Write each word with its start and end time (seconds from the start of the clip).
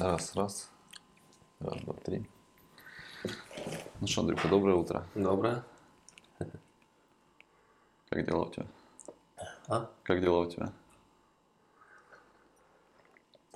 Раз, 0.00 0.34
раз. 0.34 0.70
Раз, 1.58 1.78
два, 1.82 1.92
три. 1.92 2.24
Ну 4.00 4.06
что, 4.06 4.22
Андрюха, 4.22 4.48
доброе 4.48 4.76
утро. 4.76 5.06
Доброе. 5.14 5.62
Как 8.08 8.24
дела 8.24 8.44
у 8.44 8.50
тебя? 8.50 8.66
А? 9.68 9.90
Как 10.02 10.22
дела 10.22 10.38
у 10.38 10.50
тебя? 10.50 10.72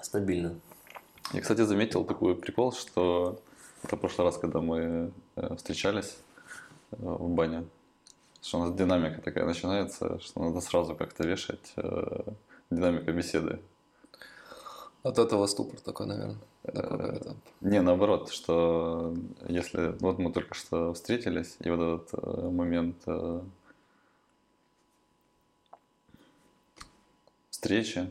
Стабильно. 0.03 0.61
Я, 1.33 1.40
кстати, 1.40 1.62
заметил 1.62 2.04
такой 2.04 2.37
прикол, 2.37 2.74
что 2.74 3.40
это 3.83 3.97
в 3.97 4.01
прошлый 4.01 4.26
раз, 4.26 4.37
когда 4.37 4.61
мы 4.61 5.15
э, 5.37 5.56
встречались 5.56 6.19
э, 6.90 6.97
в 6.99 7.31
бане, 7.31 7.67
что 8.42 8.58
у 8.58 8.65
нас 8.65 8.74
динамика 8.74 9.22
такая 9.22 9.47
начинается, 9.47 10.21
что 10.21 10.42
надо 10.42 10.61
сразу 10.61 10.95
как-то 10.95 11.26
вешать 11.26 11.72
э, 11.76 12.22
динамика 12.69 13.13
беседы. 13.13 13.61
От 15.05 15.19
этого 15.19 15.47
ступор 15.47 15.79
такой, 15.81 16.07
наверное. 16.07 16.39
Такой 16.62 16.99
какой-то. 16.99 17.37
Не, 17.61 17.83
наоборот, 17.83 18.31
что 18.31 19.15
если 19.47 19.95
вот 20.01 20.19
мы 20.19 20.33
только 20.33 20.55
что 20.55 20.95
встретились, 20.95 21.57
и 21.61 21.69
вот 21.69 21.81
этот 21.81 22.25
э, 22.25 22.49
момент 22.49 22.97
э, 23.07 23.43
встречи, 27.51 28.09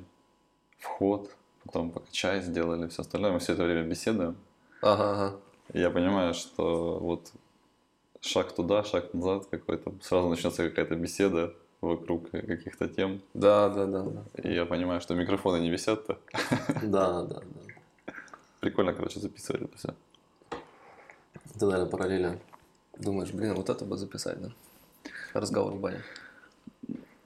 вход, 0.77 1.31
потом 1.65 1.89
пока 1.89 2.05
чай 2.11 2.41
сделали, 2.41 2.87
все 2.89 3.01
остальное, 3.01 3.31
мы 3.31 3.39
все 3.39 3.53
это 3.53 3.63
время 3.63 3.89
беседуем. 3.89 4.37
Ага, 4.83 5.11
ага. 5.13 5.39
И 5.73 5.79
я 5.79 5.89
понимаю, 5.89 6.35
что 6.35 6.99
вот 6.99 7.31
шаг 8.21 8.53
туда, 8.53 8.83
шаг 8.83 9.11
назад 9.15 9.47
какой-то, 9.47 9.93
сразу 10.03 10.29
начнется 10.29 10.69
какая-то 10.69 10.95
беседа 10.95 11.55
вокруг 11.83 12.31
каких-то 12.31 12.87
тем. 12.87 13.21
Да, 13.33 13.69
да, 13.69 13.85
да, 13.85 14.03
да. 14.03 14.23
И 14.41 14.53
я 14.53 14.65
понимаю, 14.65 15.01
что 15.01 15.15
микрофоны 15.15 15.59
не 15.59 15.69
висят-то. 15.69 16.17
Да, 16.81 17.23
да, 17.23 17.41
да. 17.41 18.13
Прикольно, 18.59 18.93
короче, 18.93 19.19
записывать 19.19 19.63
это 19.63 19.77
все. 19.77 19.93
Ты, 21.59 21.65
наверное, 21.65 21.89
параллельно 21.89 22.39
думаешь, 22.97 23.31
блин, 23.33 23.53
вот 23.55 23.69
это 23.69 23.85
бы 23.85 23.97
записать, 23.97 24.41
да? 24.41 24.51
Разговор 25.33 25.73
в 25.73 25.79
бане. 25.79 26.01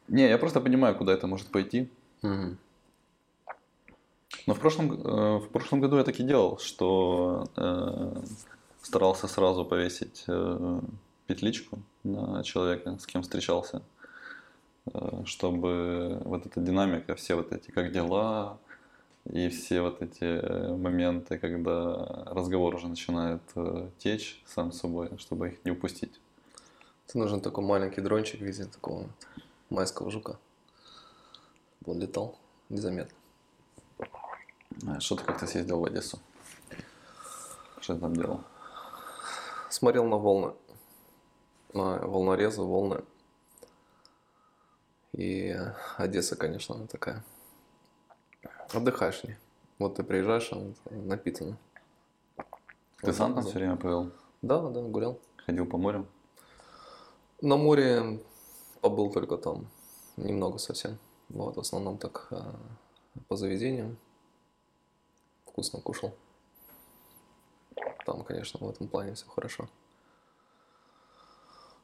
Не, 0.08 0.30
я 0.30 0.38
просто 0.38 0.62
понимаю, 0.62 0.96
куда 0.96 1.14
это 1.14 1.28
может 1.28 1.48
пойти. 1.48 1.90
Мгм. 2.22 2.58
Но 4.48 4.54
в 4.54 4.60
прошлом, 4.60 4.92
э, 4.92 5.38
в 5.40 5.50
прошлом 5.50 5.82
году 5.82 5.98
я 5.98 6.04
так 6.04 6.20
и 6.20 6.24
делал, 6.24 6.58
что 6.58 7.46
э, 7.58 8.24
старался 8.82 9.28
сразу 9.28 9.66
повесить 9.66 10.24
э, 10.28 10.80
петличку 11.28 11.80
на 12.04 12.44
человека, 12.44 12.98
с 12.98 13.06
кем 13.06 13.22
встречался, 13.22 13.82
чтобы 15.26 16.22
вот 16.24 16.46
эта 16.46 16.60
динамика, 16.62 17.16
все 17.16 17.36
вот 17.36 17.52
эти 17.52 17.72
как 17.72 17.92
дела 17.92 18.58
и 19.26 19.50
все 19.50 19.82
вот 19.82 20.02
эти 20.02 20.24
э, 20.24 20.76
моменты, 20.76 21.38
когда 21.38 22.24
разговор 22.28 22.76
уже 22.76 22.88
начинает 22.88 23.42
э, 23.56 23.90
течь 23.98 24.42
сам 24.46 24.72
собой, 24.72 25.10
чтобы 25.18 25.50
их 25.50 25.66
не 25.66 25.72
упустить. 25.72 26.20
Ты 27.08 27.18
нужен 27.18 27.42
такой 27.42 27.64
маленький 27.64 28.02
дрончик 28.02 28.40
в 28.40 28.44
виде 28.44 28.66
такого 28.66 29.10
майского 29.70 30.12
жука. 30.12 30.38
Он 31.86 32.00
летал 32.00 32.38
незаметно. 32.70 33.18
А 34.88 35.00
Что 35.00 35.16
ты 35.16 35.24
как-то 35.24 35.48
съездил 35.48 35.80
в 35.80 35.86
Одессу? 35.86 36.20
Что 37.82 37.96
ты 37.96 38.02
там 38.02 38.16
делал? 38.16 38.42
Смотрел 39.70 40.06
на 40.06 40.18
волны. 40.18 40.54
На 41.74 42.00
волнорезы, 42.00 42.62
волны. 42.62 43.04
И 45.18 45.60
Одесса, 45.98 46.36
конечно, 46.36 46.76
она 46.76 46.86
такая. 46.86 47.24
Отдыхаешь 48.72 49.22
в 49.22 49.24
ней. 49.24 49.36
Вот 49.80 49.96
ты 49.96 50.04
приезжаешь, 50.04 50.50
а 50.52 50.58
вот 50.58 50.76
напитана. 50.92 51.58
Ты 53.02 53.12
сам 53.14 53.34
там 53.34 53.44
все 53.44 53.54
время 53.56 53.78
провел? 53.78 54.12
Да, 54.44 54.62
да, 54.70 54.82
гулял. 54.82 55.20
Ходил 55.38 55.66
по 55.66 55.80
морю? 55.80 56.06
На 57.42 57.58
море 57.58 58.20
побыл 58.82 59.12
только 59.12 59.38
там. 59.38 59.68
Немного 60.18 60.60
совсем. 60.60 61.00
Вот, 61.30 61.56
в 61.56 61.60
основном 61.62 61.98
так 61.98 62.28
а, 62.30 62.56
по 63.28 63.36
заведениям. 63.36 63.98
Вкусно 65.48 65.82
кушал. 65.82 66.14
Там, 68.06 68.24
конечно, 68.24 68.60
в 68.60 68.70
этом 68.70 68.88
плане 68.88 69.16
все 69.16 69.26
хорошо. 69.26 69.68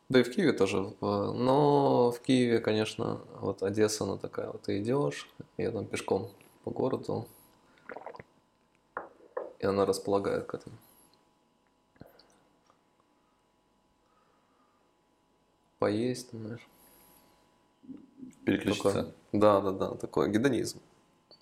Да 0.09 0.19
и 0.19 0.23
в 0.23 0.31
Киеве 0.31 0.53
тоже. 0.53 0.93
Но 1.01 2.11
в 2.11 2.19
Киеве, 2.19 2.59
конечно, 2.59 3.21
вот 3.39 3.63
Одесса, 3.63 4.03
она 4.03 4.17
такая, 4.17 4.47
вот 4.51 4.63
ты 4.63 4.81
идешь, 4.81 5.29
я 5.57 5.71
там 5.71 5.85
пешком 5.85 6.29
по 6.63 6.71
городу, 6.71 7.27
и 9.59 9.65
она 9.65 9.85
располагает 9.85 10.45
к 10.45 10.53
этому. 10.55 10.75
Поесть, 15.79 16.31
там, 16.31 16.41
знаешь. 16.45 16.67
Переключиться? 18.45 18.83
Такое- 18.93 19.13
Да, 19.33 19.61
да, 19.61 19.71
да, 19.71 19.95
такой 19.95 20.29
гедонизм. 20.31 20.79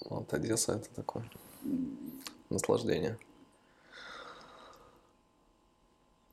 Вот 0.06 0.34
Одесса 0.34 0.74
это 0.74 0.90
такое 0.96 1.30
наслаждение. 2.50 3.20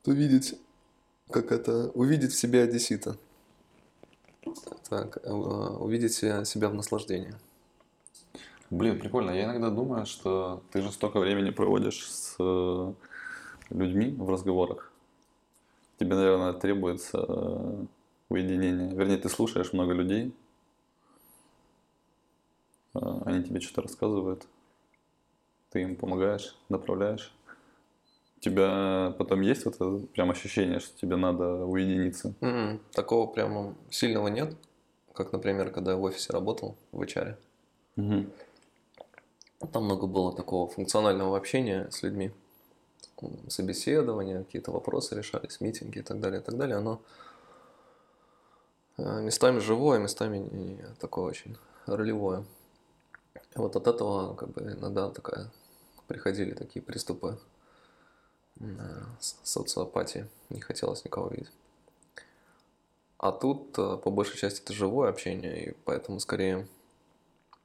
Увидеть, 0.07 0.59
как 1.31 1.53
это, 1.53 1.91
увидеть 1.91 2.33
в 2.33 2.39
себе 2.39 2.63
одессита. 2.63 3.17
Так, 4.89 5.19
э, 5.23 5.31
увидеть 5.31 6.15
себя, 6.15 6.69
в 6.69 6.75
наслаждении. 6.75 7.35
Блин, 8.71 8.99
прикольно. 8.99 9.31
Я 9.31 9.45
иногда 9.45 9.71
думаю, 9.71 10.07
что 10.07 10.63
ты 10.73 10.81
же 10.81 10.91
столько 10.93 11.21
времени 11.21 11.51
проводишь 11.51 12.11
с 12.11 12.37
э, 12.39 12.93
людьми 13.71 14.15
в 14.19 14.29
разговорах. 14.31 14.91
Тебе, 15.99 16.15
наверное, 16.15 16.53
требуется 16.55 17.25
э, 17.29 17.85
уединение. 18.31 18.95
Вернее, 18.95 19.19
ты 19.19 19.29
слушаешь 19.29 19.73
много 19.73 19.93
людей. 19.93 20.35
Они 22.95 23.45
тебе 23.45 23.61
что-то 23.61 23.83
рассказывают. 23.83 24.47
Ты 25.71 25.83
им 25.83 25.97
помогаешь, 25.97 26.57
направляешь. 26.69 27.33
У 28.39 28.41
тебя 28.41 29.15
потом 29.19 29.41
есть 29.41 29.65
вот 29.65 29.75
это 29.75 30.07
прям 30.15 30.31
ощущение, 30.31 30.79
что 30.79 30.97
тебе 30.97 31.17
надо 31.17 31.65
уединиться? 31.65 32.35
М, 32.41 32.81
Такого 32.93 33.27
прямо 33.27 33.75
сильного 33.91 34.29
нет, 34.29 34.55
как, 35.13 35.33
например, 35.33 35.73
когда 35.73 35.91
я 35.91 35.97
в 35.97 36.03
офисе 36.05 36.33
работал 36.33 36.77
в 36.93 37.03
HR. 37.03 37.37
Мгм. 37.97 38.31
Там 39.73 39.85
много 39.87 40.07
было 40.07 40.33
такого 40.33 40.69
функционального 40.69 41.37
общения 41.37 41.89
с 41.91 42.05
людьми. 42.05 42.31
Собеседования, 43.49 44.45
какие-то 44.45 44.71
вопросы 44.71 45.17
решались, 45.17 45.61
митинги 45.61 45.99
и 45.99 46.03
так 46.03 46.21
далее, 46.21 46.41
и 46.41 46.45
так 46.45 46.57
далее. 46.57 46.77
Оно 46.77 47.01
э, 48.99 49.21
местами 49.21 49.59
живое, 49.59 49.99
местами 49.99 50.39
не 50.39 50.79
такое 51.01 51.25
очень 51.25 51.57
ролевое. 51.87 52.45
Вот 53.57 53.75
от 53.75 53.89
этого 53.89 54.37
как 54.37 54.51
бы 54.51 54.61
иногда 54.61 55.11
такая 55.11 55.51
приходили 56.07 56.55
такие 56.55 56.81
приступы 56.81 57.37
социопатии. 59.21 60.27
Не 60.51 60.61
хотелось 60.61 61.05
никого 61.05 61.29
видеть. 61.29 61.53
А 63.19 63.33
тут 63.33 63.77
э, 63.79 63.97
по 63.97 64.11
большей 64.11 64.39
части 64.39 64.63
это 64.63 64.73
живое 64.73 65.11
общение, 65.11 65.71
и 65.71 65.77
поэтому 65.85 66.21
скорее 66.21 66.69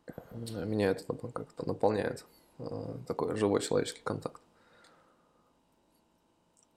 э, 0.07 0.65
меня 0.65 0.89
это 0.89 1.13
как-то 1.13 1.67
наполняет 1.67 2.25
э, 2.57 2.95
такой 3.07 3.35
живой 3.35 3.61
человеческий 3.61 4.01
контакт. 4.03 4.41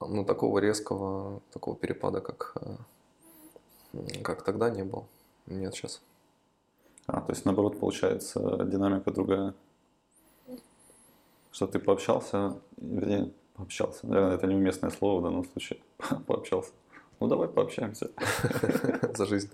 Ну, 0.00 0.26
такого 0.26 0.58
резкого, 0.58 1.40
такого 1.54 1.74
перепада, 1.74 2.20
как, 2.20 2.54
как 4.22 4.42
тогда 4.42 4.68
не 4.68 4.84
было. 4.84 5.06
Нет 5.46 5.74
сейчас. 5.74 6.02
А, 7.06 7.22
то 7.22 7.32
есть 7.32 7.46
наоборот 7.46 7.80
получается 7.80 8.62
динамика 8.64 9.10
другая. 9.10 9.54
Что 11.50 11.66
ты 11.66 11.78
пообщался, 11.78 12.60
вернее, 12.76 13.32
пообщался. 13.56 14.06
Наверное, 14.06 14.34
это 14.36 14.46
неуместное 14.46 14.90
слово 14.90 15.20
в 15.20 15.22
данном 15.24 15.44
случае. 15.44 15.80
Пообщался. 16.26 16.72
Ну 17.20 17.28
давай 17.28 17.48
пообщаемся. 17.48 18.10
За 19.14 19.26
жизнь. 19.26 19.50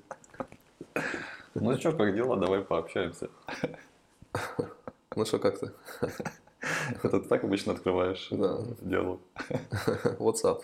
Ну 1.54 1.76
что, 1.78 1.92
как 1.92 2.14
дела? 2.14 2.36
Давай 2.36 2.60
пообщаемся. 2.62 3.28
Ну 5.14 5.26
что, 5.26 5.38
как 5.38 5.58
ты? 5.58 5.70
Это 7.02 7.20
ты 7.20 7.28
так 7.28 7.44
обычно 7.44 7.74
открываешь 7.74 8.28
Да. 8.30 8.60
диалог. 8.80 9.20
What's 10.18 10.42
up? 10.42 10.62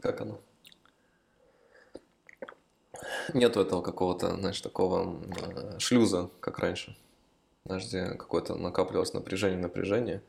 Как 0.00 0.20
оно? 0.22 0.40
Нету 3.34 3.60
этого 3.60 3.82
какого-то, 3.82 4.34
знаешь, 4.36 4.60
такого 4.62 5.20
э, 5.40 5.78
шлюза, 5.78 6.30
как 6.40 6.58
раньше. 6.60 6.96
Знаешь, 7.66 7.86
где 7.86 8.06
какое-то 8.06 8.54
накапливалось 8.54 9.12
напряжение, 9.12 9.58
напряжение, 9.58 10.22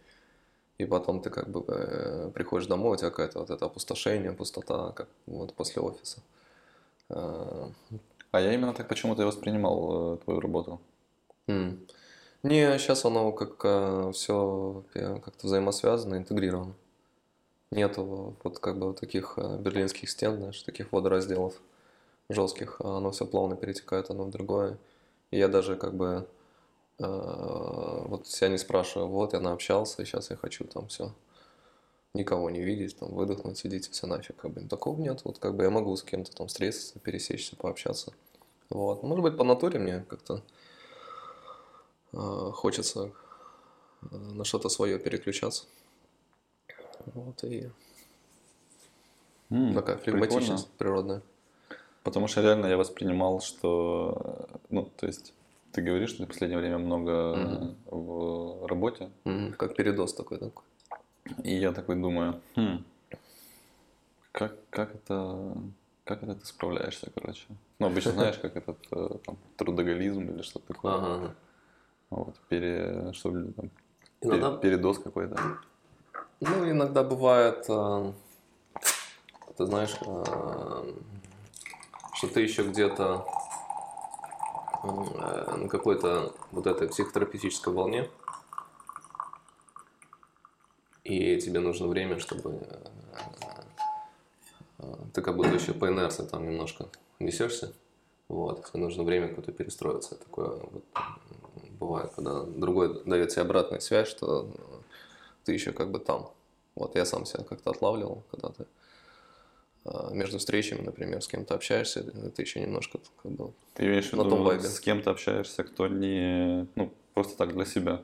и 0.77 0.85
потом 0.85 1.21
ты 1.21 1.29
как 1.29 1.49
бы 1.49 1.63
э, 1.67 2.31
приходишь 2.33 2.67
домой, 2.67 2.93
у 2.93 2.97
тебя 2.97 3.09
какое-то 3.09 3.39
вот 3.39 3.49
это 3.49 3.65
опустошение, 3.65 4.31
пустота, 4.33 4.91
как 4.91 5.07
вот 5.27 5.53
после 5.53 5.81
офиса. 5.81 6.21
Э, 7.09 7.69
А 8.31 8.41
я 8.41 8.53
именно 8.53 8.73
так 8.73 8.87
почему-то 8.87 9.21
и 9.21 9.25
воспринимал 9.25 10.15
э, 10.15 10.17
твою 10.17 10.39
работу. 10.39 10.79
М. 11.47 11.85
Не, 12.43 12.77
сейчас 12.77 13.05
оно 13.05 13.31
как 13.31 14.13
все 14.13 14.83
как-то 14.93 15.47
взаимосвязано, 15.47 16.15
интегрировано. 16.15 16.73
Нету 17.71 18.35
вот 18.43 18.59
как 18.59 18.79
бы 18.79 18.93
таких 18.93 19.33
э, 19.37 19.57
берлинских 19.57 20.09
стен, 20.09 20.37
знаешь, 20.37 20.61
таких 20.63 20.91
водоразделов 20.93 21.53
жестких. 22.29 22.79
Оно 22.79 23.11
все 23.11 23.25
плавно 23.25 23.55
перетекает 23.57 24.09
одно 24.09 24.23
в 24.23 24.31
другое. 24.31 24.77
И 25.31 25.37
я 25.37 25.49
даже 25.49 25.75
как 25.75 25.93
бы 25.93 26.05
э, 26.05 26.25
вот 26.99 28.27
себя 28.27 28.49
не 28.49 28.57
спрашиваю, 28.57 29.07
вот 29.09 29.33
я 29.33 29.39
наобщался, 29.39 30.01
и 30.01 30.05
сейчас 30.05 30.31
я 30.31 30.35
хочу 30.35 30.65
там 30.65 30.87
все 30.87 31.13
никого 32.17 32.49
не 32.49 32.61
видеть, 32.61 32.97
там 32.97 33.13
выдохнуть, 33.13 33.57
сидеть, 33.57 33.89
все 33.89 34.07
нафиг, 34.07 34.35
как 34.35 34.51
бы 34.51 34.61
такого 34.61 34.99
нет. 34.99 35.21
Вот 35.23 35.39
как 35.39 35.55
бы 35.55 35.63
я 35.63 35.69
могу 35.69 35.95
с 35.95 36.03
кем-то 36.03 36.31
там 36.31 36.47
встретиться, 36.47 36.99
пересечься, 36.99 37.55
пообщаться. 37.55 38.13
Вот. 38.69 39.03
Может 39.03 39.23
быть, 39.23 39.37
по 39.37 39.43
натуре 39.43 39.79
мне 39.79 40.05
как-то 40.09 40.43
э, 42.13 42.17
хочется 42.53 43.11
э, 44.11 44.15
на 44.15 44.43
что-то 44.43 44.69
свое 44.69 44.99
переключаться. 44.99 45.65
Вот 47.13 47.43
и 47.43 47.69
М, 49.49 49.73
такая 49.73 49.97
прикольно. 49.97 50.19
флегматичность 50.19 50.69
природная. 50.77 51.21
Потому 52.03 52.27
что 52.27 52.41
реально 52.41 52.67
я 52.67 52.77
воспринимал, 52.77 53.39
что, 53.41 54.47
э, 54.49 54.57
ну, 54.69 54.91
то 54.97 55.05
есть 55.07 55.33
ты 55.71 55.81
говоришь, 55.81 56.09
что 56.09 56.19
ты 56.19 56.25
в 56.25 56.27
последнее 56.27 56.59
время 56.59 56.77
много 56.77 57.35
Мгм. 57.35 57.75
в 57.85 58.67
работе, 58.67 59.09
М, 59.25 59.53
Как 59.53 59.75
передоз 59.75 60.13
такой, 60.13 60.37
такой. 60.39 60.63
и 61.43 61.55
я 61.55 61.71
такой 61.71 61.95
думаю, 61.95 62.41
«Хм, 62.55 62.83
как, 64.31 64.55
как 64.69 64.95
это, 64.95 65.57
как 66.03 66.23
это 66.23 66.35
ты 66.35 66.45
справляешься, 66.45 67.11
короче? 67.15 67.45
Ну, 67.79 67.87
обычно 67.87 68.11
знаешь, 68.11 68.37
как 68.37 68.55
этот 68.55 68.77
э, 68.91 69.09
там, 69.25 69.37
трудоголизм 69.55 70.29
или 70.29 70.41
что-то 70.41 70.67
такое. 70.73 70.93
Ага. 70.93 71.35
Вот, 72.09 72.39
пере, 72.49 73.11
что 73.13 73.31
там, 73.31 73.69
Иногда 74.21 74.57
передоз 74.57 74.99
какой-то. 74.99 75.37
Ну, 76.39 76.69
иногда 76.71 77.03
бывает, 77.03 77.65
э, 77.67 78.13
ты 79.57 79.65
знаешь, 79.65 79.95
э, 80.01 80.93
что 82.13 82.27
ты 82.27 82.41
еще 82.41 82.63
где-то 82.63 83.25
на 84.91 85.67
какой-то 85.69 86.33
вот 86.51 86.67
этой 86.67 86.87
психотерапевтической 86.87 87.73
волне, 87.73 88.09
и 91.03 91.39
тебе 91.39 91.59
нужно 91.59 91.87
время, 91.87 92.19
чтобы 92.19 92.59
э, 92.61 92.85
э, 94.79 94.93
ты 95.13 95.21
как 95.21 95.35
будто 95.35 95.53
еще 95.53 95.73
по 95.73 95.87
инерции 95.87 96.25
там 96.25 96.45
немножко 96.45 96.87
несешься, 97.19 97.73
вот, 98.27 98.65
тебе 98.65 98.81
нужно 98.81 99.03
время 99.03 99.29
какое-то 99.29 99.53
перестроиться. 99.53 100.15
Такое 100.15 100.49
вот, 100.49 100.83
бывает, 101.79 102.11
когда 102.13 102.43
другой 102.43 103.03
дает 103.05 103.29
тебе 103.29 103.43
обратную 103.43 103.79
связь, 103.81 104.09
что 104.09 104.51
ты 105.45 105.53
еще 105.53 105.71
как 105.71 105.91
бы 105.91 105.99
там. 105.99 106.29
Вот 106.75 106.95
я 106.95 107.05
сам 107.05 107.25
себя 107.25 107.43
как-то 107.43 107.71
отлавливал, 107.71 108.23
когда 108.29 108.49
ты 108.49 108.63
э, 108.63 108.65
между 110.11 110.37
встречами, 110.39 110.81
например, 110.81 111.21
с 111.21 111.27
кем-то 111.27 111.55
общаешься, 111.55 112.03
ты 112.31 112.41
еще 112.41 112.59
немножко 112.59 112.99
как 113.23 113.31
бы 113.31 113.51
Ты 113.73 113.85
имеешь 113.85 114.11
в 114.11 114.15
На 114.15 114.23
том 114.23 114.43
вайбе. 114.43 114.63
с 114.63 114.79
кем-то 114.79 115.11
общаешься, 115.11 115.63
кто 115.63 115.87
не, 115.87 116.67
ну, 116.75 116.91
просто 117.13 117.37
так 117.37 117.53
для 117.53 117.65
себя. 117.65 118.03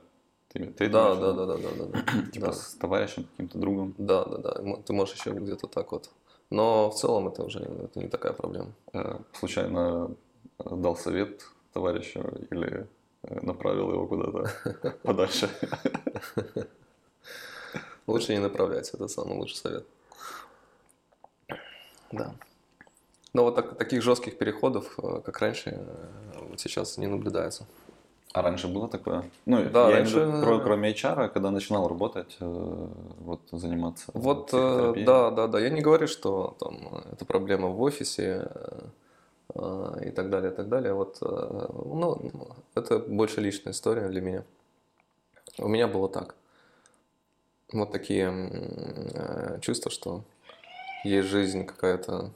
Ты, 0.49 0.65
ты 0.67 0.89
Да, 0.89 1.15
да, 1.15 1.33
да, 1.33 1.45
да, 1.45 1.57
да, 1.57 1.69
да, 1.77 1.85
да. 1.93 2.31
Типа 2.31 2.45
Да. 2.47 2.53
с 2.53 2.73
товарищем, 2.75 3.25
каким-то 3.31 3.57
другом. 3.57 3.95
Да, 3.97 4.23
да, 4.25 4.37
да. 4.37 4.75
Ты 4.85 4.93
можешь 4.93 5.15
еще 5.15 5.31
где-то 5.31 5.67
так 5.67 5.91
вот. 5.91 6.09
Но 6.49 6.91
в 6.91 6.95
целом 6.95 7.27
это 7.27 7.43
уже 7.43 7.59
это 7.59 7.99
не 7.99 8.07
такая 8.07 8.33
проблема. 8.33 8.71
Э, 8.93 9.17
случайно 9.33 10.11
э, 10.59 10.75
дал 10.75 10.95
совет 10.95 11.43
товарищу 11.73 12.19
или 12.51 12.87
э, 13.23 13.39
направил 13.41 13.91
его 13.91 14.05
куда-то 14.07 14.95
подальше. 15.03 15.49
Лучше 18.05 18.33
не 18.33 18.39
направляйся, 18.39 18.97
это 18.97 19.07
самый 19.07 19.37
лучший 19.37 19.57
совет. 19.57 19.85
Да. 22.13 22.35
Но 23.33 23.43
вот 23.43 23.55
так- 23.55 23.77
таких 23.77 24.01
жестких 24.03 24.37
переходов, 24.37 24.99
э, 24.99 25.21
как 25.25 25.39
раньше, 25.39 25.71
э, 25.71 26.47
вот 26.49 26.59
сейчас 26.59 26.97
не 26.97 27.07
наблюдается. 27.07 27.65
А 28.33 28.41
раньше 28.41 28.67
было 28.67 28.87
такое? 28.87 29.23
Ну, 29.45 29.63
Да, 29.69 29.89
я 29.89 29.97
раньше- 29.97 30.23
имею 30.23 30.41
виду, 30.41 30.61
кроме 30.63 30.89
HR, 30.91 31.29
когда 31.29 31.51
начинал 31.51 31.87
работать, 31.87 32.37
э, 32.39 32.87
вот 33.19 33.41
заниматься 33.51 34.11
Вот, 34.13 34.49
да, 34.51 35.31
да, 35.31 35.47
да. 35.47 35.59
Я 35.59 35.69
не 35.69 35.81
говорю, 35.81 36.07
что 36.07 36.55
там 36.59 37.03
это 37.11 37.25
проблема 37.25 37.67
в 37.69 37.81
офисе 37.81 38.47
и 40.05 40.11
так 40.11 40.29
далее, 40.29 40.51
и 40.51 40.55
так 40.55 40.67
далее. 40.67 40.93
Вот, 40.93 41.17
ну, 41.21 42.31
это 42.75 42.97
больше 42.99 43.41
личная 43.41 43.73
история 43.73 44.07
для 44.09 44.21
меня. 44.21 44.43
У 45.59 45.67
меня 45.67 45.87
было 45.87 46.09
так. 46.09 46.35
Вот 47.71 47.91
такие 47.91 49.59
чувства, 49.61 49.91
что 49.91 50.23
есть 51.03 51.27
жизнь 51.27 51.65
какая-то 51.65 52.31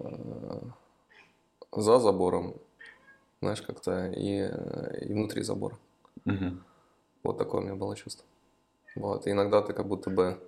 э, 0.00 0.60
за 1.72 1.98
забором, 1.98 2.54
знаешь, 3.40 3.62
как-то 3.62 4.06
и, 4.08 4.48
э, 4.50 5.04
и 5.06 5.12
внутри 5.12 5.42
забора. 5.42 5.78
Мгм. 6.24 6.62
Вот 7.22 7.38
такое 7.38 7.60
у 7.60 7.64
меня 7.64 7.74
было 7.74 7.96
чувство. 7.96 8.26
Вот. 8.96 9.26
И 9.26 9.30
иногда 9.30 9.62
ты 9.62 9.72
как 9.72 9.86
будто 9.86 10.10
бы... 10.10 10.40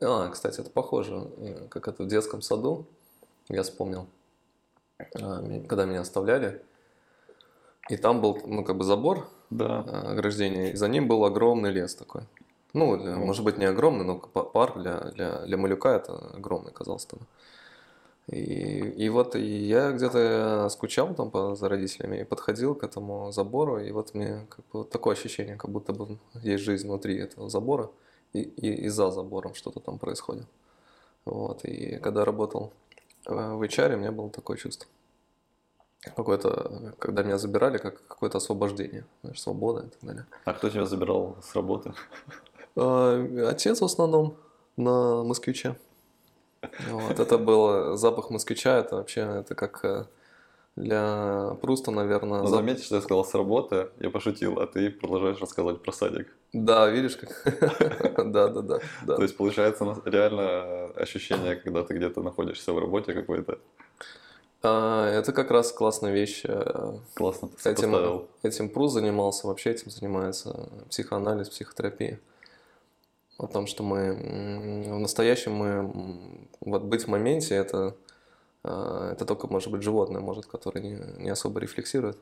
А, 0.00 0.28
кстати, 0.28 0.60
это 0.60 0.70
похоже, 0.70 1.30
э, 1.38 1.68
как 1.68 1.88
это 1.88 2.02
в 2.02 2.08
детском 2.08 2.42
саду, 2.42 2.86
я 3.48 3.62
вспомнил, 3.62 4.06
когда 5.12 5.84
меня 5.84 6.00
оставляли, 6.00 6.62
и 7.90 7.96
там 7.96 8.20
был, 8.20 8.40
ну, 8.46 8.64
как 8.64 8.76
бы 8.76 8.84
забор, 8.84 9.28
Да. 9.50 9.80
ограждение, 9.80 10.72
и 10.72 10.76
за 10.76 10.88
ним 10.88 11.08
был 11.08 11.24
огромный 11.24 11.70
лес 11.70 11.94
такой. 11.94 12.22
Ну, 12.74 12.96
для- 12.96 13.16
может 13.16 13.44
быть, 13.44 13.56
не 13.58 13.64
огромный, 13.64 14.04
но 14.04 14.18
па- 14.18 14.42
парк 14.44 14.76
для, 14.78 15.00
для, 15.12 15.40
для 15.46 15.56
малюка 15.56 15.94
это 15.96 16.12
огромный 16.36 16.72
казался 16.72 17.08
тогда. 17.08 17.26
И, 18.26 18.40
и 19.04 19.08
вот 19.10 19.36
и 19.36 19.44
я 19.66 19.92
где-то 19.92 20.68
скучал 20.70 21.14
там 21.14 21.30
по, 21.30 21.54
за 21.54 21.68
родителями 21.68 22.18
и 22.20 22.24
подходил 22.24 22.74
к 22.74 22.82
этому 22.82 23.30
забору, 23.32 23.78
и 23.78 23.90
вот 23.92 24.14
мне 24.14 24.46
как 24.48 24.60
бы 24.72 24.78
вот 24.80 24.90
такое 24.90 25.14
ощущение, 25.14 25.56
как 25.56 25.70
будто 25.70 25.92
бы 25.92 26.18
есть 26.42 26.64
жизнь 26.64 26.86
внутри 26.88 27.18
этого 27.18 27.50
забора, 27.50 27.90
и, 28.32 28.40
и, 28.40 28.86
и 28.86 28.88
за 28.88 29.10
забором 29.10 29.54
что-то 29.54 29.80
там 29.80 29.98
происходит. 29.98 30.46
Вот, 31.26 31.64
и 31.64 31.98
когда 31.98 32.24
работал 32.24 32.72
э, 33.26 33.32
в 33.34 33.62
HR, 33.62 33.94
у 33.94 33.98
меня 33.98 34.12
было 34.12 34.30
такое 34.30 34.56
чувство. 34.56 34.88
Какое-то, 36.16 36.92
когда 36.98 37.22
меня 37.22 37.38
забирали, 37.38 37.78
как 37.78 38.06
какое-то 38.06 38.36
освобождение, 38.38 39.06
знаешь, 39.22 39.40
свобода 39.40 39.86
и 39.86 39.90
так 39.90 40.00
далее. 40.02 40.26
А 40.44 40.52
кто 40.52 40.68
тебя 40.68 40.84
забирал 40.84 41.36
с 41.42 41.54
работы? 41.54 41.94
А, 42.76 43.48
Отец 43.50 43.80
в 43.80 43.84
основном 43.84 44.36
на 44.76 45.22
москвиче. 45.22 45.76
Вот, 46.90 47.20
это 47.20 47.38
был 47.38 47.96
запах 47.96 48.30
москвича, 48.30 48.78
это 48.78 48.96
вообще, 48.96 49.20
это 49.20 49.54
как 49.54 49.84
э, 49.84 50.06
для 50.76 51.56
Пруста, 51.60 51.90
наверное, 51.90 52.40
Ну, 52.40 52.46
зап- 52.46 52.50
заметь, 52.50 52.82
что 52.82 52.96
я 52.96 53.02
сказал 53.02 53.24
с 53.24 53.34
работы, 53.34 53.88
я 54.00 54.10
пошутил, 54.10 54.58
а 54.58 54.66
ты 54.66 54.90
продолжаешь 54.90 55.38
рассказывать 55.40 55.82
про 55.82 55.92
садик. 55.92 56.34
Да, 56.52 56.88
видишь 56.88 57.16
как? 57.16 57.44
Да, 58.32 58.48
да, 58.48 58.60
да. 58.62 58.78
да. 59.06 59.16
То 59.16 59.22
есть, 59.22 59.36
получается, 59.36 60.00
реально 60.06 60.86
ощущение, 60.96 61.56
когда 61.56 61.82
ты 61.82 61.94
где-то 61.94 62.22
находишься 62.22 62.72
в 62.72 62.78
работе 62.78 63.12
какой-то. 63.12 63.58
А, 64.62 65.06
Это 65.10 65.32
как 65.32 65.50
раз 65.50 65.70
классная 65.70 66.12
вещь. 66.12 66.42
э, 66.44 66.94
Классно 67.14 67.48
ты 67.48 67.70
Этим, 67.70 68.26
этим 68.42 68.88
занимался, 68.88 69.46
вообще 69.46 69.70
этим 69.72 69.90
занимается 69.90 70.70
психоанализ, 70.88 71.50
психотерапия. 71.50 72.18
О 73.36 73.48
том, 73.48 73.66
что 73.66 73.82
мы 73.82 74.14
в 74.14 74.98
настоящем 75.00 75.54
мы 75.54 76.46
вот 76.60 76.82
быть 76.82 77.04
в 77.04 77.08
моменте 77.08 77.56
это 77.56 77.96
э, 78.62 79.10
это 79.12 79.24
только 79.24 79.48
может 79.48 79.72
быть 79.72 79.82
животное, 79.82 80.20
может, 80.20 80.46
которое 80.46 80.80
не, 80.80 81.22
не 81.22 81.30
особо 81.30 81.58
рефлексирует. 81.58 82.16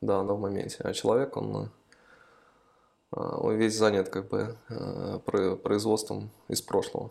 Да, 0.00 0.20
оно 0.20 0.36
в 0.36 0.40
моменте. 0.40 0.78
А 0.80 0.92
человек, 0.94 1.36
он, 1.36 1.70
э, 3.12 3.18
он 3.18 3.56
весь 3.56 3.76
занят 3.76 4.08
как 4.08 4.28
бы 4.28 4.56
э, 4.70 5.18
про- 5.24 5.56
производством 5.56 6.30
из 6.48 6.62
прошлого. 6.62 7.10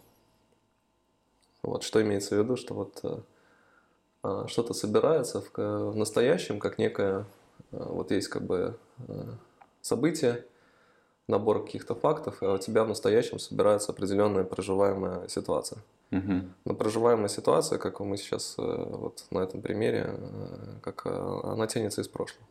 Вот 1.62 1.84
что 1.84 2.02
имеется 2.02 2.36
в 2.36 2.40
виду, 2.40 2.56
что 2.56 2.74
вот 2.74 3.00
э, 3.04 4.46
что-то 4.48 4.74
собирается 4.74 5.42
в, 5.42 5.52
в 5.56 5.96
настоящем, 5.96 6.60
как 6.60 6.80
некое, 6.80 7.26
вот 7.72 8.12
есть 8.12 8.30
как 8.30 8.44
бы 8.44 8.78
событие, 9.82 10.44
набор 11.28 11.66
каких-то 11.66 11.96
фактов, 11.96 12.38
а 12.42 12.54
у 12.54 12.58
тебя 12.58 12.84
в 12.84 12.88
настоящем 12.88 13.40
собирается 13.40 13.92
определенная 13.92 14.44
проживаемая 14.44 15.28
ситуация. 15.28 15.80
Мгм. 16.12 16.54
Но 16.64 16.74
проживаемая 16.74 17.28
ситуация, 17.28 17.78
как 17.78 18.00
мы 18.00 18.16
сейчас 18.18 18.56
э, 18.58 18.62
вот 18.62 19.26
на 19.30 19.40
этом 19.40 19.62
примере, 19.62 20.06
э, 20.08 20.80
как 20.82 21.06
э, 21.06 21.40
она 21.44 21.68
тянется 21.68 22.02
из 22.02 22.08
прошлого. 22.08 22.48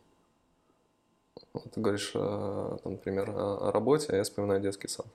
Вот 1.53 1.71
ты 1.71 1.81
говоришь, 1.81 2.11
там, 2.11 2.79
например, 2.83 3.31
о 3.31 3.71
работе, 3.71 4.07
а 4.09 4.15
я 4.15 4.23
вспоминаю 4.23 4.59
детский 4.61 4.87
сад. 4.87 5.07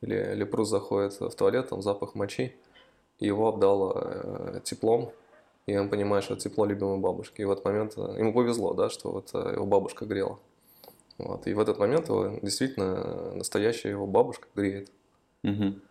Или, 0.00 0.32
или 0.32 0.44
Прус 0.44 0.68
заходит 0.68 1.20
в 1.20 1.30
туалет, 1.30 1.68
там 1.68 1.82
запах 1.82 2.14
мочи, 2.14 2.56
и 3.18 3.26
его 3.26 3.48
обдало 3.48 4.60
теплом, 4.64 5.12
и 5.66 5.76
он 5.76 5.90
понимает, 5.90 6.24
что 6.24 6.36
тепло 6.36 6.64
любимой 6.64 6.98
бабушки. 6.98 7.42
И 7.42 7.44
в 7.44 7.50
этот 7.50 7.64
момент 7.64 7.96
ему 7.96 8.32
повезло, 8.32 8.72
да, 8.72 8.88
что 8.88 9.10
вот 9.10 9.32
его 9.34 9.66
бабушка 9.66 10.06
грела. 10.06 10.38
Вот. 11.18 11.46
И 11.46 11.52
в 11.52 11.60
этот 11.60 11.78
момент 11.78 12.08
его 12.08 12.38
действительно 12.42 13.34
настоящая 13.34 13.90
его 13.90 14.06
бабушка 14.06 14.48
греет. 14.54 14.90
Мгм. 15.42 15.82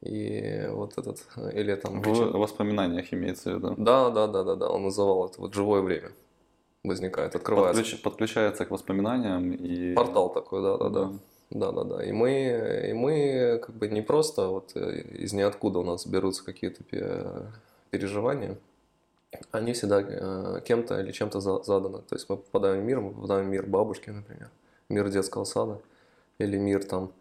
И 0.00 0.66
вот 0.70 0.98
этот, 0.98 1.24
или 1.52 1.74
там... 1.76 2.02
В 2.02 2.32
воспоминаниях 2.38 3.12
имеется 3.12 3.52
в 3.52 3.54
виду. 3.56 3.74
Да, 3.76 4.10
да, 4.10 4.26
да, 4.26 4.42
да, 4.42 4.56
да, 4.56 4.68
он 4.68 4.84
называл 4.84 5.26
это 5.26 5.40
вот 5.40 5.54
живое 5.54 5.80
время 5.80 6.10
возникает, 6.84 7.36
открывается. 7.36 7.82
Подключ- 7.82 8.02
подключается 8.02 8.64
к 8.64 8.70
воспоминаниям 8.70 9.52
и... 9.52 9.94
Портал 9.94 10.32
такой, 10.32 10.62
да, 10.62 10.76
да, 10.76 10.88
да. 10.88 11.04
Да. 11.04 11.12
Да, 11.50 11.70
да, 11.70 11.84
да. 11.84 12.04
И 12.04 12.12
мы, 12.12 12.88
и 12.88 12.92
мы 12.94 13.60
как 13.64 13.74
бы 13.76 13.86
не 13.86 14.00
просто 14.00 14.48
вот 14.48 14.74
из 14.74 15.34
ниоткуда 15.34 15.80
у 15.80 15.84
нас 15.84 16.06
берутся 16.06 16.44
какие-то 16.44 16.82
пе- 16.82 17.52
переживания, 17.90 18.56
они 19.50 19.72
всегда 19.72 20.00
э, 20.00 20.60
кем-то 20.64 21.00
или 21.00 21.12
чем-то 21.12 21.40
за- 21.40 21.62
заданы. 21.62 21.98
То 22.02 22.14
есть 22.14 22.28
мы 22.28 22.36
попадаем 22.36 22.82
в 22.82 22.84
мир, 22.84 23.00
мы 23.00 23.12
попадаем 23.12 23.46
в 23.46 23.48
мир 23.50 23.66
бабушки, 23.66 24.10
например, 24.10 24.50
мир 24.88 25.08
детского 25.08 25.44
сада, 25.44 25.80
или 26.38 26.56
мир 26.58 26.84
там 26.84 27.12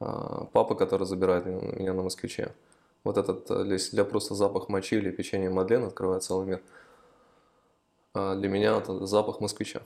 а, 0.00 0.44
папы, 0.52 0.74
который 0.74 1.06
забирает 1.06 1.46
меня 1.46 1.94
на 1.94 2.02
москвиче. 2.02 2.52
Вот 3.04 3.16
этот, 3.18 3.50
э, 3.50 3.78
для 3.92 4.04
просто 4.04 4.34
запах 4.34 4.68
мочи 4.68 4.96
или 4.96 5.10
печенья 5.10 5.50
Мадлен 5.50 5.84
открывает 5.84 6.22
целый 6.24 6.46
мир. 6.46 6.62
А 8.14 8.34
для 8.34 8.48
меня 8.48 8.78
это 8.78 9.06
запах 9.06 9.40
москвича. 9.40 9.82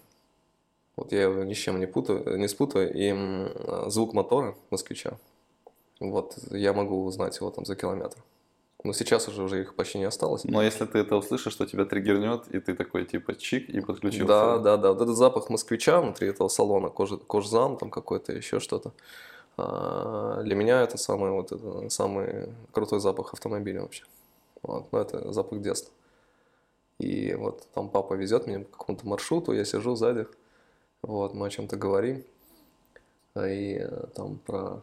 Вот 0.96 1.12
я 1.12 1.22
его 1.22 1.44
ни 1.44 1.54
с 1.54 1.58
чем 1.58 1.80
не 1.80 1.86
путаю, 1.86 2.38
не 2.38 2.48
спутаю. 2.48 2.92
И 2.94 3.90
звук 3.90 4.12
мотора 4.14 4.54
москвича, 4.70 5.18
вот 6.00 6.36
я 6.50 6.72
могу 6.72 7.04
узнать 7.04 7.36
его 7.38 7.50
там 7.50 7.64
за 7.64 7.76
километр. 7.76 8.18
Но 8.82 8.92
сейчас 8.94 9.28
уже, 9.28 9.42
уже 9.42 9.60
их 9.60 9.74
почти 9.74 9.98
не 9.98 10.04
осталось. 10.04 10.44
Но 10.44 10.62
если 10.62 10.86
ты 10.86 10.98
это 10.98 11.16
услышишь, 11.16 11.52
что 11.52 11.66
тебя 11.66 11.84
триггернет, 11.84 12.48
и 12.48 12.60
ты 12.60 12.74
такой 12.74 13.04
типа 13.04 13.34
чик 13.34 13.68
и 13.68 13.80
подключился. 13.80 14.26
Да, 14.26 14.58
да, 14.58 14.76
да. 14.78 14.92
Вот 14.92 15.02
этот 15.02 15.16
запах 15.16 15.50
москвича 15.50 16.00
внутри 16.00 16.28
этого 16.28 16.48
салона, 16.48 16.88
кожи, 16.88 17.18
кожзам 17.18 17.76
там 17.76 17.90
какой-то, 17.90 18.32
еще 18.32 18.58
что-то. 18.58 18.92
а, 19.58 20.42
Для 20.42 20.54
меня 20.54 20.82
это 20.82 20.96
самый, 20.96 21.30
вот 21.30 21.52
это, 21.52 21.90
самый 21.90 22.48
крутой 22.72 23.00
запах 23.00 23.34
автомобиля 23.34 23.82
вообще. 23.82 24.04
Вот. 24.62 24.90
Ну, 24.92 24.98
это 24.98 25.30
запах 25.32 25.60
детства. 25.60 25.92
И 26.98 27.34
вот 27.34 27.66
там 27.74 27.88
папа 27.88 28.14
везет 28.14 28.46
меня 28.46 28.60
по 28.60 28.78
какому-то 28.78 29.06
маршруту, 29.06 29.52
я 29.52 29.64
сижу 29.64 29.94
сзади, 29.94 30.26
вот, 31.02 31.34
мы 31.34 31.46
о 31.46 31.50
чем-то 31.50 31.76
говорим. 31.76 32.24
И 33.36 33.78
э, 33.80 34.06
там 34.14 34.38
про 34.38 34.82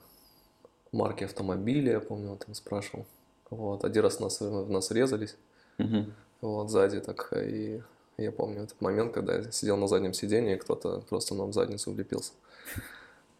марки 0.92 1.25
автомобиля, 1.25 1.94
я 1.94 2.00
помню, 2.00 2.32
он 2.32 2.38
там 2.38 2.54
спрашивал. 2.56 3.06
Вот, 3.50 3.84
один 3.86 4.04
раз 4.04 4.20
нас, 4.20 4.39
в 4.42 4.70
нас 4.70 4.92
резались, 4.92 5.38
Мгм. 5.77 6.13
вот, 6.42 6.70
сзади 6.70 7.00
так, 7.00 7.32
и 7.34 7.82
я 8.18 8.32
помню 8.32 8.63
этот 8.63 8.82
момент, 8.82 9.13
когда 9.13 9.36
я 9.38 9.51
сидел 9.51 9.77
на 9.77 9.88
заднем 9.88 10.13
сиденье, 10.13 10.56
и 10.56 10.60
кто-то 10.60 11.01
просто 11.10 11.34
нам 11.36 11.50
в 11.51 11.54
задницу 11.54 11.92
влепился. 11.92 12.34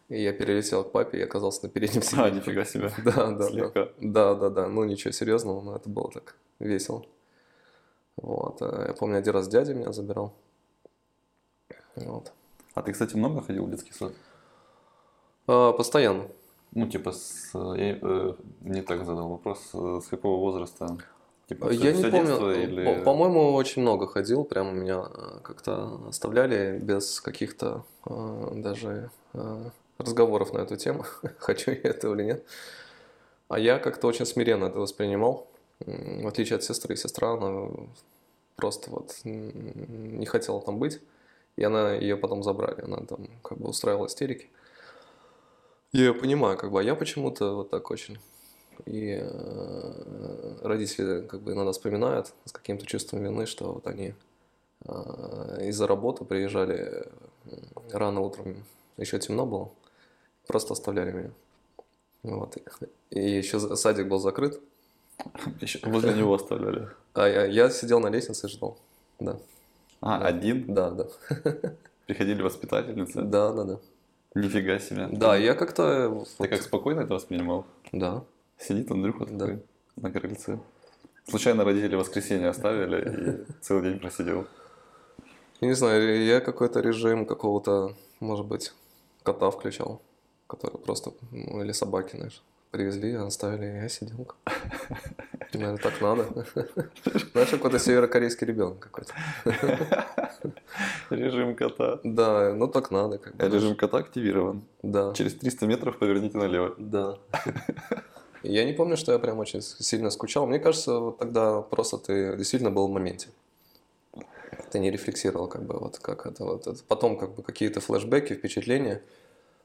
И 0.08 0.22
я 0.22 0.32
перелетел 0.32 0.84
к 0.84 0.92
папе 0.92 1.18
и 1.18 1.22
оказался 1.22 1.64
на 1.64 1.68
переднем 1.68 2.00
А, 2.02 2.04
сиденье. 2.04 2.30
нифига 2.32 2.64
себе. 2.64 2.90
Да, 3.04 3.12
да, 3.12 3.30
да. 3.32 3.48
Слегка. 3.48 3.88
Да, 4.00 4.34
да, 4.34 4.48
да. 4.48 4.68
Ну, 4.68 4.84
ничего 4.84 5.12
серьезного, 5.12 5.60
но 5.60 5.76
это 5.76 5.88
было 5.90 6.10
так 6.10 6.36
весело. 6.60 7.04
Вот. 8.16 8.62
а 8.62 8.86
Я 8.88 8.94
помню, 8.94 9.18
один 9.18 9.34
раз 9.34 9.48
дядя 9.48 9.74
меня 9.74 9.92
забирал. 9.92 10.32
Вот. 11.96 12.32
А 12.74 12.82
ты, 12.82 12.92
кстати, 12.92 13.16
много 13.16 13.42
ходил 13.42 13.66
в 13.66 13.70
детский 13.70 13.92
сад? 13.92 14.12
А, 15.46 15.72
Постоянно. 15.72 16.28
Ну, 16.72 16.86
типа, 16.86 17.12
с, 17.12 17.50
я 17.54 17.98
э, 18.00 18.34
не 18.60 18.82
так 18.82 19.04
задал 19.04 19.28
вопрос, 19.30 19.70
э, 19.74 20.00
с 20.04 20.08
какого 20.08 20.38
возраста? 20.38 20.96
Типа, 21.48 21.70
Я 21.70 21.92
всё- 21.94 22.04
не 22.06 22.10
помню. 22.10 22.50
или... 22.62 22.84
По- 22.84 23.04
По-моему, 23.04 23.54
очень 23.54 23.82
много 23.82 24.06
ходил. 24.06 24.44
Прямо 24.44 24.72
меня 24.72 25.04
э, 25.12 25.40
как-то 25.42 25.98
оставляли 26.08 26.78
без 26.78 27.20
каких-то 27.20 27.84
э, 28.06 28.50
даже 28.56 29.10
э, 29.32 29.70
разговоров 29.98 30.52
на 30.52 30.58
эту 30.58 30.76
тему, 30.76 31.04
хочу 31.38 31.70
я 31.70 31.76
этого 31.90 32.14
или 32.14 32.24
нет. 32.24 32.44
А 33.48 33.58
я 33.58 33.78
как-то 33.78 34.06
очень 34.08 34.26
смиренно 34.26 34.66
это 34.66 34.78
воспринимал. 34.78 35.46
В 35.80 36.26
отличие 36.26 36.56
от 36.56 36.64
сестры. 36.64 36.96
Сестра, 36.96 37.32
она 37.32 37.70
просто 38.56 38.90
вот 38.90 39.14
не 39.24 40.26
хотела 40.26 40.60
там 40.60 40.78
быть. 40.78 41.00
И 41.56 41.64
она 41.64 41.94
ее 41.94 42.16
потом 42.16 42.42
забрали. 42.42 42.82
Она 42.82 42.98
там 42.98 43.26
как 43.42 43.56
бы 43.58 43.70
устраивала 43.70 44.06
истерики. 44.06 44.50
Я 45.92 46.00
ее 46.06 46.14
понимаю, 46.14 46.56
как 46.58 46.70
бы, 46.70 46.80
а 46.80 46.82
я 46.82 46.94
почему-то 46.94 47.54
вот 47.56 47.70
так 47.70 47.90
очень. 47.90 48.18
И 48.84 49.18
э, 49.20 50.56
родители 50.62 51.22
как 51.26 51.40
бы 51.40 51.52
иногда 51.52 51.72
вспоминают 51.72 52.32
с 52.44 52.52
каким-то 52.52 52.86
чувством 52.86 53.22
вины, 53.24 53.46
что 53.46 53.72
вот 53.72 53.86
они 53.86 54.14
э, 54.84 55.66
из-за 55.68 55.86
работы 55.86 56.24
приезжали 56.24 57.06
рано 57.92 58.20
утром, 58.20 58.56
еще 58.98 59.18
темно 59.18 59.46
было, 59.46 59.70
просто 60.46 60.74
оставляли 60.74 61.12
меня. 61.12 61.30
Вот. 62.22 62.56
И 63.10 63.20
еще 63.20 63.58
садик 63.76 64.08
был 64.08 64.18
закрыт, 64.18 64.60
Ещё 65.60 65.78
возле 65.88 66.14
него 66.14 66.34
оставляли. 66.34 66.88
а 67.14 67.26
я, 67.26 67.44
я 67.46 67.70
сидел 67.70 67.98
на 68.00 68.08
лестнице 68.08 68.46
и 68.46 68.50
ждал. 68.50 68.78
Да, 69.18 69.40
А, 70.00 70.18
Да. 70.20 70.26
один? 70.26 70.72
да, 70.72 70.90
да. 70.90 71.06
Приходили 72.06 72.42
воспитательницы? 72.42 73.22
Да, 73.22 73.52
да, 73.52 73.64
да. 73.64 73.78
Нифига 74.34 74.78
себе. 74.78 75.08
Да, 75.10 75.36
я 75.36 75.54
как-то... 75.54 76.02
Ты 76.02 76.08
вот- 76.08 76.48
как 76.48 76.62
спокойно 76.62 77.00
это 77.00 77.14
воспринимал? 77.14 77.66
Да. 77.92 78.24
Сидит 78.58 78.90
Андрюха 78.90 79.26
Да. 79.26 79.46
такой 79.46 79.62
на 79.96 80.10
крыльце. 80.12 80.58
Случайно 81.28 81.64
родители 81.64 81.96
воскресенье 81.96 82.48
оставили 82.48 83.44
и 83.46 83.52
целый 83.60 83.90
день 83.90 83.98
просидел. 84.00 84.46
Я 85.60 85.68
не 85.68 85.74
знаю, 85.74 86.24
я 86.24 86.40
какой-то 86.40 86.80
режим 86.80 87.26
какого-то, 87.26 87.94
может 88.20 88.46
быть, 88.46 88.72
кота 89.24 89.50
включал, 89.50 90.00
который 90.46 90.78
просто, 90.78 91.12
ну, 91.32 91.62
или 91.62 91.72
собаки, 91.72 92.16
знаешь, 92.16 92.42
привезли, 92.70 93.14
оставили, 93.14 93.66
и 93.66 93.82
я 93.82 93.88
сидел. 93.88 94.28
Наверное, 95.52 95.78
так 95.78 96.00
надо. 96.00 96.26
Знаешь, 97.32 97.50
какой-то 97.50 97.78
северокорейский 97.78 98.46
ребенок 98.46 98.78
какой-то. 98.78 99.14
Режим 101.10 101.54
кота. 101.56 102.00
Да, 102.04 102.52
ну 102.54 102.68
так 102.68 102.90
надо. 102.90 103.18
Как 103.18 103.34
бы. 103.34 103.48
Режим 103.48 103.74
кота 103.74 103.98
активирован. 103.98 104.62
Да, 104.82 105.12
Через 105.14 105.34
300 105.34 105.66
метров 105.66 105.98
поверните 105.98 106.36
налево. 106.36 106.74
да. 106.78 107.18
Я 108.44 108.64
не 108.64 108.72
помню, 108.72 108.96
что 108.96 109.12
я 109.12 109.18
прям 109.18 109.38
очень 109.38 109.60
сильно 109.60 110.10
скучал. 110.10 110.46
Мне 110.46 110.60
кажется, 110.60 111.00
вот 111.00 111.18
тогда 111.18 111.60
просто 111.60 111.98
ты 111.98 112.36
действительно 112.36 112.70
был 112.70 112.86
в 112.86 112.90
моменте. 112.90 113.28
Ты 114.70 114.78
не 114.78 114.90
рефлексировал, 114.90 115.48
как 115.48 115.64
бы, 115.64 115.78
вот 115.78 115.98
как 115.98 116.26
это 116.26 116.44
вот. 116.44 116.66
это. 116.66 116.78
Потом, 116.86 117.18
как 117.18 117.34
бы, 117.34 117.42
какие-то 117.42 117.80
флешбеки, 117.80 118.34
впечатления, 118.34 119.02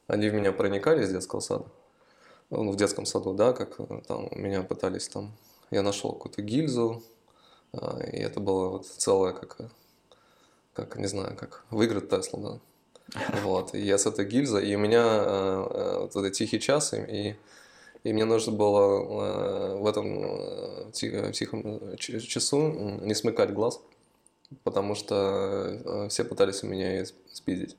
они 0.07 0.29
в 0.29 0.33
меня 0.33 0.51
проникали 0.51 1.03
из 1.03 1.12
детского 1.12 1.39
сада. 1.39 1.65
Ну, 2.55 2.72
в 2.72 2.75
детском 2.75 3.05
саду, 3.05 3.33
да, 3.33 3.51
как 3.51 3.79
э, 3.79 4.01
там 4.07 4.29
меня 4.31 4.62
пытались 4.62 5.07
там... 5.07 5.31
Я 5.72 5.81
нашел 5.81 6.12
какую-то 6.12 6.43
гильзу, 6.43 7.01
а, 7.74 8.00
и 8.03 8.17
это 8.17 8.39
было 8.39 8.69
вот 8.69 8.86
целое, 8.86 9.33
как, 9.33 9.55
э, 9.60 9.67
как, 10.74 10.98
не 10.98 11.07
знаю, 11.07 11.36
как 11.36 11.65
выиграть 11.72 12.10
Теслу, 12.10 12.39
да. 12.39 12.60
Вот, 13.43 13.74
и 13.74 13.79
я 13.79 13.98
с 13.98 14.05
этой 14.05 14.25
гильзой, 14.25 14.67
и 14.67 14.75
у 14.75 14.79
меня 14.79 15.03
э, 15.03 15.98
вот 16.01 16.15
этот 16.15 16.33
тихий 16.33 16.60
час, 16.60 16.93
и, 16.93 17.36
и 18.03 18.13
мне 18.13 18.25
нужно 18.25 18.51
было 18.51 19.77
в 19.77 19.88
этом 19.88 20.91
ти- 20.91 21.31
тихом 21.31 21.98
часу 21.98 22.67
не 23.01 23.15
смыкать 23.15 23.51
глаз, 23.51 23.81
потому 24.63 24.93
что 24.93 26.07
все 26.10 26.24
пытались 26.24 26.63
у 26.63 26.67
меня 26.67 27.03
спиздить. 27.31 27.75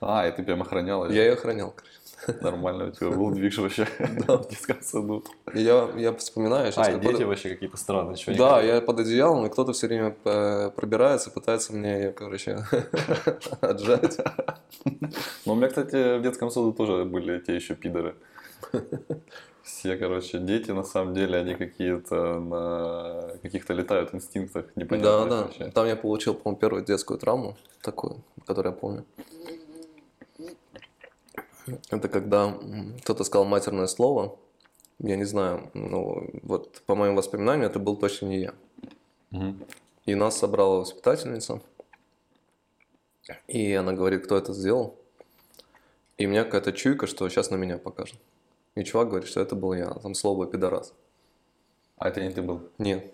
А, 0.00 0.26
и 0.26 0.32
ты 0.32 0.42
прям 0.42 0.62
охранял. 0.62 1.10
Я 1.10 1.24
ее 1.24 1.32
охранял. 1.34 1.72
короче. 1.76 1.98
Нормально, 2.40 2.86
у 2.86 2.90
тебя 2.90 3.10
был 3.10 3.30
движ 3.34 3.58
вообще 3.58 3.86
в 3.98 4.48
детском 4.48 4.80
саду. 4.80 5.24
И 5.54 5.60
я, 5.60 5.88
я 5.96 6.12
вспоминаю 6.14 6.72
сейчас, 6.72 6.88
А, 6.88 6.98
дети 6.98 7.22
вообще 7.22 7.50
какие-то 7.50 7.76
странные. 7.76 8.16
они 8.26 8.36
Да, 8.36 8.60
я 8.62 8.80
под 8.80 9.00
одеялом, 9.00 9.46
и 9.46 9.50
кто-то 9.50 9.72
все 9.72 9.86
время 9.86 10.16
э, 10.24 10.70
пробирается, 10.70 11.30
пытается 11.30 11.72
мне 11.72 11.94
ее, 11.98 12.12
короче, 12.12 12.64
отжать. 13.60 14.18
Ну, 15.46 15.52
у 15.52 15.54
меня, 15.54 15.68
кстати, 15.68 16.18
в 16.18 16.22
детском 16.22 16.50
саду 16.50 16.72
тоже 16.72 17.04
были 17.04 17.38
те 17.40 17.54
еще 17.54 17.74
пидоры. 17.74 18.14
Все, 19.62 19.96
короче, 19.96 20.38
дети, 20.38 20.72
на 20.72 20.82
самом 20.84 21.14
деле, 21.14 21.38
они 21.38 21.54
какие-то 21.54 22.38
на 22.38 23.38
каких-то 23.42 23.72
летают 23.72 24.14
инстинктах 24.14 24.66
Да, 24.66 24.72
непонятных 24.76 25.28
да. 25.30 25.42
вообще. 25.42 25.70
Там 25.70 25.86
я 25.86 25.96
получил, 25.96 26.34
по-моему, 26.34 26.60
первую 26.60 26.84
детскую 26.84 27.18
травму, 27.18 27.56
такую, 27.82 28.22
которую 28.46 28.74
я 28.74 28.78
помню. 28.78 29.04
Это 31.90 32.08
когда 32.08 32.58
кто-то 33.02 33.24
сказал 33.24 33.44
матерное 33.46 33.86
слово, 33.86 34.38
я 34.98 35.16
не 35.16 35.24
знаю, 35.24 35.70
ну, 35.74 36.28
вот 36.42 36.82
по 36.86 36.94
моим 36.94 37.16
воспоминаниям, 37.16 37.70
это 37.70 37.78
был 37.78 37.96
точно 37.96 38.26
не 38.26 38.40
я. 38.40 38.54
Мгм. 39.30 39.64
И 40.06 40.14
нас 40.14 40.38
собрала 40.38 40.80
воспитательница, 40.80 41.60
и 43.48 43.72
она 43.72 43.92
говорит, 43.92 44.24
кто 44.24 44.36
это 44.36 44.52
сделал. 44.52 44.96
И 46.18 46.26
у 46.26 46.30
меня 46.30 46.44
какая-то 46.44 46.72
чуйка, 46.72 47.06
что 47.06 47.28
сейчас 47.28 47.50
на 47.50 47.56
меня 47.56 47.78
покажет. 47.78 48.18
И 48.74 48.84
чувак 48.84 49.08
говорит, 49.08 49.28
что 49.28 49.40
это 49.40 49.56
был 49.56 49.72
я, 49.72 49.90
там 49.90 50.14
слово 50.14 50.46
пидорас. 50.46 50.92
А 51.96 52.08
это 52.08 52.20
не 52.20 52.30
ты 52.30 52.42
был? 52.42 52.68
Нет. 52.78 53.12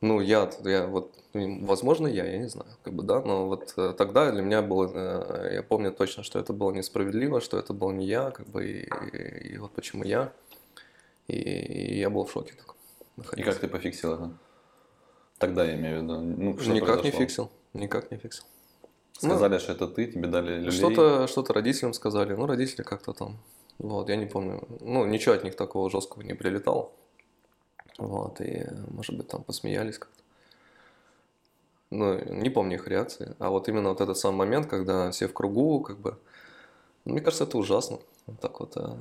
Ну, 0.00 0.20
я, 0.20 0.50
я 0.64 0.86
вот, 0.86 1.14
м, 1.32 1.64
возможно, 1.64 2.06
я, 2.06 2.26
я 2.26 2.38
не 2.38 2.48
знаю, 2.48 2.68
как 2.82 2.92
бы, 2.94 3.02
да, 3.02 3.20
но 3.22 3.46
вот 3.46 3.72
э, 3.76 3.94
тогда 3.96 4.30
для 4.30 4.42
меня 4.42 4.60
было, 4.60 4.90
э, 4.94 5.54
я 5.54 5.62
помню 5.62 5.92
точно, 5.92 6.22
что 6.22 6.38
это 6.38 6.52
было 6.52 6.72
несправедливо, 6.72 7.40
что 7.40 7.58
это 7.58 7.72
был 7.72 7.90
не 7.92 8.06
я, 8.06 8.30
как 8.30 8.46
бы, 8.48 8.66
и, 8.66 8.88
и- 9.12 9.54
и 9.54 9.58
вот 9.58 9.72
почему 9.72 10.04
я, 10.04 10.32
и, 11.28 11.36
и 11.38 11.98
я 11.98 12.10
был 12.10 12.24
в 12.24 12.32
шоке 12.32 12.52
так, 12.54 12.74
И 13.16 13.20
находился. 13.20 13.50
как 13.52 13.60
ты 13.60 13.68
пофиксил 13.68 14.14
это? 14.14 14.30
Тогда 15.38 15.64
я 15.64 15.74
имею 15.74 16.00
в 16.00 16.02
виду. 16.04 16.20
Ну, 16.20 16.58
что 16.58 16.72
Никак 16.72 16.88
не 16.88 17.10
произошло? 17.10 17.20
фиксил, 17.20 17.50
никак 17.72 18.10
не 18.10 18.18
фиксил. 18.18 18.44
Ну, 19.22 19.28
Сказали, 19.30 19.58
что 19.58 19.72
это 19.72 19.86
ты, 19.88 20.06
тебе 20.06 20.26
дали 20.28 20.58
люлей. 20.58 20.70
Что-то, 20.70 21.26
что-то 21.28 21.52
родителям 21.54 21.94
сказали, 21.94 22.34
ну, 22.34 22.46
родители 22.46 22.82
как-то 22.82 23.12
там, 23.12 23.38
вот, 23.78 24.08
я 24.08 24.16
не 24.16 24.26
помню, 24.26 24.66
ну, 24.80 25.06
ничего 25.06 25.34
от 25.34 25.44
них 25.44 25.56
такого 25.56 25.88
жесткого 25.90 26.22
не 26.22 26.34
прилетало, 26.34 26.92
вот, 27.98 28.40
и, 28.40 28.66
может 28.88 29.16
быть, 29.16 29.28
там 29.28 29.42
посмеялись 29.42 29.98
как-то. 29.98 30.22
Ну, 31.90 32.18
не 32.24 32.50
помню 32.50 32.76
их 32.76 32.88
реакции, 32.88 33.36
а 33.38 33.50
вот 33.50 33.68
именно 33.68 33.90
вот 33.90 34.00
этот 34.00 34.18
самый 34.18 34.38
момент, 34.38 34.66
когда 34.66 35.10
все 35.12 35.28
в 35.28 35.32
кругу, 35.32 35.80
как 35.80 35.98
бы, 35.98 36.18
мне 37.04 37.20
кажется, 37.20 37.44
это 37.44 37.56
ужасно, 37.56 37.98
Вот 38.26 38.40
так 38.40 38.58
вот, 38.58 38.76
а, 38.76 38.96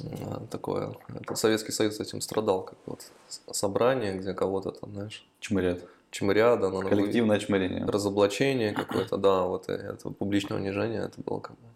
а, 0.00 0.46
такое, 0.50 0.94
это 1.08 1.34
Советский 1.34 1.72
Союз 1.72 2.00
этим 2.00 2.22
страдал, 2.22 2.62
как 2.62 2.78
вот 2.86 3.06
собрание, 3.50 4.16
где 4.16 4.32
кого-то 4.32 4.70
там, 4.70 4.94
знаешь, 4.94 5.26
Чмырят. 5.40 5.80
чмырят, 6.10 6.60
да, 6.60 6.70
Коллективное 6.70 7.38
чмырение. 7.38 7.84
разоблачение 7.84 8.72
какое-то, 8.72 9.18
да, 9.18 9.42
вот 9.42 9.68
это 9.68 10.08
публичное 10.08 10.56
унижение, 10.56 11.02
это 11.02 11.20
было 11.20 11.40
как 11.40 11.52
бы... 11.52 11.66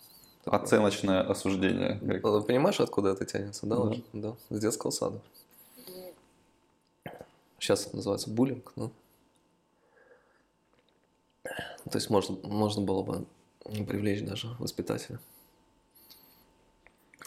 такое. 0.45 0.61
Оценочное 0.61 1.21
осуждение. 1.21 1.99
Ты 1.99 2.21
понимаешь, 2.21 2.81
откуда 2.81 3.11
это 3.11 3.27
тянется, 3.27 3.67
да? 3.67 3.77
Да. 3.77 3.95
Да, 4.15 4.37
с 4.49 4.59
детского 4.59 4.91
сада. 4.91 5.21
Сейчас 7.61 7.87
это 7.87 7.97
называется 7.97 8.31
буллинг, 8.31 8.73
ну. 8.75 8.91
То 11.45 11.97
есть 11.99 12.09
можно, 12.11 12.37
можно 12.43 12.83
было 12.83 13.03
бы 13.03 13.27
привлечь 13.87 14.25
даже 14.25 14.49
воспитателя. 14.59 15.21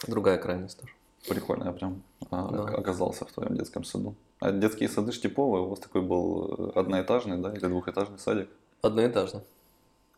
Другая 0.08 0.38
крайность 0.38 0.80
тоже. 0.80 0.92
Прикольно, 1.28 1.64
я 1.64 1.72
прям 1.72 2.02
а, 2.30 2.50
Да. 2.50 2.62
оказался 2.76 3.24
в 3.24 3.32
твоем 3.32 3.56
детском 3.56 3.84
саду. 3.84 4.14
А 4.40 4.50
детские 4.52 4.88
сады 4.88 5.12
ж 5.12 5.20
типовые, 5.20 5.62
у 5.64 5.68
вас 5.70 5.78
такой 5.78 6.02
был 6.02 6.52
э, 6.52 6.72
одноэтажный, 6.78 7.38
да, 7.38 7.52
или 7.54 7.66
двухэтажный 7.66 8.18
садик, 8.18 8.48
Одноэтажно. 8.82 9.42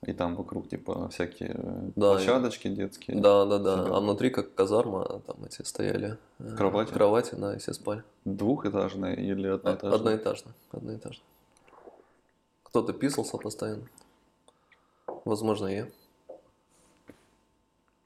И 0.07 0.13
там 0.13 0.37
вокруг 0.37 0.69
типа 0.69 1.09
всякие 1.09 1.51
э, 1.55 1.91
Да, 1.97 2.13
площадочки 2.13 2.69
детские. 2.69 3.21
Да, 3.21 3.45
да, 3.45 3.59
да. 3.59 3.77
Сады. 3.77 3.91
А 3.91 4.01
внутри 4.01 4.31
как 4.31 4.55
казарма, 4.55 5.21
там 5.27 5.45
эти 5.45 5.63
стояли. 5.63 6.17
э, 6.39 6.57
Кровати? 6.57 6.93
Кровати, 6.93 7.35
да, 7.35 7.55
и 7.55 7.59
все 7.59 7.73
спали. 7.73 8.03
Двухэтажный 8.25 9.15
или 9.15 9.49
одноэтажный? 9.49 9.97
Одноэтажно. 9.99 10.53
Одноэтажно. 10.71 11.25
Кто-то 12.63 12.93
писался 12.93 13.37
постоянно. 13.37 13.87
Возможно, 15.25 15.67
я. 15.67 15.89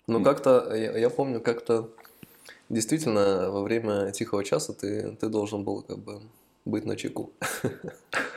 М. 0.08 0.24
как-то, 0.24 0.74
я, 0.74 0.96
я 0.96 1.10
помню, 1.10 1.40
как-то 1.40 1.90
действительно 2.70 3.50
во 3.50 3.62
время 3.62 4.10
тихого 4.12 4.42
часа 4.42 4.72
ты, 4.72 5.16
ты 5.20 5.28
должен 5.28 5.64
был 5.64 5.82
как 5.82 5.98
бы 5.98 6.20
быть 6.64 6.86
на 6.86 6.96
чеку. 6.96 7.30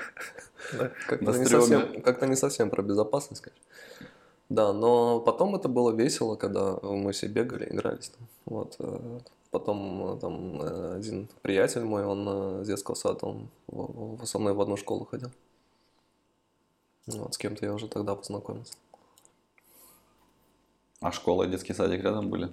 Как-то 1.08 1.32
не, 1.38 1.46
совсем, 1.46 2.01
как-то 2.01 2.27
не 2.27 2.36
совсем 2.36 2.70
про 2.70 2.82
безопасность, 2.82 3.42
конечно. 3.42 3.63
Да, 4.50 4.74
но 4.74 5.20
потом 5.20 5.56
это 5.56 5.68
было 5.68 5.92
весело, 5.92 6.36
когда 6.36 6.77
мы 6.82 7.12
все 7.12 7.27
бегали, 7.27 7.65
игрались. 7.70 8.10
Там. 8.10 8.27
Вот. 8.46 8.75
э, 8.80 9.20
Потом 9.51 10.15
э, 10.15 10.20
там 10.20 10.62
э, 10.62 10.96
один 10.96 11.27
приятель 11.44 11.84
мой, 11.84 12.03
он 12.03 12.63
с 12.63 12.68
детского 12.68 12.96
сада, 12.96 13.25
он 13.25 13.50
со 14.25 14.39
мной 14.39 14.53
в 14.53 14.62
одну 14.62 14.77
школу 14.77 15.06
ходил. 15.06 15.30
Вот, 17.06 17.34
с 17.34 17.38
кем-то 17.38 17.65
я 17.65 17.74
уже 17.74 17.88
тогда 17.88 18.15
познакомился. 18.15 18.74
А 21.01 21.12
школа 21.12 21.44
и 21.44 21.50
детский 21.50 21.74
садик 21.74 22.01
рядом 22.03 22.30
были? 22.30 22.50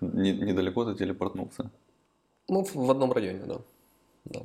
Не- 0.00 0.32
недалеко 0.32 0.84
ты 0.84 0.94
телепортнулся? 0.94 1.70
Ну, 2.48 2.62
в, 2.64 2.74
в 2.74 2.90
одном 2.90 3.12
районе, 3.12 3.44
да. 3.46 3.60
да. 4.26 4.40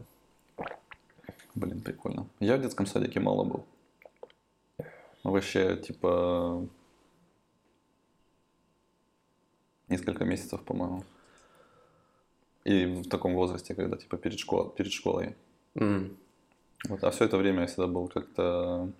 Блин, 1.55 1.81
прикольно. 1.81 2.27
Я 2.39 2.57
в 2.57 2.61
детском 2.61 2.85
садике 2.85 3.19
мало 3.19 3.43
был. 3.43 3.65
Вообще, 5.23 5.77
типа, 5.77 6.67
несколько 9.87 10.25
месяцев, 10.25 10.63
по-моему. 10.63 11.03
И 12.65 12.85
в 12.85 13.09
таком 13.09 13.35
возрасте, 13.35 13.75
когда, 13.75 13.97
типа, 13.97 14.17
перед, 14.17 14.39
школ- 14.39 14.69
перед 14.69 14.91
школой. 14.91 15.35
М. 15.75 16.17
Вот. 16.89 17.03
А 17.03 17.11
все 17.11 17.25
это 17.25 17.37
время 17.37 17.61
я 17.61 17.67
всегда 17.67 17.87
был 17.87 18.07
как-то 18.07 18.91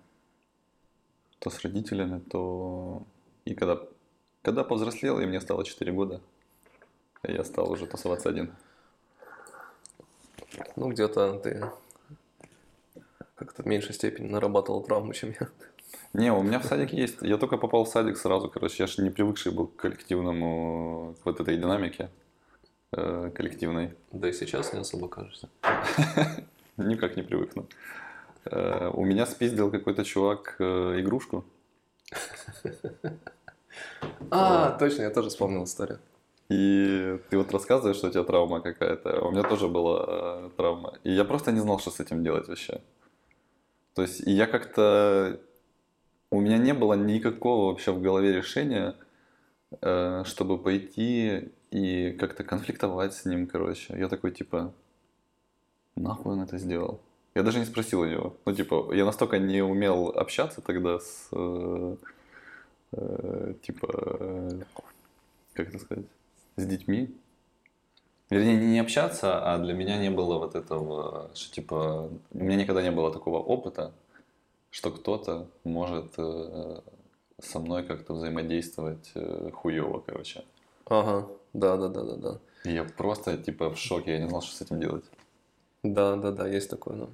то 1.38 1.50
с 1.50 1.60
родителями, 1.60 2.20
то... 2.20 3.02
И 3.44 3.54
когда, 3.54 3.78
когда 4.42 4.64
повзрослел, 4.64 5.20
и 5.20 5.26
мне 5.26 5.40
стало 5.40 5.64
4 5.64 5.92
года, 5.92 6.20
я 7.22 7.44
стал 7.44 7.70
уже 7.70 7.86
тусоваться 7.86 8.30
один. 8.30 8.54
Ну, 10.76 10.88
где-то 10.88 11.38
ты 11.40 11.70
как-то 13.34 13.62
в 13.62 13.66
меньшей 13.66 13.94
степени 13.94 14.28
нарабатывал 14.28 14.82
травму, 14.82 15.12
чем 15.12 15.34
я. 15.40 15.48
Не, 16.12 16.32
у 16.32 16.42
меня 16.42 16.58
в 16.58 16.64
садике 16.64 16.96
есть. 16.96 17.22
Я 17.22 17.36
только 17.38 17.56
попал 17.56 17.84
в 17.84 17.88
садик 17.88 18.16
сразу, 18.16 18.48
короче, 18.48 18.82
я 18.82 18.86
же 18.86 19.02
не 19.02 19.10
привыкший 19.10 19.52
был 19.52 19.66
к 19.66 19.76
коллективному, 19.76 21.16
к 21.22 21.26
вот 21.26 21.40
этой 21.40 21.56
динамике 21.56 22.10
э, 22.92 23.30
коллективной. 23.34 23.94
Да 24.12 24.28
и 24.28 24.32
сейчас 24.32 24.72
не 24.72 24.80
особо 24.80 25.08
кажется. 25.08 25.48
Никак 26.76 27.16
не 27.16 27.22
привыкну. 27.22 27.66
Э, 28.44 28.90
у 28.92 29.04
меня 29.04 29.26
спиздил 29.26 29.70
какой-то 29.70 30.04
чувак 30.04 30.56
э, 30.58 31.00
игрушку. 31.00 31.44
А, 34.30 34.70
точно, 34.78 35.02
я 35.02 35.10
тоже 35.10 35.30
вспомнил 35.30 35.64
историю. 35.64 35.98
И 36.48 37.18
ты 37.28 37.38
вот 37.38 37.52
рассказываешь, 37.52 37.96
что 37.96 38.06
у 38.06 38.10
тебя 38.10 38.22
травма 38.22 38.60
какая-то. 38.60 39.20
У 39.22 39.32
меня 39.32 39.42
тоже 39.42 39.66
была 39.66 40.04
э, 40.06 40.50
травма. 40.56 40.94
И 41.02 41.10
я 41.10 41.24
просто 41.24 41.50
не 41.52 41.60
знал, 41.60 41.80
что 41.80 41.90
с 41.90 41.98
этим 41.98 42.22
делать 42.22 42.46
вообще. 42.48 42.80
То 43.94 44.02
есть, 44.02 44.20
я 44.26 44.46
как-то... 44.46 45.40
У 46.30 46.40
меня 46.40 46.58
не 46.58 46.74
было 46.74 46.94
никакого 46.94 47.70
вообще 47.70 47.92
в 47.92 48.02
голове 48.02 48.32
решения, 48.32 48.96
э, 49.80 50.24
чтобы 50.24 50.58
пойти 50.58 51.52
и 51.70 52.12
как-то 52.12 52.44
конфликтовать 52.44 53.14
с 53.14 53.24
ним, 53.24 53.46
короче. 53.46 53.96
Я 53.96 54.08
такой, 54.08 54.32
типа, 54.32 54.72
нахуй 55.96 56.32
он 56.32 56.42
это 56.42 56.58
сделал? 56.58 57.00
Я 57.34 57.42
даже 57.42 57.58
не 57.58 57.64
спросил 57.64 58.00
у 58.00 58.06
него. 58.06 58.36
Ну, 58.44 58.52
типа, 58.52 58.92
я 58.94 59.04
настолько 59.04 59.38
не 59.38 59.62
умел 59.62 60.08
общаться 60.08 60.60
тогда 60.60 60.98
с... 60.98 61.28
э, 61.32 61.96
э, 62.92 63.54
типа... 63.62 63.88
э, 64.20 64.60
как 65.52 65.68
это 65.68 65.78
сказать? 65.78 66.06
С 66.56 66.66
детьми. 66.66 67.14
Вернее, 68.34 68.56
не, 68.56 68.80
общаться, 68.80 69.38
а 69.38 69.58
для 69.58 69.74
меня 69.74 69.96
не 69.96 70.10
было 70.10 70.38
вот 70.38 70.56
этого, 70.56 71.30
что 71.34 71.54
типа... 71.54 72.10
У 72.32 72.38
меня 72.38 72.56
никогда 72.56 72.82
не 72.82 72.90
было 72.90 73.12
такого 73.12 73.38
опыта, 73.38 73.92
что 74.70 74.90
кто-то 74.90 75.46
может 75.62 76.14
э, 76.16 76.80
со 77.38 77.60
мной 77.60 77.84
как-то 77.84 78.14
взаимодействовать 78.14 79.12
э, 79.14 79.50
хуево, 79.52 80.00
короче. 80.00 80.42
Ага, 80.86 81.28
да, 81.52 81.76
да, 81.76 81.88
да, 81.88 82.02
да, 82.02 82.16
да. 82.16 82.38
И 82.64 82.72
я 82.72 82.82
просто, 82.82 83.38
типа, 83.38 83.70
в 83.70 83.78
шоке, 83.78 84.14
я 84.14 84.18
не 84.18 84.28
знал, 84.28 84.42
что 84.42 84.56
с 84.56 84.62
этим 84.62 84.80
делать. 84.80 85.04
Да, 85.84 86.16
да, 86.16 86.32
да, 86.32 86.48
есть 86.48 86.68
такое, 86.68 86.96
да. 86.96 87.06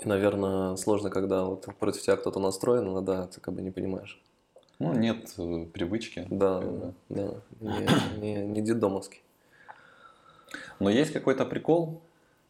И, 0.00 0.06
наверное, 0.06 0.76
сложно, 0.76 1.08
когда 1.08 1.44
вот 1.44 1.66
против 1.78 2.02
тебя 2.02 2.16
кто-то 2.16 2.38
настроен, 2.38 2.84
но 2.84 3.00
да, 3.00 3.28
ты 3.28 3.40
как 3.40 3.54
бы 3.54 3.62
не 3.62 3.70
понимаешь. 3.70 4.20
Ну, 4.78 4.92
нет 4.92 5.32
э, 5.38 5.64
привычки. 5.72 6.26
Да, 6.28 6.60
бы. 6.60 6.92
да, 7.08 7.34
не, 7.60 8.20
не, 8.20 8.46
не 8.46 8.60
детдомовский. 8.60 9.22
Но 10.78 10.90
есть 10.90 11.12
какой-то 11.12 11.44
прикол. 11.44 12.02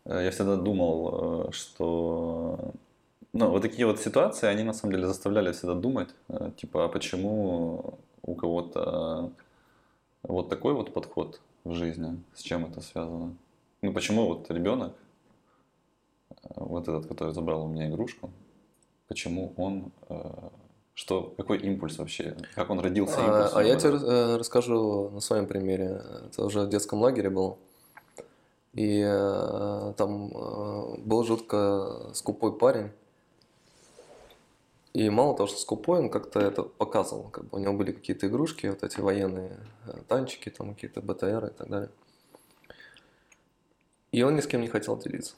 Э, 0.04 0.24
Я 0.24 0.30
всегда 0.30 0.56
думал, 0.56 1.48
э, 1.48 1.52
что 1.52 2.72
ну, 3.32 3.50
вот 3.50 3.62
такие 3.62 3.86
вот 3.86 4.00
ситуации, 4.00 4.46
они 4.46 4.62
на 4.62 4.72
самом 4.72 4.94
деле 4.94 5.06
заставляли 5.06 5.52
всегда 5.52 5.74
думать, 5.74 6.10
э, 6.28 6.50
типа, 6.56 6.84
а 6.84 6.88
почему 6.88 7.98
у 8.22 8.34
кого-то 8.34 9.30
вот 10.22 10.48
такой 10.48 10.74
вот 10.74 10.92
подход 10.92 11.40
в 11.64 11.74
жизни, 11.74 12.22
с 12.34 12.42
чем 12.42 12.66
это 12.66 12.80
связано? 12.80 13.36
Ну, 13.82 13.92
почему 13.92 14.26
вот 14.26 14.50
ребенок, 14.50 14.92
вот 16.56 16.88
этот, 16.88 17.06
который 17.06 17.32
забрал 17.32 17.64
у 17.64 17.68
меня 17.68 17.88
игрушку, 17.88 18.30
почему 19.08 19.54
он, 19.56 19.90
что, 20.94 21.32
какой 21.36 21.58
импульс 21.58 21.98
вообще, 21.98 22.36
как 22.54 22.70
он 22.70 22.80
родился 22.80 23.16
А, 23.18 23.50
а 23.54 23.62
я 23.62 23.76
тебе 23.76 24.36
расскажу 24.36 25.10
на 25.10 25.20
своем 25.20 25.46
примере. 25.46 26.02
Это 26.26 26.44
уже 26.44 26.60
в 26.60 26.68
детском 26.68 27.00
лагере 27.00 27.30
был. 27.30 27.58
И 28.74 29.02
э, 29.04 29.94
там 29.96 30.30
э, 30.32 30.98
был 30.98 31.24
жутко 31.24 32.10
скупой 32.14 32.56
парень. 32.56 32.90
И 34.92 35.08
мало 35.10 35.36
того, 35.36 35.46
что 35.46 35.58
скупой, 35.58 36.00
он 36.00 36.10
как-то 36.10 36.40
это 36.40 36.62
показывал. 36.62 37.30
Как 37.30 37.44
бы 37.44 37.58
у 37.58 37.60
него 37.60 37.74
были 37.74 37.92
какие-то 37.92 38.26
игрушки, 38.26 38.66
вот 38.66 38.82
эти 38.82 39.00
военные 39.00 39.58
э, 39.86 39.92
танчики, 40.08 40.50
там 40.50 40.74
какие-то 40.74 41.00
БТР 41.00 41.46
и 41.46 41.50
так 41.50 41.68
далее. 41.68 41.90
И 44.12 44.22
он 44.22 44.34
ни 44.34 44.40
с 44.40 44.46
кем 44.46 44.60
не 44.60 44.68
хотел 44.68 44.96
делиться. 44.98 45.34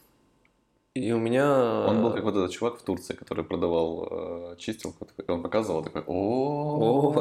И 0.95 1.11
у 1.13 1.19
меня... 1.19 1.87
Он 1.89 2.03
был 2.03 2.13
как 2.13 2.25
вот 2.25 2.37
этот 2.37 2.51
чувак 2.51 2.79
в 2.79 2.83
Турции, 2.83 3.15
который 3.15 3.45
продавал 3.45 4.09
э, 4.11 4.57
чистилку. 4.59 5.07
Он 5.27 5.43
показывал, 5.43 5.83
такой, 5.83 6.03
о 6.07 7.13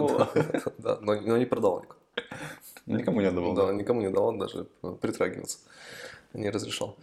да, 0.77 0.99
но, 1.01 1.37
не 1.37 1.45
продавал 1.45 1.81
никому. 1.81 1.99
Никому 2.85 3.21
не 3.21 3.27
отдавал. 3.27 3.53
Да, 3.53 3.73
никому 3.73 4.01
не 4.01 4.09
давал 4.09 4.37
даже 4.37 4.65
притрагиваться. 5.01 5.59
Не 6.33 6.49
разрешал. 6.49 6.97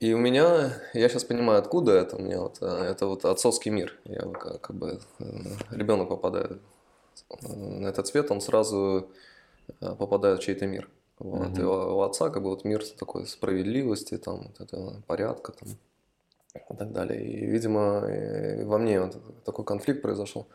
И 0.00 0.12
у 0.14 0.18
меня, 0.18 0.80
я 0.94 1.08
сейчас 1.08 1.24
понимаю, 1.24 1.58
откуда 1.58 1.92
это 1.92 2.16
у 2.16 2.20
меня, 2.20 2.40
вот, 2.40 2.58
э, 2.60 2.66
это 2.66 3.06
вот 3.06 3.24
отцовский 3.24 3.72
мир. 3.72 3.98
Я 4.04 4.20
как, 4.20 4.60
как 4.60 4.76
бы, 4.76 5.00
ребенок 5.70 6.08
попадает 6.08 6.60
на 7.40 7.88
этот 7.88 8.06
свет, 8.06 8.30
он 8.30 8.40
сразу 8.40 9.10
э, 9.80 9.94
попадает 9.96 10.38
в 10.38 10.42
чей-то 10.42 10.66
мир. 10.66 10.88
Вот. 11.18 11.48
Мгм. 11.48 11.60
И 11.60 11.64
у, 11.64 12.00
отца 12.02 12.30
как 12.30 12.44
бы 12.44 12.50
вот 12.50 12.64
мир 12.64 12.84
такой 12.86 13.26
справедливости, 13.26 14.18
там, 14.18 14.46
вот 14.48 14.60
этого 14.60 15.02
порядка 15.08 15.52
там, 15.52 15.68
и 16.54 16.76
так 16.76 16.92
далее. 16.92 17.20
И, 17.20 17.46
видимо, 17.46 18.04
э, 18.06 18.64
во 18.64 18.78
мне 18.78 19.00
вот 19.00 19.44
такой 19.44 19.64
конфликт 19.64 20.00
произошел. 20.00 20.46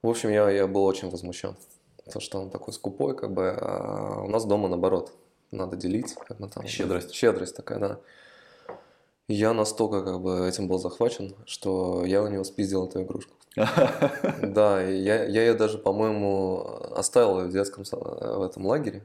В 0.00 0.08
общем, 0.08 0.30
я, 0.30 0.48
я 0.48 0.68
был 0.68 0.84
очень 0.84 1.10
возмущен. 1.10 1.56
То, 2.10 2.20
что 2.20 2.40
он 2.40 2.50
такой 2.50 2.72
скупой, 2.72 3.16
как 3.16 3.32
бы, 3.32 3.50
а 3.50 4.22
у 4.22 4.28
нас 4.28 4.44
дома 4.44 4.68
наоборот. 4.68 5.12
Надо 5.50 5.76
делить. 5.76 6.14
Как 6.14 6.38
бы, 6.38 6.48
там, 6.48 6.66
Щедрость. 6.66 7.12
Щедрость 7.12 7.54
такая, 7.56 7.78
да. 7.78 7.98
Я 9.28 9.52
настолько 9.52 10.02
как 10.02 10.20
бы 10.20 10.48
этим 10.48 10.66
был 10.66 10.78
захвачен, 10.78 11.34
что 11.46 12.04
я 12.04 12.22
у 12.22 12.28
него 12.28 12.44
спиздил 12.44 12.86
эту 12.86 13.02
игрушку. 13.02 13.34
Да, 14.42 14.82
я, 14.82 15.24
я 15.24 15.42
ее 15.42 15.54
даже, 15.54 15.78
по-моему, 15.78 16.62
оставил 16.96 17.46
в 17.46 17.52
детском 17.52 17.84
са- 17.84 18.36
в 18.38 18.42
этом 18.42 18.66
лагере. 18.66 19.04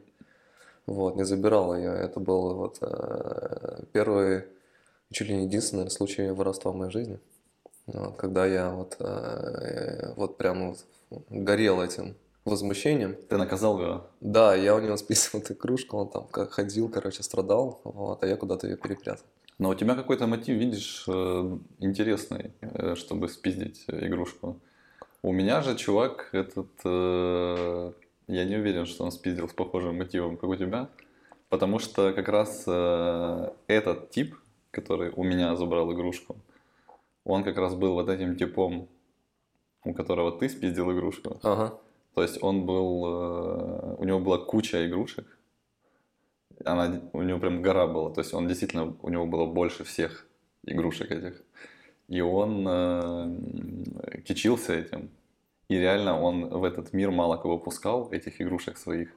Вот, 0.85 1.15
не 1.17 1.25
забирал 1.25 1.75
ее. 1.75 1.91
Это 1.91 2.19
был 2.19 2.55
вот 2.55 2.77
э, 2.81 3.83
первый, 3.91 4.45
чуть 5.11 5.27
ли 5.27 5.35
не 5.35 5.43
единственный 5.45 5.91
случай 5.91 6.29
воровства 6.29 6.71
в 6.71 6.75
моей 6.75 6.91
жизни. 6.91 7.19
Вот, 7.85 8.15
когда 8.15 8.45
я 8.45 8.71
вот, 8.71 8.95
э, 8.99 10.13
вот 10.15 10.37
прям 10.37 10.69
вот 10.69 10.85
горел 11.29 11.81
этим 11.81 12.15
возмущением. 12.49 13.15
Ты 13.29 13.37
наказал 13.37 13.81
его? 13.81 14.07
Да, 14.21 14.55
я 14.55 14.75
у 14.75 14.79
него 14.79 14.97
списывал 14.97 15.43
эту 15.43 15.53
игрушку, 15.53 15.97
он 15.97 16.09
там 16.09 16.27
как 16.27 16.51
ходил, 16.51 16.89
короче, 16.89 17.23
страдал, 17.23 17.81
вот, 17.83 18.23
а 18.23 18.27
я 18.27 18.35
куда-то 18.35 18.67
ее 18.67 18.77
перепрятал. 18.77 19.25
Но 19.59 19.69
у 19.69 19.75
тебя 19.75 19.95
какой-то 19.95 20.27
мотив, 20.27 20.57
видишь, 20.57 21.05
э, 21.07 21.57
интересный, 21.79 22.51
э, 22.61 22.95
чтобы 22.95 23.27
спиздить 23.27 23.85
э, 23.87 24.07
игрушку. 24.07 24.59
У 25.23 25.31
меня 25.31 25.61
же 25.61 25.75
чувак 25.75 26.29
этот, 26.31 26.69
я 26.85 28.45
не 28.45 28.55
уверен, 28.55 28.85
что 28.85 29.03
он 29.03 29.11
спиздил 29.11 29.49
с 29.49 29.53
похожим 29.53 29.97
мотивом, 29.97 30.37
как 30.37 30.49
у 30.49 30.55
тебя, 30.55 30.89
потому 31.49 31.79
что 31.79 32.13
как 32.13 32.29
раз 32.29 32.61
этот 32.67 34.11
тип, 34.11 34.35
который 34.69 35.09
у 35.09 35.23
меня 35.23 35.55
забрал 35.55 35.91
игрушку, 35.91 36.37
он 37.25 37.43
как 37.43 37.57
раз 37.57 37.73
был 37.73 37.93
вот 37.93 38.09
этим 38.09 38.37
типом, 38.37 38.87
у 39.83 39.93
которого 39.93 40.31
ты 40.31 40.49
спиздил 40.49 40.91
игрушку. 40.91 41.39
Ага. 41.41 41.73
То 42.17 42.23
есть 42.23 42.41
он 42.41 42.65
был, 42.65 43.05
э, 43.05 43.95
у 43.99 44.03
него 44.03 44.19
была 44.19 44.39
куча 44.39 44.87
игрушек, 44.87 45.37
она, 46.65 46.99
у 47.13 47.21
него 47.21 47.37
прям 47.37 47.61
гора 47.61 47.85
была, 47.85 48.09
то 48.11 48.21
есть 48.21 48.33
он 48.33 48.47
действительно, 48.47 48.95
у 49.03 49.09
него 49.09 49.27
было 49.27 49.45
больше 49.45 49.83
всех 49.83 50.25
игрушек 50.65 51.11
этих. 51.11 51.43
И 52.07 52.19
он 52.21 52.65
э, 52.67 54.21
кичился 54.25 54.73
этим. 54.73 55.11
И 55.69 55.77
реально 55.77 56.19
он 56.19 56.47
в 56.49 56.63
этот 56.63 56.91
мир 56.91 57.11
мало 57.11 57.37
кого 57.37 57.59
пускал, 57.59 58.11
этих 58.11 58.41
игрушек 58.41 58.79
своих. 58.79 59.09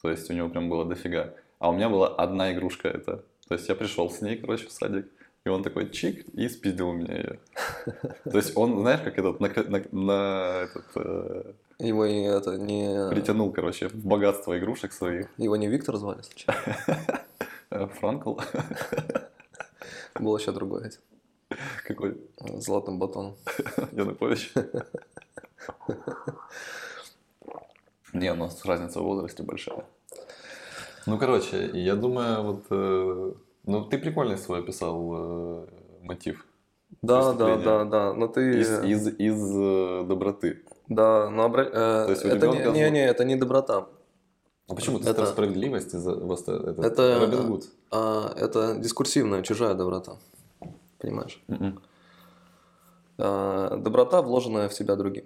То 0.00 0.10
есть 0.10 0.30
у 0.30 0.32
него 0.32 0.48
прям 0.48 0.70
было 0.70 0.86
дофига. 0.86 1.34
А 1.58 1.68
у 1.68 1.74
меня 1.74 1.90
была 1.90 2.08
одна 2.08 2.50
игрушка 2.54 2.88
это. 2.88 3.26
То 3.46 3.56
есть 3.56 3.68
я 3.68 3.74
пришел 3.74 4.08
с 4.08 4.22
ней, 4.22 4.36
короче, 4.38 4.68
в 4.68 4.72
садик, 4.72 5.06
и 5.44 5.50
он 5.50 5.62
такой 5.62 5.90
чик 5.90 6.26
и 6.30 6.48
спиздил 6.48 6.88
у 6.88 6.92
меня 6.94 7.14
ее. 7.14 7.40
То 8.24 8.38
есть 8.38 8.56
он, 8.56 8.78
знаешь, 8.80 9.02
как 9.02 9.18
этот, 9.18 9.38
на, 9.38 9.48
на- 9.48 10.02
на 10.06 10.62
этот, 10.62 10.86
э, 10.94 11.52
Его 11.78 12.04
и 12.06 12.22
это 12.22 12.56
не... 12.56 13.08
притянул, 13.10 13.52
короче, 13.52 13.88
в 13.88 14.04
богатство 14.04 14.58
игрушек 14.58 14.92
своих. 14.92 15.28
Его 15.36 15.56
не 15.56 15.68
Виктор 15.68 15.96
звали? 15.96 16.22
Э, 17.70 17.86
Франкл 18.00 18.38
Был 20.18 20.36
еще 20.36 20.52
другой 20.52 20.90
какой? 21.88 22.16
золотым 22.60 22.98
батоном. 22.98 23.36
Янукович. 23.92 24.52
Не, 28.12 28.32
у 28.32 28.36
нас 28.36 28.64
разница 28.64 29.00
в 29.00 29.04
возрасте 29.04 29.42
большая. 29.42 29.84
Ну, 31.06 31.18
короче, 31.18 31.70
я 31.74 31.94
думаю, 31.94 32.42
вот... 32.42 32.66
э, 32.70 33.32
ну, 33.64 33.84
ты 33.84 33.98
прикольный 33.98 34.38
свой 34.38 34.60
описал 34.60 35.14
э, 35.14 35.66
мотив. 36.02 36.46
Да, 37.02 37.32
да, 37.32 37.56
да, 37.56 37.84
да. 37.84 38.14
Но 38.14 38.28
ты... 38.28 38.60
Из, 38.60 38.84
из, 38.84 39.08
из 39.18 39.56
э, 39.56 40.04
доброты. 40.06 40.64
Да, 40.88 41.28
но 41.30 41.46
обра- 41.46 41.68
э, 41.68 42.04
То 42.06 42.10
есть 42.10 42.24
это 42.24 42.46
не, 42.48 42.58
не, 42.80 42.90
не, 42.90 43.06
это 43.06 43.24
не 43.24 43.36
доброта. 43.36 43.86
А 44.68 44.74
почему 44.74 44.98
Это- 44.98 45.12
сказал 45.12 45.32
справедливость? 45.32 45.94
из-за 45.94 46.12
воста- 46.12 46.70
Это, 46.70 46.82
Это- 46.82 47.20
Робин 47.20 47.46
Гуд. 47.48 47.64
А, 47.90 48.32
это 48.36 48.74
дискурсивная, 48.76 49.42
чужая 49.42 49.74
доброта. 49.74 50.16
Понимаешь? 50.98 51.42
Мгм. 51.48 51.80
А, 53.18 53.76
доброта, 53.76 54.22
вложенная 54.22 54.68
в 54.68 54.74
себя 54.74 54.96
другим. 54.96 55.24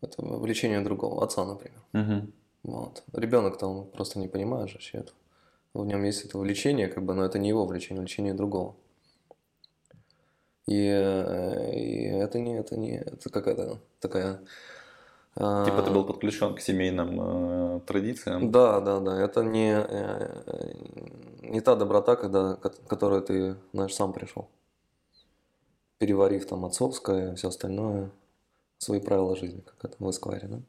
Это 0.00 0.22
влечение 0.22 0.80
другого, 0.80 1.22
отца, 1.24 1.44
например. 1.44 1.78
Мгм. 1.92 2.32
Вот. 2.64 3.02
Ребенок-то 3.12 3.66
он 3.66 3.86
просто 3.86 4.18
не 4.18 4.28
понимает 4.28 4.68
же 4.68 4.74
вообще 4.74 4.98
это. 4.98 5.12
В 5.74 5.84
нем 5.86 6.02
есть 6.04 6.24
это 6.24 6.38
влечение, 6.38 6.88
как 6.88 7.04
бы, 7.04 7.14
но 7.14 7.24
это 7.24 7.38
не 7.38 7.48
его 7.48 7.64
влечение, 7.64 8.00
влечение 8.00 8.34
другого. 8.34 8.74
И, 10.66 10.86
э, 10.86 11.72
и 11.74 12.04
это 12.06 12.38
не, 12.38 12.58
это 12.58 12.76
не, 12.76 12.96
это 12.98 13.30
какая-то 13.30 13.78
такая... 14.00 14.40
а, 15.34 15.64
Типа 15.64 15.82
ты 15.82 15.90
был 15.90 16.04
подключен 16.04 16.54
к 16.54 16.60
семейным 16.60 17.76
э, 17.76 17.80
традициям. 17.80 18.50
Да, 18.52 18.80
да, 18.80 19.00
да. 19.00 19.20
Это 19.20 19.42
не, 19.42 19.74
э, 19.76 20.74
не 21.42 21.60
та 21.60 21.74
доброта, 21.74 22.16
когда, 22.16 22.54
ко- 22.54 22.70
которую 22.86 23.22
ты, 23.22 23.56
знаешь, 23.72 23.94
сам 23.94 24.12
пришел. 24.12 24.48
Переварив 25.98 26.46
там 26.46 26.64
отцовское, 26.64 27.34
все 27.34 27.48
остальное, 27.48 28.10
свои 28.78 29.00
правила 29.00 29.36
жизни, 29.36 29.60
как 29.60 29.92
это 29.92 29.96
в 30.04 30.10
Эсквайре, 30.10 30.48
да? 30.48 30.60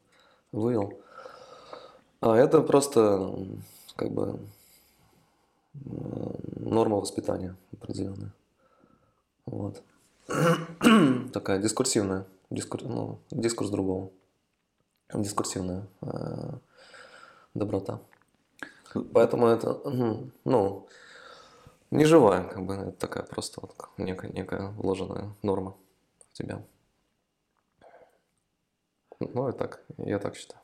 Вывел. 0.52 1.00
А 2.20 2.36
это 2.36 2.60
просто, 2.62 3.32
как 3.96 4.10
бы, 4.10 4.38
норма 6.56 6.96
воспитания 6.96 7.56
определенная. 7.72 8.32
Вот. 9.46 9.82
Такая 11.32 11.58
дискурсивная, 11.58 12.26
дискур, 12.50 12.82
ну, 12.82 13.18
дискурс 13.30 13.70
другого. 13.70 14.10
Дискурсивная 15.12 15.86
э, 16.00 16.58
доброта. 17.52 18.00
Поэтому 19.12 19.46
это, 19.46 19.80
м, 19.84 20.32
ну, 20.44 20.88
не 21.90 22.04
живая, 22.04 22.44
как 22.44 22.64
бы, 22.64 22.74
это 22.74 22.92
такая 22.92 23.24
просто 23.24 23.60
вот 23.60 23.74
некая, 23.98 24.32
некая 24.32 24.70
вложенная 24.70 25.34
норма 25.42 25.76
в 26.30 26.32
тебя. 26.32 26.64
Ну, 29.20 29.48
и 29.48 29.52
так, 29.52 29.84
я 29.98 30.18
так 30.18 30.36
считаю. 30.36 30.60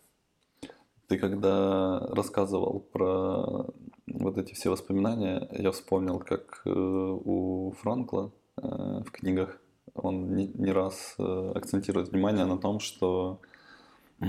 Ты 1.07 1.19
когда 1.19 2.01
рассказывал 2.11 2.81
про 2.81 3.67
вот 4.07 4.39
эти 4.39 4.55
все 4.55 4.71
воспоминания, 4.71 5.49
я 5.53 5.73
вспомнил, 5.73 6.21
как 6.21 6.63
э, 6.65 6.71
у 6.71 7.73
Франкла 7.81 8.33
в 8.61 9.11
книгах 9.11 9.61
он 9.95 10.35
не, 10.37 10.73
раз 10.73 11.15
э, 11.19 11.53
акцентирует 11.55 12.09
внимание 12.09 12.45
на 12.45 12.59
том, 12.59 12.81
что, 12.81 13.41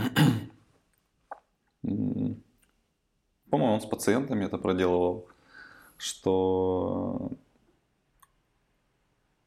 по-моему, 1.82 2.14
он 3.52 3.82
с 3.82 3.86
пациентами 3.86 4.46
это 4.46 4.58
проделывал, 4.58 5.28
что 5.98 7.32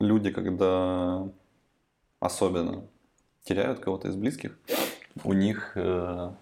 люди, 0.00 0.30
когда 0.30 1.28
особенно 2.20 2.86
теряют 3.42 3.80
кого-то 3.80 4.08
из 4.08 4.16
близких, 4.16 4.58
у 5.24 5.32
них 5.32 5.72
э, 5.76 6.32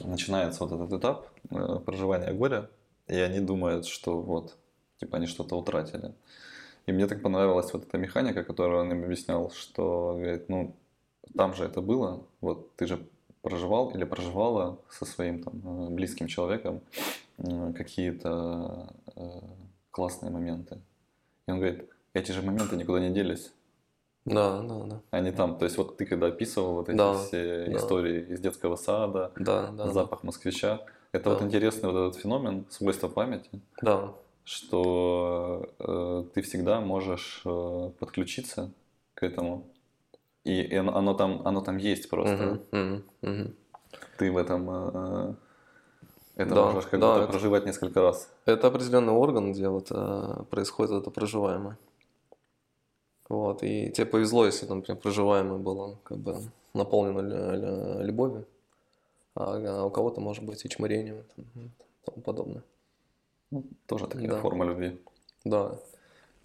начинается 0.00 0.64
вот 0.64 0.72
этот 0.72 0.92
этап 0.98 1.28
э, 1.50 1.80
проживания 1.84 2.32
горя, 2.32 2.70
и 3.06 3.16
они 3.16 3.40
думают, 3.40 3.86
что 3.86 4.20
вот, 4.20 4.56
типа 4.98 5.16
они 5.18 5.26
что-то 5.26 5.56
утратили. 5.56 6.14
И 6.88 6.92
мне 6.92 7.06
так 7.06 7.20
понравилась 7.22 7.70
вот 7.74 7.84
эта 7.84 7.98
механика, 7.98 8.42
которую 8.42 8.80
он 8.80 8.90
им 8.92 9.04
объяснял, 9.04 9.50
что, 9.50 10.14
говорит, 10.14 10.48
ну, 10.48 10.74
там 11.36 11.52
же 11.52 11.64
это 11.64 11.82
было, 11.82 12.22
вот 12.40 12.74
ты 12.76 12.86
же 12.86 12.98
проживал 13.42 13.90
или 13.90 14.04
проживала 14.04 14.78
со 14.88 15.04
своим 15.04 15.42
там 15.42 15.54
э, 15.64 15.90
близким 15.90 16.28
человеком 16.28 16.80
э, 17.36 17.72
какие-то 17.74 18.88
э, 19.16 19.20
классные 19.90 20.30
моменты. 20.32 20.78
И 21.46 21.50
он 21.50 21.58
говорит, 21.58 21.90
эти 22.14 22.32
же 22.32 22.40
моменты 22.40 22.76
никуда 22.76 23.00
не 23.00 23.10
делись. 23.10 23.52
Да, 24.24 24.62
да, 24.62 24.84
да. 24.84 25.00
Они 25.10 25.30
там, 25.30 25.58
то 25.58 25.66
есть 25.66 25.76
вот 25.76 25.98
ты 25.98 26.06
когда 26.06 26.28
описывал 26.28 26.72
вот 26.74 26.88
эти 26.88 26.96
Да, 26.96 27.12
все 27.18 27.66
да. 27.66 27.76
истории 27.76 28.32
из 28.32 28.40
детского 28.40 28.76
сада, 28.76 29.30
Да, 29.36 29.70
да. 29.72 29.88
запах 29.88 30.22
москвича, 30.22 30.80
это 31.12 31.28
вот 31.28 31.40
Да. 31.40 31.44
интересный 31.44 31.92
вот 31.92 31.98
этот 32.08 32.22
феномен, 32.22 32.64
свойство 32.70 33.08
памяти, 33.08 33.50
Да. 33.82 34.14
что 34.44 35.27
ты 36.34 36.42
всегда 36.42 36.80
можешь 36.80 37.42
э, 37.44 37.90
подключиться 37.98 38.70
к 39.14 39.22
этому. 39.22 39.66
И, 40.44 40.74
оно, 40.76 41.14
там, 41.14 41.42
оно 41.46 41.60
там 41.60 41.76
есть 41.76 42.08
просто. 42.08 42.36
Мгм, 42.36 42.60
мгм, 42.72 43.02
мгм. 43.22 43.54
Ты 44.18 44.32
в 44.32 44.36
этом 44.36 44.70
э, 44.70 45.34
это 46.36 46.54
Да, 46.54 46.66
можешь 46.72 46.86
как 46.88 47.00
да, 47.00 47.08
будто 47.12 47.22
это- 47.24 47.32
проживать 47.32 47.66
несколько 47.66 48.00
раз. 48.00 48.30
Это 48.46 48.68
определенный 48.68 49.12
орган, 49.12 49.52
где 49.52 49.68
вот 49.68 49.88
э, 49.90 50.42
происходит 50.50 50.92
это 50.92 51.10
проживаемое. 51.10 51.76
Вот, 53.28 53.62
и 53.62 53.90
тебе 53.90 54.06
повезло, 54.06 54.46
если, 54.46 54.66
например, 54.66 55.00
проживаемое 55.00 55.58
было 55.58 55.98
как 56.02 56.16
бы 56.18 56.36
наполнено 56.72 57.20
лю- 57.20 57.56
лю- 57.60 58.02
любовью, 58.06 58.46
а, 59.34 59.56
а 59.56 59.84
у 59.84 59.90
кого-то 59.90 60.20
может 60.22 60.44
быть 60.44 60.64
и 60.64 60.68
чмырением 60.68 61.24
там- 61.36 61.44
и 61.56 61.70
тому 62.06 62.22
подобное. 62.22 62.62
Ну, 63.50 63.64
тоже 63.86 64.06
такая 64.06 64.28
Да. 64.28 64.40
форма 64.40 64.64
любви. 64.64 64.98
Да. 65.44 65.78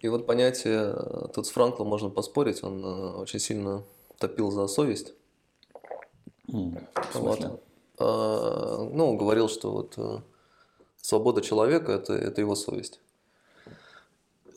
И 0.04 0.08
вот 0.08 0.26
понятие, 0.26 0.92
э, 0.94 1.28
тут 1.32 1.46
с 1.46 1.50
Франклом 1.50 1.88
можно 1.88 2.10
поспорить, 2.10 2.62
он 2.62 2.84
э, 2.84 3.12
очень 3.22 3.38
сильно 3.38 3.84
топил 4.18 4.50
за 4.50 4.66
совесть. 4.66 5.14
В 6.46 7.14
Вот. 7.14 7.62
А, 7.98 8.90
Ну, 8.92 9.16
говорил, 9.16 9.48
что 9.48 9.70
вот 9.72 9.94
э, 9.96 10.18
свобода 11.00 11.40
человека 11.40 11.92
это, 11.92 12.12
это 12.12 12.42
его 12.42 12.54
совесть. 12.54 13.00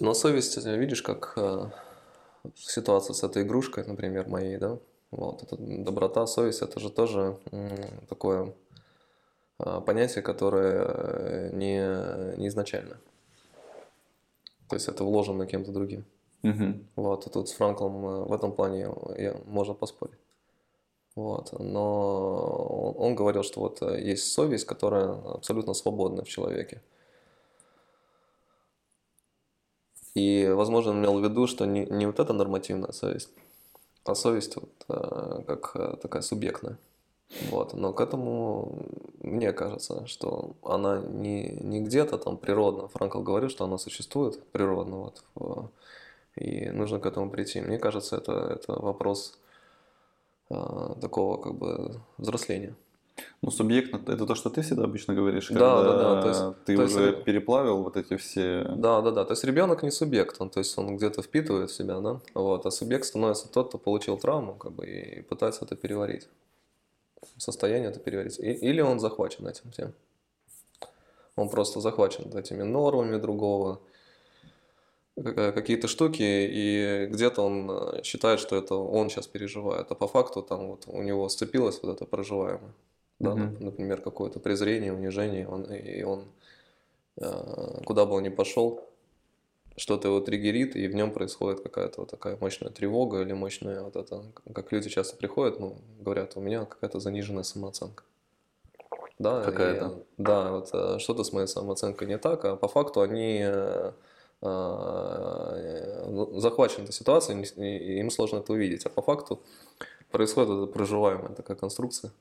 Но 0.02 0.14
совесть, 0.14 0.58
видишь, 0.58 1.02
как 1.02 1.38
ситуация 2.56 3.14
с 3.14 3.24
этой 3.24 3.44
игрушкой, 3.44 3.86
например, 3.88 4.28
моей, 4.28 4.58
да? 4.58 4.78
Вот, 5.12 5.44
это 5.44 5.56
доброта, 5.58 6.28
совесть, 6.28 6.62
это 6.62 6.82
же 6.82 6.90
тоже 6.90 7.38
такое 8.10 8.54
понятие, 9.58 10.24
которое 10.24 11.52
не, 11.54 12.36
не 12.38 12.50
изначально. 12.50 12.98
То 14.70 14.76
есть 14.76 14.88
это 14.88 15.04
вложено 15.04 15.46
кем-то 15.46 15.72
другим. 15.72 16.06
Мгм. 16.44 16.88
Вот, 16.96 17.28
и 17.28 17.30
тут 17.30 17.50
с 17.50 17.54
Франклом 17.54 18.06
э, 18.06 18.24
в 18.26 18.34
этом 18.34 18.52
плане 18.52 18.90
я- 19.18 19.38
можно 19.46 19.74
поспорить. 19.74 20.20
Вот, 21.16 21.52
но 21.60 22.94
он, 22.96 23.16
говорил, 23.16 23.42
что 23.44 23.60
вот 23.62 23.82
э, 23.82 24.00
есть 24.02 24.32
совесть, 24.32 24.66
которая 24.66 25.14
абсолютно 25.14 25.74
свободна 25.74 26.24
в 26.24 26.28
человеке. 26.28 26.82
И, 30.14 30.48
возможно, 30.48 30.92
он 30.92 31.00
имел 31.00 31.20
в 31.20 31.24
виду, 31.24 31.48
что 31.48 31.66
не, 31.66 31.86
не 31.86 32.06
вот 32.06 32.20
эта 32.20 32.34
нормативная 32.34 32.92
совесть, 32.92 33.30
а 34.04 34.16
совесть 34.16 34.56
вот, 34.56 34.70
э, 34.90 35.44
как 35.48 35.72
э, 35.76 35.98
такая 36.02 36.22
субъектная. 36.22 36.78
Вот. 37.52 37.74
Но 37.74 37.94
к 37.94 38.02
этому 38.02 38.86
мне 39.22 39.52
кажется, 39.54 40.06
что 40.08 40.56
она 40.64 41.00
не, 41.00 41.50
не 41.62 41.82
где-то 41.82 42.18
там 42.18 42.38
природно. 42.38 42.88
Франкл 42.88 43.22
говорил, 43.22 43.50
что 43.50 43.66
она 43.66 43.78
существует 43.78 44.42
природно. 44.52 44.98
Вот, 44.98 45.24
в- 45.36 45.70
и 46.36 46.70
нужно 46.70 47.00
к 47.00 47.06
этому 47.06 47.30
прийти. 47.30 47.62
Мне 47.62 47.78
кажется, 47.80 48.16
это, 48.18 48.32
это 48.32 48.74
вопрос 48.74 49.38
а, 50.50 50.96
такого 51.02 51.38
как 51.42 51.56
бы 51.56 52.00
взросления. 52.18 52.76
Ну, 53.42 53.50
субъектно, 53.50 54.00
это 54.12 54.26
то, 54.28 54.36
что 54.36 54.50
ты 54.52 54.62
всегда 54.62 54.84
обычно 54.84 55.16
говоришь, 55.16 55.50
Да, 55.50 55.54
когда 55.78 55.84
да, 55.84 55.98
да, 56.16 56.22
то 56.22 56.28
есть- 56.28 56.64
ты 56.66 56.76
то 56.76 56.82
есть 56.84 56.96
уже 56.96 57.10
это- 57.10 57.24
переплавил 57.24 57.84
вот 57.84 57.98
эти 57.98 58.16
все... 58.16 58.64
Да, 58.76 59.02
да, 59.02 59.12
да. 59.12 59.26
То 59.26 59.34
есть 59.34 59.44
ребенок 59.44 59.82
не 59.84 59.90
субъект, 59.92 60.36
он, 60.40 60.50
то 60.52 60.60
есть 60.60 60.78
он 60.78 60.96
где-то 60.98 61.24
впитывает 61.24 61.72
в 61.72 61.74
себя, 61.76 62.00
да. 62.00 62.20
Вот, 62.36 62.66
а 62.68 62.72
субъект 62.72 63.06
становится 63.06 63.50
тот, 63.52 63.70
кто 63.70 63.78
получил 63.80 64.18
травму, 64.18 64.54
как 64.54 64.72
бы, 64.74 64.86
и 64.86 65.22
пытается 65.24 65.66
это 65.66 65.76
переварить. 65.76 66.30
Состояние 67.38 67.90
это 67.90 68.00
переварить. 68.00 68.40
И- 68.40 68.52
или 68.52 68.82
он 68.82 69.00
захвачен 69.00 69.48
этим 69.48 69.72
всем. 69.72 69.94
Он 71.36 71.50
просто 71.50 71.80
захвачен 71.80 72.36
этими 72.38 72.64
нормами 72.64 73.18
другого, 73.18 73.80
ка- 75.16 75.52
какие-то 75.52 75.88
штуки, 75.88 76.22
и 76.24 77.08
где-то 77.08 77.42
он 77.42 77.70
э, 77.72 78.04
считает, 78.04 78.40
что 78.40 78.56
это 78.56 78.76
он 78.76 79.10
сейчас 79.10 79.28
переживает, 79.28 79.92
а 79.92 79.96
по 79.96 80.08
факту 80.08 80.42
там 80.42 80.68
вот 80.68 80.84
у 80.88 81.02
него 81.02 81.28
сцепилось 81.30 81.80
вот 81.82 81.96
это 81.96 82.06
проживаемое. 82.06 82.74
Да, 83.20 83.32
нап- 83.32 83.64
например, 83.64 84.02
какое-то 84.02 84.40
презрение, 84.40 84.94
унижение, 84.94 85.48
он, 85.48 85.64
и 85.64 86.04
он 86.04 86.26
э, 87.18 87.84
куда 87.86 88.06
бы 88.06 88.16
он 88.16 88.24
ни 88.24 88.30
пошел, 88.30 88.82
что-то 89.78 90.08
его 90.08 90.20
триггерит, 90.20 90.76
и 90.76 90.88
в 90.88 90.96
нем 90.96 91.12
происходит 91.12 91.62
какая-то 91.62 92.02
вот 92.02 92.10
такая 92.10 92.36
мощная 92.42 92.72
тревога 92.72 93.22
или 93.22 93.34
мощная 93.34 93.84
вот 93.84 93.96
это, 93.96 94.24
как 94.54 94.72
люди 94.72 94.90
часто 94.90 95.16
приходят, 95.16 95.60
ну, 95.60 95.78
говорят, 96.00 96.36
у 96.36 96.42
меня 96.42 96.66
какая-то 96.66 97.00
заниженная 97.00 97.44
самооценка. 97.44 98.04
Да, 99.20 99.44
Какая-то. 99.44 100.04
да, 100.18 100.52
вот 100.52 100.70
э, 100.74 101.00
что-то 101.00 101.24
с 101.24 101.34
моей 101.34 101.48
самооценкой 101.48 102.08
не 102.08 102.18
так, 102.18 102.46
а 102.46 102.56
по 102.56 102.68
факту 102.68 103.02
они 103.02 103.40
э, 103.42 103.92
э, 104.42 106.06
ну, 106.08 106.40
захвачены 106.40 106.84
этой 106.84 106.94
ситуацией, 106.94 107.44
и 107.44 108.00
им 108.00 108.12
сложно 108.12 108.38
это 108.38 108.54
увидеть, 108.54 108.86
а 108.86 108.90
по 108.90 109.02
факту 109.02 109.42
происходит 110.12 110.52
эта 110.52 110.66
проживаемая 110.68 111.34
такая 111.34 111.58
конструкция, 111.58 112.12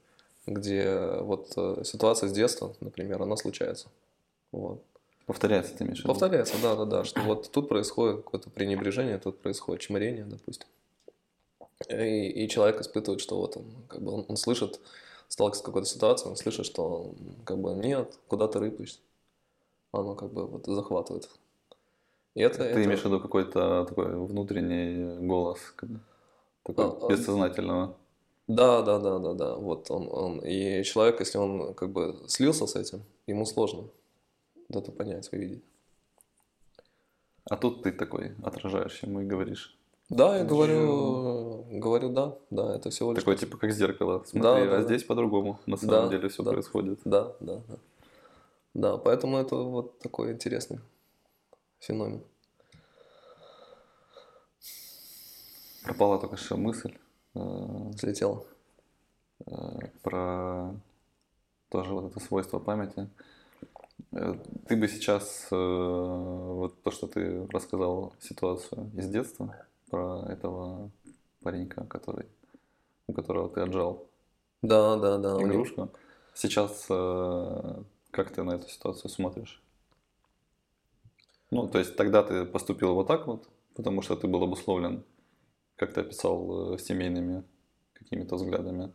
где 0.47 1.19
вот 1.21 1.51
ситуация 1.85 2.31
с 2.31 2.33
детства, 2.33 2.75
например, 2.81 3.21
она 3.23 3.37
случается. 3.37 3.89
Вот. 4.53 4.83
Повторяется, 5.27 5.77
ты 5.77 5.83
имеешь 5.85 5.99
в 5.99 6.05
виду? 6.05 6.13
Повторяется, 6.13 6.55
да, 6.63 6.77
да, 6.77 6.85
да, 6.85 7.05
что 7.05 7.21
вот 7.23 7.51
тут 7.51 7.69
происходит 7.69 8.19
какое-то 8.23 8.49
пренебрежение, 8.49 9.19
тут 9.19 9.41
происходит 9.41 9.83
чморение, 9.83 10.25
допустим. 10.25 10.69
И, 11.89 12.29
и 12.45 12.49
человек 12.49 12.81
испытывает, 12.81 13.21
что 13.21 13.37
вот 13.37 13.57
он, 13.57 13.65
как 13.89 14.03
бы 14.03 14.13
он, 14.13 14.25
он 14.29 14.37
слышит, 14.37 14.81
сталкивается 15.29 15.63
с 15.63 15.67
какой-то 15.67 15.89
ситуацией, 15.89 16.31
он 16.31 16.37
слышит, 16.37 16.65
что 16.65 17.13
как 17.45 17.59
бы 17.59 17.75
нет, 17.75 18.19
куда 18.29 18.47
ты 18.47 18.61
рыпаешься. 18.61 19.01
Оно 19.93 20.15
как 20.15 20.33
бы 20.33 20.47
вот 20.47 20.65
захватывает. 20.67 21.29
И 22.35 22.41
это, 22.43 22.59
Ты 22.59 22.65
это- 22.65 22.85
имеешь 22.85 23.01
в 23.01 23.05
виду 23.07 23.21
какой-то 23.21 23.85
такой 23.89 24.15
внутренний 24.15 25.27
голос, 25.27 25.59
такой 26.63 26.85
А, 26.85 26.99
а, 27.03 27.09
бессознательного. 27.09 27.97
Да, 28.47 28.83
да, 28.83 29.01
да, 29.01 29.19
да, 29.19 29.33
да. 29.33 29.55
Вот 29.57 29.91
он, 29.91 30.09
он. 30.11 30.39
И 30.39 30.85
человек, 30.85 31.19
если 31.19 31.39
он 31.39 31.75
как 31.75 31.91
бы 31.91 32.17
слился 32.29 32.67
с 32.67 32.77
этим, 32.77 33.03
ему 33.27 33.45
сложно 33.45 33.89
это 34.69 34.93
понять, 34.93 35.29
увидеть. 35.33 35.65
А 37.49 37.57
тут 37.57 37.83
ты 37.83 37.93
такой 37.93 38.35
отражаешь 38.43 39.03
ему 39.03 39.21
и 39.21 39.25
говоришь. 39.25 39.77
Да, 40.09 40.37
я 40.39 40.45
говорю, 40.45 41.65
говорю, 41.71 42.11
да, 42.11 42.37
да, 42.51 42.77
это 42.77 42.91
всего 42.91 43.13
лишь 43.13 43.21
Такой 43.23 43.37
типа 43.37 43.57
как 43.57 43.73
зеркало. 43.73 44.23
Смотри, 44.25 44.41
Да, 44.43 44.57
а 44.57 44.67
да, 44.67 44.77
да. 44.79 44.83
здесь 44.83 45.03
по-другому 45.05 45.59
на 45.67 45.77
самом 45.77 45.91
Да, 45.91 46.09
деле 46.09 46.29
все 46.29 46.43
да. 46.45 46.51
происходит. 46.53 47.01
Да, 47.05 47.35
да, 47.41 47.61
да. 47.69 47.77
Да, 48.75 48.97
поэтому 48.99 49.39
это 49.39 49.57
вот 49.57 49.99
такой 49.99 50.33
интересный 50.33 50.81
феномен. 51.81 52.23
Пропала 55.85 56.19
только 56.19 56.37
что 56.37 56.57
мысль 56.57 56.97
э, 57.35 57.93
Слетело. 57.99 58.45
э, 59.47 59.53
про 60.03 60.75
тоже 61.69 61.93
вот 61.95 62.11
это 62.11 62.21
свойство 62.21 62.59
памяти. 62.59 63.09
Э, 64.13 64.35
Ты 64.69 64.77
бы 64.77 64.89
сейчас, 64.89 65.49
э, 65.51 65.57
вот 65.57 66.83
то, 66.83 66.91
что 66.91 67.07
ты 67.07 67.47
рассказал 67.49 68.15
ситуацию 68.21 68.91
из 68.95 69.09
детства, 69.09 69.55
про 69.91 70.25
этого 70.29 70.91
паренька, 71.43 71.85
который, 71.85 72.27
у 73.07 73.13
которого 73.13 73.49
ты 73.49 73.61
отжал 73.61 74.07
Да, 74.63 74.97
да, 74.97 75.19
да. 75.19 75.43
игрушку. 75.43 75.91
Сейчас 76.35 76.87
э, 76.91 77.83
как 78.11 78.31
ты 78.33 78.43
на 78.43 78.53
эту 78.53 78.69
ситуацию 78.69 79.11
смотришь? 79.11 79.63
Ну, 81.51 81.69
то 81.69 81.79
есть 81.79 81.97
тогда 81.97 82.23
ты 82.23 82.45
поступил 82.45 82.95
вот 82.95 83.07
так 83.07 83.27
вот, 83.27 83.49
потому 83.75 84.03
что 84.03 84.17
ты 84.17 84.27
был 84.27 84.43
обусловлен, 84.43 85.05
как 85.77 85.93
ты 85.93 86.01
описал, 86.01 86.79
семейными 86.79 87.45
какими-то 87.95 88.37
взглядами. 88.37 88.93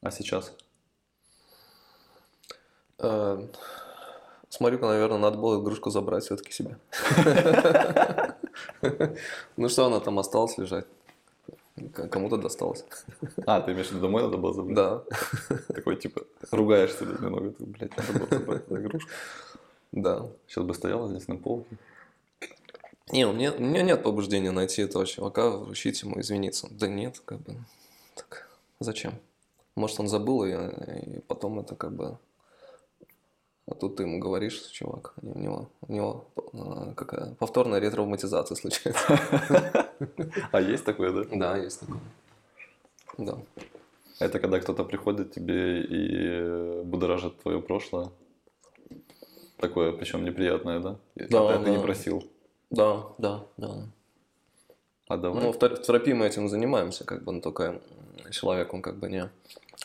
А 0.00 0.10
сейчас? 0.10 0.54
Смотрю-ка, 4.50 4.86
наверное, 4.86 5.18
надо 5.18 5.38
было 5.38 5.62
игрушку 5.62 5.90
забрать 5.90 6.24
все-таки 6.24 6.52
себе. 6.52 6.76
Ну 9.56 9.68
что, 9.68 9.86
она 9.86 10.00
там 10.00 10.18
осталась 10.18 10.58
лежать? 10.58 10.86
Кому-то 12.10 12.36
досталось. 12.36 12.84
А, 13.46 13.60
ты 13.60 13.72
имеешь 13.72 13.86
в 13.86 13.92
виду, 13.92 14.02
домой 14.02 14.22
надо 14.22 14.36
было 14.36 14.52
забрать? 14.52 14.74
Да, 14.74 15.02
Такой, 15.68 15.96
типа, 15.96 16.22
ругаешься 16.50 17.06
немного, 17.06 17.52
ты, 17.52 17.64
блядь, 17.64 17.96
надо 17.96 18.12
было 18.12 18.28
забрать 18.28 18.62
игрушку. 18.68 19.10
да. 19.92 20.26
Сейчас 20.46 20.64
бы 20.64 20.74
стояла 20.74 21.08
здесь 21.08 21.28
на 21.28 21.36
полке. 21.36 21.76
Не, 23.12 23.26
у 23.26 23.32
меня, 23.32 23.52
у 23.52 23.62
меня 23.62 23.82
нет 23.82 24.02
побуждения 24.02 24.50
найти 24.50 24.82
этого 24.82 25.06
чувака, 25.06 25.50
вручить 25.50 26.02
ему, 26.02 26.20
извиниться. 26.20 26.68
Да 26.70 26.86
нет, 26.88 27.20
как 27.24 27.38
бы. 27.40 27.54
Так, 28.14 28.48
зачем? 28.80 29.14
Может, 29.74 30.00
он 30.00 30.08
забыл, 30.08 30.44
и, 30.44 30.50
и 30.52 31.20
потом 31.20 31.60
это 31.60 31.76
как 31.76 31.92
бы... 31.92 32.18
А 33.70 33.74
тут 33.74 33.96
ты 33.96 34.02
ему 34.02 34.18
говоришь, 34.18 34.60
чувак, 34.72 35.14
у 35.22 35.38
него, 35.38 35.68
у 35.88 35.92
него 35.92 36.24
а, 36.52 36.92
какая 36.94 37.34
повторная 37.34 37.80
ретравматизация 37.80 38.56
случается. 38.56 39.18
А 40.52 40.60
есть 40.60 40.84
такое, 40.84 41.12
да? 41.12 41.36
Да, 41.36 41.56
есть 41.58 41.80
такое. 41.80 42.00
Да. 43.18 43.38
Это 44.18 44.38
когда 44.40 44.58
кто-то 44.58 44.84
приходит 44.84 45.32
тебе 45.32 45.82
и 45.82 46.82
будоражит 46.84 47.38
твое 47.42 47.60
прошлое. 47.60 48.08
Такое, 49.58 49.92
причем 49.92 50.24
неприятное, 50.24 50.80
да? 50.80 50.96
Да, 51.14 51.46
Хотя 51.46 51.64
ты 51.64 51.70
не 51.70 51.76
да. 51.76 51.82
просил. 51.82 52.24
Да, 52.70 53.02
да, 53.18 53.44
да. 53.58 53.86
А 55.08 55.16
давай. 55.16 55.42
Ну, 55.42 55.52
в 55.52 55.58
тер- 55.58 55.76
в 55.76 55.82
терапии 55.82 56.12
мы 56.14 56.26
этим 56.26 56.48
занимаемся, 56.48 57.04
как 57.04 57.22
бы, 57.24 57.32
но 57.32 57.40
только 57.40 57.62
м, 57.64 57.80
человек, 58.30 58.72
он 58.72 58.80
как 58.80 58.96
бы 58.96 59.10
не 59.10 59.28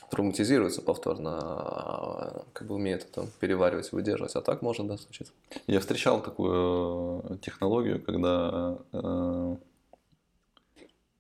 травматизируется 0.10 0.82
повторно, 0.82 1.38
а 1.40 2.46
как 2.54 2.68
бы 2.68 2.76
умеет 2.76 3.04
это 3.04 3.28
переваривать 3.40 3.92
выдерживать. 3.92 4.36
А 4.36 4.42
так 4.42 4.62
может, 4.62 4.88
да, 4.88 4.98
случиться. 4.98 5.34
Я 5.68 5.80
встречал 5.80 6.22
такую 6.22 7.22
э, 7.24 7.38
технологию, 7.42 8.02
когда, 8.02 8.78
э, 8.94 9.56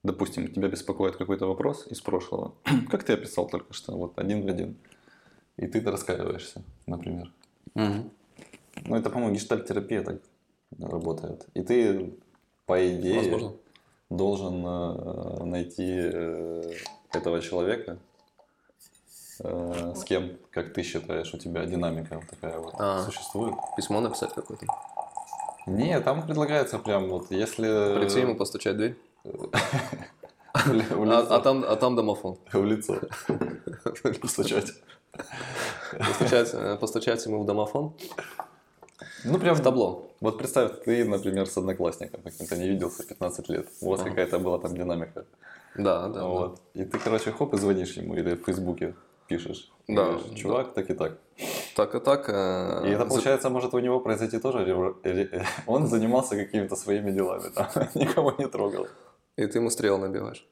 допустим, 0.03 0.47
тебя 0.47 0.67
беспокоит 0.67 1.15
какой-то 1.15 1.47
вопрос 1.47 1.87
из 1.87 2.01
прошлого, 2.01 2.53
как 2.89 3.03
ты 3.03 3.13
описал 3.13 3.47
только 3.47 3.73
что, 3.73 3.93
вот 3.93 4.17
один 4.17 4.43
в 4.43 4.47
один, 4.47 4.77
и 5.57 5.67
ты 5.67 5.81
раскаиваешься, 5.81 6.61
например. 6.85 7.31
Ну, 7.73 8.95
это, 8.95 9.09
по-моему, 9.09 9.35
гештальт-терапия 9.35 10.03
так 10.03 10.21
работает. 10.79 11.47
И 11.53 11.61
ты, 11.61 12.13
по 12.65 12.77
идее, 12.85 13.19
Возможно. 13.19 13.53
должен 14.09 14.65
э, 14.65 15.43
найти 15.45 15.85
этого 17.11 17.41
человека, 17.41 17.97
э, 19.39 19.93
с 19.95 20.03
кем, 20.03 20.37
как 20.51 20.73
ты 20.73 20.83
считаешь, 20.83 21.33
у 21.33 21.37
тебя 21.37 21.65
динамика 21.65 22.15
вот 22.15 22.29
такая 22.29 22.59
вот 22.59 22.75
А. 22.77 23.03
существует. 23.03 23.55
Письмо 23.75 24.01
написать 24.01 24.33
какое-то. 24.33 24.65
Не, 25.67 25.99
там 25.99 26.23
предлагается 26.23 26.79
прям 26.79 27.09
вот, 27.09 27.31
если... 27.31 27.97
Прийти 27.97 28.21
ему 28.21 28.35
постучать 28.35 28.75
в 28.75 28.77
дверь. 28.77 28.97
А, 30.55 31.35
а 31.35 31.39
там, 31.41 31.65
а 31.67 31.75
там 31.75 31.97
домофон. 31.97 32.37
В 32.53 32.63
лицо. 32.63 32.97
Постучать. 34.21 34.71
Постучать, 35.91 36.49
э, 36.53 36.77
постучать 36.79 37.25
ему 37.25 37.43
в 37.43 37.45
домофон. 37.45 37.93
Ну, 39.25 39.37
прям 39.37 39.55
В 39.55 39.61
табло. 39.61 40.11
Вот 40.21 40.37
представь, 40.37 40.83
ты, 40.85 41.03
например, 41.03 41.47
с 41.47 41.57
одноклассником 41.57 42.21
каким-то 42.21 42.55
не 42.55 42.69
виделся 42.69 43.03
15 43.05 43.49
лет. 43.49 43.67
У 43.81 43.89
вас 43.89 44.01
какая-то 44.01 44.39
была 44.39 44.59
там 44.59 44.75
динамика. 44.75 45.25
Да, 45.75 46.07
да. 46.07 46.23
вот. 46.25 46.61
И 46.73 46.85
ты, 46.85 46.99
короче, 46.99 47.31
хоп, 47.31 47.53
и 47.53 47.57
звонишь 47.57 47.97
ему, 47.97 48.15
или 48.15 48.35
в 48.35 48.45
Фейсбуке 48.45 48.95
пишешь. 49.27 49.71
Да, 49.87 50.05
Говоришь, 50.05 50.39
Чувак, 50.41 50.73
так 50.73 50.89
и 50.89 50.93
так. 50.93 51.11
да. 51.11 51.43
Так 51.75 51.95
и 51.95 51.99
так. 51.99 52.29
э, 52.29 52.87
И 52.87 52.91
это 52.91 53.05
получается, 53.05 53.49
может 53.49 53.73
у 53.73 53.79
него 53.79 53.99
произойти 53.99 54.39
тоже. 54.39 54.65
ре- 55.03 55.29
Он 55.67 55.87
занимался 55.87 56.35
какими-то 56.35 56.75
своими 56.75 57.11
делами, 57.11 57.49
там, 57.53 57.67
никого 57.95 58.33
не 58.37 58.47
трогал. 58.47 58.87
И 59.37 59.45
ты 59.45 59.59
ему 59.59 59.69
стрел 59.69 59.97
набиваешь. 59.97 60.47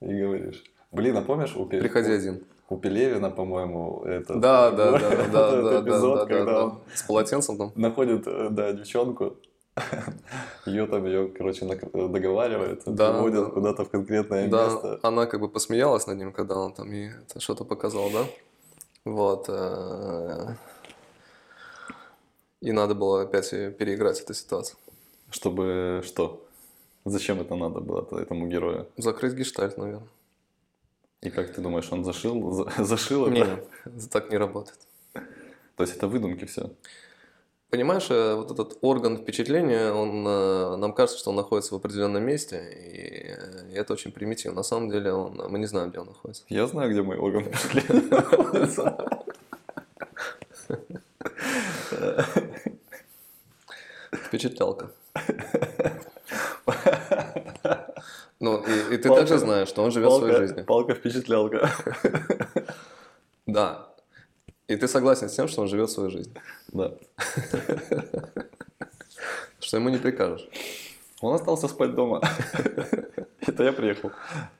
И 0.00 0.06
говоришь. 0.22 0.64
Блин, 0.92 1.16
а 1.16 1.22
помнишь 1.22 1.54
у, 1.56 1.66
Приходи 1.66 2.12
один. 2.12 2.44
у 2.68 2.76
Пелевина, 2.78 3.30
по-моему, 3.30 4.02
это... 4.04 4.34
Да, 4.34 4.70
да, 4.76 4.90
да, 4.90 4.90
вот 4.92 5.00
да, 5.00 5.12
этот 5.12 5.30
да, 5.32 5.50
да, 5.62 5.80
эпизод, 5.82 6.18
да, 6.18 6.24
да, 6.24 6.34
когда 6.34 6.52
да. 6.52 6.64
он 6.64 6.78
С 6.94 7.02
полотенцем 7.02 7.58
там. 7.58 7.72
находит, 7.76 8.26
э, 8.26 8.48
да, 8.50 8.72
девчонку, 8.72 9.36
ее 10.66 10.86
там, 10.86 11.04
ее, 11.06 11.28
короче, 11.28 11.66
договаривает, 11.66 12.82
Да, 12.86 13.12
приводит 13.12 13.44
да. 13.44 13.50
куда-то 13.50 13.84
в 13.84 13.90
конкретное 13.90 14.48
Да, 14.48 14.64
место. 14.66 15.00
она 15.02 15.26
как 15.26 15.40
бы 15.40 15.48
посмеялась 15.48 16.06
над 16.06 16.16
ним, 16.18 16.32
когда 16.32 16.56
он 16.58 16.72
там 16.72 16.90
ей 16.92 17.10
что-то 17.38 17.64
показал, 17.64 18.10
да? 18.10 18.24
Вот. 19.04 19.46
э, 19.48 20.54
И 22.60 22.72
надо 22.72 22.94
было 22.94 23.22
опять 23.22 23.50
переиграть 23.50 24.20
эту 24.20 24.32
ситуацию. 24.34 24.78
Чтобы 25.30 26.02
что? 26.04 26.46
Зачем 27.04 27.40
это 27.40 27.54
надо 27.56 27.80
было 27.80 28.06
этому 28.18 28.46
герою? 28.46 28.86
Закрыть 28.96 29.34
гештальт, 29.34 29.76
наверное. 29.76 30.08
И 31.20 31.30
как 31.30 31.52
ты 31.52 31.60
думаешь, 31.60 31.90
он 31.92 32.04
зашил, 32.04 32.50
за- 32.52 32.70
зашил 32.84 33.26
это? 33.26 33.34
Нет, 33.34 33.68
так 34.10 34.30
не 34.30 34.38
работает. 34.38 34.78
То 35.76 35.82
есть 35.82 35.96
это 35.96 36.06
выдумки 36.06 36.44
все? 36.44 36.70
Понимаешь, 37.74 38.06
э, 38.08 38.34
вот 38.36 38.52
этот 38.52 38.78
орган 38.82 39.16
впечатления, 39.16 39.90
он, 39.90 40.24
э, 40.24 40.76
нам 40.76 40.92
кажется, 40.92 41.18
что 41.18 41.30
он 41.30 41.36
находится 41.36 41.74
в 41.74 41.78
определенном 41.78 42.22
месте, 42.22 42.56
и 42.72 43.32
э, 43.32 43.80
это 43.80 43.94
очень 43.94 44.12
примитивно. 44.12 44.58
На 44.58 44.62
самом 44.62 44.90
деле 44.90 45.12
он, 45.12 45.42
мы 45.50 45.58
не 45.58 45.66
знаем, 45.66 45.90
где 45.90 45.98
он 45.98 46.06
находится. 46.06 46.44
Я 46.50 46.68
знаю, 46.68 46.92
где 46.92 47.02
мой 47.02 47.16
орган 47.16 47.42
впечатления 47.52 48.08
находится. 48.10 48.96
Впечатлялка. 54.12 54.90
Ну, 58.38 58.62
и, 58.62 58.94
и 58.94 58.98
ты 58.98 59.08
Палка- 59.08 59.20
также 59.20 59.38
знаешь, 59.38 59.68
что 59.68 59.82
он 59.82 59.90
живет 59.90 60.12
своей 60.12 60.32
Палка- 60.32 60.38
жизнью. 60.46 60.64
Палка-впечатлялка. 60.64 61.70
Да. 63.46 63.88
И 64.68 64.76
ты 64.76 64.88
согласен 64.88 65.28
с 65.28 65.34
тем, 65.34 65.48
что 65.48 65.62
он 65.62 65.68
живет 65.68 65.90
свою 65.90 66.10
жизнь. 66.10 66.34
Да. 66.72 66.94
Что 69.60 69.76
ему 69.76 69.88
не 69.90 69.98
прикажешь. 69.98 70.48
Он 71.20 71.34
остался 71.34 71.68
спать 71.68 71.94
дома. 71.94 72.20
Это 73.40 73.62
я 73.64 73.72
приехал. 73.72 74.10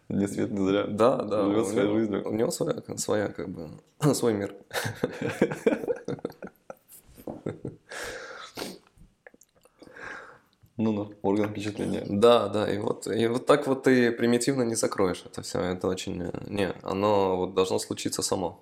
Ни 0.09 0.27
свет, 0.27 0.51
ни 0.51 0.65
заря. 0.65 0.87
Да, 0.87 1.23
да. 1.23 1.45
Живет 1.45 1.67
своей 1.69 1.93
жизнью. 1.93 2.23
У 2.29 2.35
него 2.35 2.51
своя, 2.51 2.77
своя 2.97 3.29
как 3.29 3.49
бы, 3.49 3.69
свой 4.15 4.35
мир. 4.35 4.55
Ну-ну, 10.77 11.13
орган 11.23 11.51
впечатления. 11.51 12.05
Да, 12.09 12.49
да, 12.49 12.69
и 12.71 12.79
вот, 12.79 13.07
и 13.07 13.29
вот 13.29 13.47
так 13.47 13.67
вот 13.69 13.85
ты 13.85 14.11
примитивно 14.11 14.63
не 14.65 14.75
закроешь 14.75 15.23
это 15.25 15.41
все. 15.43 15.61
Это 15.61 15.87
очень... 15.87 16.21
э, 16.25 16.31
Не, 16.49 16.73
оно 16.83 17.37
вот 17.37 17.55
должно 17.55 17.79
случиться 17.79 18.23
само. 18.23 18.61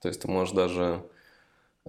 То 0.00 0.08
есть 0.08 0.20
ты 0.22 0.28
можешь 0.28 0.54
даже 0.54 1.02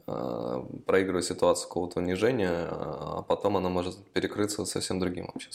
э, 0.07 0.63
проигрывать 0.85 1.25
ситуацию 1.25 1.67
какого-то 1.67 1.99
унижения, 1.99 2.67
а 2.71 3.23
потом 3.27 3.57
она 3.57 3.69
может 3.69 3.97
перекрыться 4.13 4.65
совсем 4.65 4.99
другим 4.99 5.27
вообще. 5.27 5.49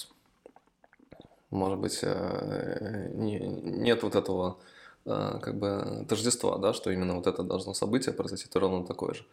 Может 1.51 1.79
быть, 1.79 2.01
э, 2.03 3.11
не- 3.15 3.39
нет 3.39 4.03
вот 4.03 4.15
этого 4.15 4.59
э, 5.07 5.39
как 5.43 5.59
бы 5.59 6.05
тождества, 6.09 6.59
да, 6.59 6.73
что 6.73 6.91
именно 6.91 7.15
вот 7.17 7.27
это 7.27 7.43
должно 7.43 7.75
событие 7.75 8.15
произойти, 8.15 8.49
то 8.49 8.61
ровно 8.61 8.85
такое 8.87 9.15
же. 9.15 9.25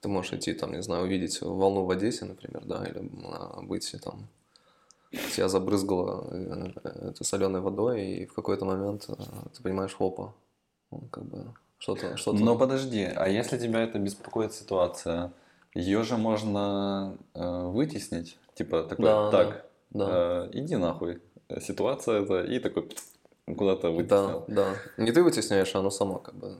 Ты 0.00 0.08
можешь 0.08 0.32
идти, 0.34 0.52
там, 0.52 0.72
не 0.72 0.82
знаю, 0.82 1.04
увидеть 1.04 1.40
волну 1.40 1.84
в 1.84 1.90
Одессе, 1.90 2.26
например, 2.26 2.64
да, 2.66 2.84
или 2.86 3.10
а, 3.24 3.62
быть 3.62 3.94
там 4.04 4.28
тебя 5.34 5.48
забрызгало 5.48 6.28
э, 6.30 6.72
этой 7.08 7.24
соленой 7.24 7.60
водой, 7.60 8.06
и 8.06 8.26
в 8.26 8.34
какой-то 8.34 8.64
момент 8.64 9.06
э, 9.08 9.14
ты 9.54 9.62
понимаешь, 9.62 9.96
опа, 9.98 10.34
ну, 10.90 11.00
как 11.10 11.24
бы 11.24 11.54
что-то, 11.78 12.16
что-то. 12.16 12.38
Но 12.42 12.56
подожди, 12.56 13.04
а 13.04 13.28
если 13.28 13.58
тебя 13.58 13.80
это 13.82 13.98
беспокоит 13.98 14.52
ситуация, 14.52 15.32
ее 15.74 16.02
же 16.02 16.16
можно 16.16 17.16
э, 17.34 17.66
вытеснить? 17.68 18.38
Типа 18.54 18.82
такой, 18.82 19.04
Да, 19.06 19.30
так, 19.30 19.66
да. 19.90 20.06
э, 20.46 20.50
иди 20.54 20.76
нахуй. 20.76 21.20
Ситуация 21.60 22.22
это, 22.22 22.42
и 22.42 22.58
такой 22.58 22.88
куда-то 23.46 23.88
Да, 23.88 23.90
вытеснил. 23.90 24.44
да. 24.48 24.74
Не 24.96 25.12
ты 25.12 25.22
вытесняешь, 25.22 25.74
а 25.74 25.78
оно 25.80 25.90
само 25.90 26.18
как 26.18 26.34
бы 26.34 26.56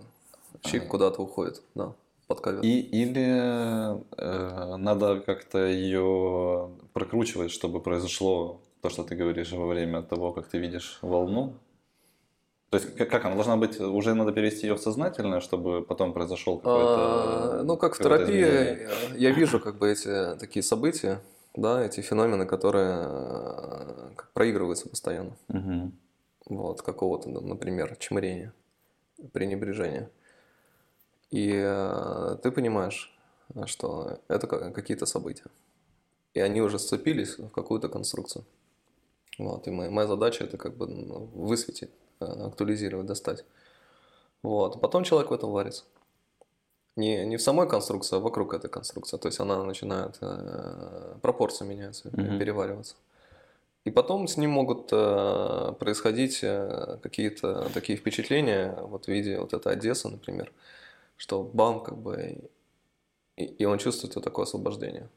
чик 0.62 0.82
Ага. 0.82 0.90
куда-то 0.90 1.22
уходит, 1.22 1.62
да, 1.74 1.92
под 2.26 2.40
ковер. 2.40 2.60
И, 2.62 2.80
или 2.80 3.96
э, 4.16 4.76
надо 4.76 5.20
как-то 5.20 5.66
ее 5.66 6.70
прокручивать, 6.92 7.50
чтобы 7.50 7.80
произошло 7.80 8.60
то, 8.82 8.90
что 8.90 9.02
ты 9.02 9.16
говоришь 9.16 9.52
во 9.52 9.66
время 9.66 10.02
того, 10.02 10.32
как 10.32 10.46
ты 10.46 10.58
видишь 10.58 10.98
волну. 11.02 11.54
То 12.78 12.84
есть 12.84 12.96
как, 12.96 13.10
как 13.10 13.24
она 13.24 13.34
должна 13.34 13.56
быть, 13.56 13.80
уже 13.80 14.14
надо 14.14 14.32
перевести 14.32 14.66
ее 14.66 14.74
в 14.74 14.80
сознательное, 14.80 15.40
чтобы 15.40 15.82
потом 15.82 16.12
произошел 16.12 16.58
какой-то... 16.58 17.60
А, 17.60 17.62
Ну, 17.64 17.76
как 17.76 17.94
в 17.94 17.98
терапии, 17.98 18.42
изменение? 18.42 18.88
я 19.16 19.30
вижу 19.30 19.60
как 19.60 19.78
бы 19.78 19.90
эти 19.90 20.36
такие 20.38 20.62
события, 20.62 21.20
да, 21.54 21.82
эти 21.82 22.00
феномены, 22.02 22.44
которые 22.46 23.04
э, 23.06 24.08
проигрываются 24.34 24.88
постоянно. 24.88 25.36
Мгм. 25.48 25.92
вот, 26.50 26.82
какого-то, 26.82 27.28
например, 27.30 27.96
чмырения, 27.96 28.52
пренебрежения. 29.32 30.10
И 31.30 31.50
э, 31.54 32.36
ты 32.42 32.50
понимаешь, 32.50 33.16
что 33.64 34.18
это 34.28 34.46
ка- 34.46 34.70
какие-то 34.70 35.06
события. 35.06 35.46
И 36.34 36.40
они 36.40 36.60
уже 36.60 36.78
сцепились 36.78 37.38
в 37.38 37.48
какую-то 37.48 37.88
конструкцию. 37.88 38.44
Вот, 39.38 39.66
и 39.66 39.70
моя, 39.70 39.90
моя 39.90 40.06
задача 40.06 40.44
это 40.44 40.56
как 40.58 40.76
бы 40.76 40.86
ну, 40.86 41.24
высветить, 41.34 41.90
актуализировать, 42.20 43.06
достать. 43.06 43.44
Вот, 44.42 44.80
потом 44.80 45.04
человек 45.04 45.30
в 45.30 45.34
этом 45.34 45.50
варится. 45.50 45.84
Не, 46.96 47.26
не 47.26 47.36
в 47.36 47.42
самой 47.42 47.68
конструкции, 47.68 48.16
а 48.16 48.20
вокруг 48.20 48.54
этой 48.54 48.70
конструкции. 48.70 49.18
То 49.18 49.28
есть 49.28 49.38
она 49.40 49.62
начинает, 49.64 50.16
э, 50.22 51.16
пропорции 51.20 51.64
меняются, 51.66 52.08
Мгм. 52.12 52.38
перевариваться. 52.38 52.94
И 53.84 53.90
потом 53.90 54.26
с 54.26 54.36
ним 54.36 54.50
могут 54.50 54.88
э, 54.92 55.72
происходить 55.78 56.40
э, 56.42 56.98
какие-то 57.02 57.68
такие 57.74 57.98
впечатления, 57.98 58.76
вот 58.80 59.04
в 59.04 59.08
виде 59.08 59.38
вот 59.38 59.52
этой 59.52 59.74
Одессы, 59.74 60.08
например, 60.08 60.52
что 61.16 61.42
бам, 61.42 61.84
как 61.84 61.98
бы, 61.98 62.40
и, 63.36 63.44
и 63.44 63.64
он 63.64 63.78
чувствует 63.78 64.14
вот 64.16 64.24
такое 64.24 64.44
освобождение. 64.44 65.08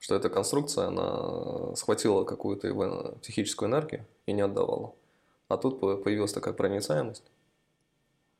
Что 0.00 0.16
эта 0.16 0.28
конструкция, 0.28 0.86
она 0.88 1.76
схватила 1.76 2.24
какую-то 2.24 2.66
его 2.66 3.14
психическую 3.22 3.68
энергию 3.68 4.06
и 4.26 4.32
не 4.32 4.42
отдавала. 4.42 4.92
А 5.48 5.56
тут 5.56 5.80
по- 5.80 5.96
появилась 5.96 6.32
такая 6.32 6.54
проницаемость. 6.54 7.24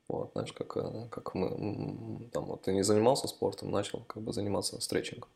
Вот, 0.07 0.31
знаешь, 0.33 0.53
как, 0.53 0.77
э, 0.77 1.07
как 1.09 1.33
мы, 1.33 2.29
там, 2.31 2.45
вот 2.45 2.63
ты 2.63 2.73
не 2.73 2.83
занимался 2.83 3.27
спортом, 3.27 3.71
начал 3.71 4.03
как 4.07 4.21
бы 4.21 4.33
заниматься 4.33 4.79
стретчингом. 4.79 5.29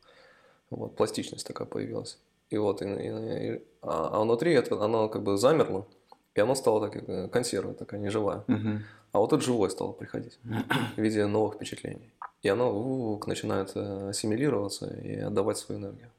Вот, 0.70 0.96
пластичность 0.96 1.48
такая 1.48 1.68
появилась. 1.68 2.20
И 2.52 2.58
вот, 2.58 2.82
и, 2.82 2.86
и- 2.86 3.56
и- 3.56 3.64
а, 3.82 4.10
а 4.14 4.22
внутри 4.22 4.54
это, 4.54 4.84
оно 4.84 5.10
как 5.10 5.24
бы 5.24 5.38
замерло, 5.38 5.88
и 6.36 6.42
оно 6.42 6.56
стало 6.56 6.88
так, 6.88 7.04
э, 7.10 7.28
консерва 7.30 7.74
такая, 7.74 8.00
неживая. 8.00 8.44
Мгм. 8.48 8.84
А 9.12 9.20
вот 9.20 9.32
тут 9.32 9.42
живое 9.42 9.70
стало 9.70 9.92
приходить 9.92 10.38
в 10.44 11.02
виде 11.02 11.26
новых 11.26 11.56
впечатлений. 11.56 12.12
И 12.44 12.48
оно 12.50 12.72
у, 12.72 13.20
начинает 13.26 13.72
э, 13.76 14.10
ассимилироваться 14.10 14.88
и 14.88 15.16
отдавать 15.16 15.58
свою 15.58 15.82
энергию. 15.82 16.12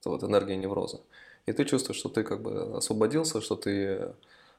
Это 0.00 0.10
вот 0.10 0.22
энергия 0.22 0.56
невроза. 0.56 1.00
И 1.46 1.52
ты 1.52 1.64
чувствуешь, 1.64 1.98
что 1.98 2.08
ты 2.08 2.22
как 2.22 2.40
бы 2.40 2.76
освободился, 2.76 3.40
что 3.40 3.56
ты 3.56 4.12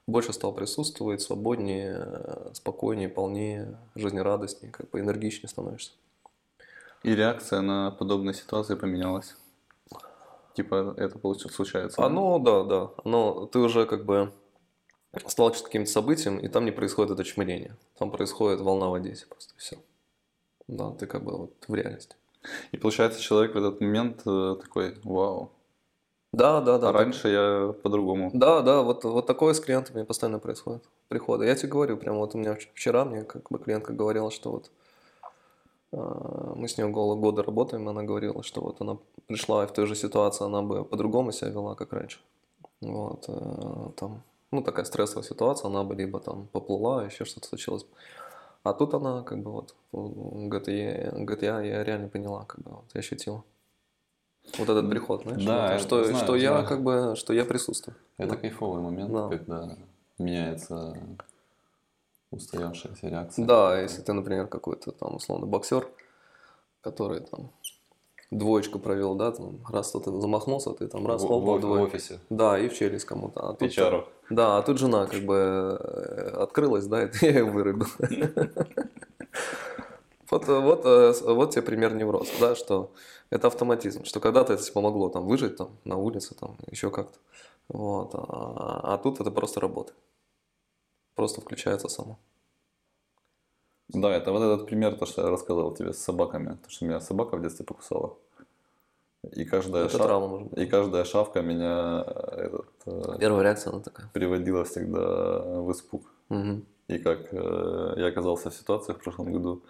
больше 0.07 0.33
стал 0.33 0.53
присутствовать, 0.53 1.21
свободнее, 1.21 2.51
спокойнее, 2.53 3.09
полнее, 3.09 3.77
жизнерадостнее, 3.95 4.71
как 4.71 4.89
бы 4.89 4.99
энергичнее 4.99 5.49
становишься. 5.49 5.91
И 7.03 7.13
реакция 7.13 7.61
на 7.61 7.91
подобные 7.91 8.33
ситуации 8.33 8.75
поменялась. 8.75 9.35
Типа 10.55 10.95
это 10.97 11.19
получается 11.19 11.55
случается. 11.55 12.03
Оно, 12.03 12.39
да, 12.39 12.63
да. 12.63 12.89
Оно, 13.03 13.45
ты 13.45 13.59
уже 13.59 13.85
как 13.85 14.05
бы 14.05 14.33
сталкиваешься 15.27 15.63
с 15.63 15.67
каким-то 15.67 15.91
событием, 15.91 16.39
и 16.39 16.47
там 16.47 16.65
не 16.65 16.71
происходит 16.71 17.11
это 17.11 17.23
чмырение. 17.23 17.75
Там 17.97 18.09
происходит 18.09 18.61
волна 18.61 18.87
в 18.87 18.93
Одессе 18.95 19.25
просто, 19.27 19.53
все. 19.57 19.77
Да, 20.67 20.91
ты 20.91 21.05
как 21.05 21.23
бы 21.23 21.37
вот 21.37 21.53
в 21.67 21.75
реальности. 21.75 22.15
И 22.71 22.77
получается 22.77 23.21
человек 23.21 23.53
в 23.53 23.57
этот 23.57 23.81
момент 23.81 24.21
э, 24.25 24.55
такой, 24.61 24.97
вау. 25.03 25.51
Да, 26.33 26.61
да, 26.61 26.77
да. 26.77 26.89
а 26.89 26.93
так- 26.93 27.01
раньше 27.01 27.29
я 27.29 27.73
по-другому. 27.83 28.31
Да, 28.33 28.61
да, 28.61 28.81
вот, 28.81 29.03
вот 29.03 29.25
такое 29.25 29.53
с 29.53 29.59
клиентами 29.59 30.03
постоянно 30.03 30.39
происходит. 30.39 30.83
Приходы. 31.07 31.45
Я 31.45 31.55
тебе 31.55 31.69
говорю, 31.69 31.97
прямо 31.97 32.19
вот 32.19 32.35
у 32.35 32.37
меня 32.37 32.53
вч- 32.53 32.69
вчера 32.73 33.05
мне 33.05 33.23
как 33.23 33.49
бы 33.49 33.59
клиентка 33.59 33.93
говорила, 33.93 34.29
что 34.29 34.51
вот 34.51 34.71
а, 35.93 36.53
мы 36.55 36.67
с 36.67 36.77
ней 36.77 36.83
около 36.83 37.15
года 37.15 37.43
работаем, 37.43 37.87
она 37.87 38.03
говорила, 38.03 38.43
что 38.43 38.61
вот 38.61 38.81
она 38.81 38.97
пришла 39.27 39.63
и 39.63 39.67
в 39.67 39.71
той 39.71 39.85
же 39.87 39.95
ситуации 39.95 40.45
она 40.45 40.61
бы 40.61 40.83
по-другому 40.83 41.31
себя 41.31 41.49
вела, 41.49 41.75
как 41.75 41.93
раньше. 41.93 42.19
Вот, 42.81 43.25
э, 43.27 43.89
там, 43.95 44.21
ну, 44.51 44.61
такая 44.61 44.85
стрессовая 44.85 45.23
ситуация, 45.23 45.67
она 45.69 45.83
бы 45.83 45.95
либо 45.95 46.19
там 46.19 46.47
поплыла, 46.47 47.05
еще 47.05 47.25
что-то 47.25 47.47
случилось. 47.47 47.85
А 48.63 48.73
тут 48.73 48.93
она 48.93 49.23
как 49.23 49.41
бы 49.41 49.51
вот, 49.51 49.75
говорит, 49.91 50.67
я, 51.43 51.61
я 51.61 51.83
реально 51.83 52.09
поняла, 52.09 52.43
как 52.45 52.61
бы 52.61 52.71
вот, 52.71 52.85
я 52.93 52.99
ощутила. 52.99 53.43
Вот 54.57 54.69
этот 54.69 54.89
приход, 54.89 55.23
знаешь, 55.23 55.43
Да, 55.45 55.61
вот, 55.63 55.71
я 55.73 55.79
что, 55.79 56.03
знаю, 56.05 56.23
что 56.23 56.35
я 56.35 56.49
знаю. 56.53 56.67
как 56.67 56.83
бы, 56.83 57.13
что 57.15 57.33
я 57.33 57.45
присутствую. 57.45 57.95
Это 58.17 58.31
Да. 58.31 58.35
кайфовый 58.37 58.81
момент, 58.81 59.11
Да. 59.11 59.29
когда 59.29 59.75
меняется 60.17 60.97
устоявшаяся 62.31 63.07
реакция. 63.09 63.45
Да, 63.45 63.79
если 63.81 64.01
ты, 64.01 64.13
например, 64.13 64.47
какой-то 64.47 64.91
там 64.91 65.15
условно 65.15 65.45
боксер, 65.45 65.87
который 66.81 67.21
там 67.21 67.51
двоечку 68.31 68.79
провел, 68.79 69.15
да, 69.15 69.31
там 69.31 69.59
раз 69.69 69.89
кто-то 69.89 70.19
замахнулся, 70.19 70.71
ты 70.71 70.87
там 70.87 71.05
раз 71.07 71.23
в, 71.23 71.27
хлопнул 71.27 71.77
в- 71.77 71.81
офисе. 71.81 72.19
Да, 72.29 72.57
и 72.59 72.67
в 72.67 72.73
челюсть 72.75 73.05
кому-то. 73.05 73.39
А 73.41 73.49
тут, 73.49 73.59
Печару. 73.59 74.07
да, 74.29 74.57
а 74.57 74.61
тут 74.63 74.77
жена 74.79 75.05
как 75.05 75.21
бы 75.23 75.35
э, 75.79 76.29
открылась, 76.41 76.85
да, 76.87 77.03
и 77.03 77.07
ты 77.07 77.27
ее 77.27 77.43
вырубил. 77.45 77.87
Вот, 80.29 80.47
э, 80.49 80.59
вот, 80.59 80.85
э, 80.85 81.13
вот 81.33 81.51
тебе 81.51 81.61
пример 81.61 81.93
невроза, 81.95 82.31
да, 82.39 82.55
что 82.55 82.91
это 83.29 83.47
автоматизм, 83.47 84.03
что 84.05 84.19
когда-то 84.19 84.53
это 84.53 84.71
помогло 84.73 85.09
там 85.09 85.25
выжить 85.27 85.55
там 85.57 85.69
на 85.85 85.95
улице, 85.97 86.35
там 86.35 86.57
еще 86.69 86.89
как-то, 86.91 87.17
вот, 87.69 88.11
а, 88.13 88.93
а 88.93 88.97
тут 88.97 89.19
это 89.21 89.31
просто 89.31 89.59
работает, 89.61 89.97
просто 91.15 91.41
включается 91.41 91.87
само. 91.87 92.19
Да, 93.89 94.11
это 94.13 94.31
вот 94.33 94.41
этот 94.41 94.67
пример, 94.67 94.95
то, 94.97 95.05
что 95.05 95.21
я 95.21 95.29
рассказывал 95.29 95.73
тебе 95.73 95.93
с 95.93 95.97
собаками. 95.99 96.57
То, 96.61 96.69
что 96.69 96.85
меня 96.85 96.99
собака 96.99 97.37
в 97.37 97.41
детстве 97.41 97.65
покусала. 97.65 98.17
И 99.31 99.45
каждая, 99.45 99.85
Это 99.85 99.97
шав- 99.97 100.07
травма 100.07 100.27
может 100.27 100.49
быть. 100.49 100.59
и 100.59 100.65
каждая 100.65 101.05
шавка 101.05 101.41
меня 101.41 102.03
э, 102.05 102.47
этот, 102.47 103.19
Первая 103.19 103.43
реакция 103.43 103.71
она 103.71 103.81
такая. 103.81 104.09
приводила 104.13 104.63
всегда 104.65 105.61
в 105.61 105.71
испуг. 105.71 106.03
Мгм. 106.29 106.65
И 106.89 106.97
как 106.99 107.33
э, 107.33 107.93
я 107.97 108.07
оказался 108.07 108.49
в 108.49 108.55
ситуациях 108.55 108.99
в 108.99 109.03
прошлом 109.03 109.31
году, 109.31 109.63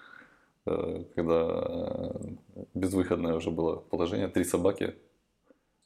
когда 1.15 1.35
э, 1.65 2.65
безвыходное 2.73 3.33
уже 3.35 3.51
было 3.51 3.77
положение, 3.77 4.27
три 4.27 4.43
собаки, 4.43 4.95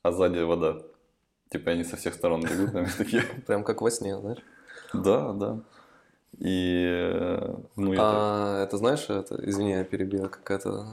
а 0.03 0.11
сзади 0.11 0.39
вода. 0.39 0.77
Типа 1.49 1.71
они 1.71 1.84
со 1.84 1.97
всех 1.97 2.13
сторон 2.13 2.41
бегут, 2.41 2.73
на 2.73 2.86
такие. 2.97 3.23
Прям 3.47 3.63
как 3.63 3.82
во 3.82 3.91
сне, 3.91 4.17
знаешь. 4.17 4.39
Да, 4.93 5.34
да. 5.34 5.59
И 6.39 6.86
э, 6.88 7.55
ну 7.75 7.91
так- 7.95 7.99
А 8.03 8.63
это 8.63 8.77
знаешь, 8.77 9.09
это, 9.09 9.36
извини, 9.47 9.71
я 9.71 9.84
перебил, 9.84 10.29
какая-то... 10.29 10.86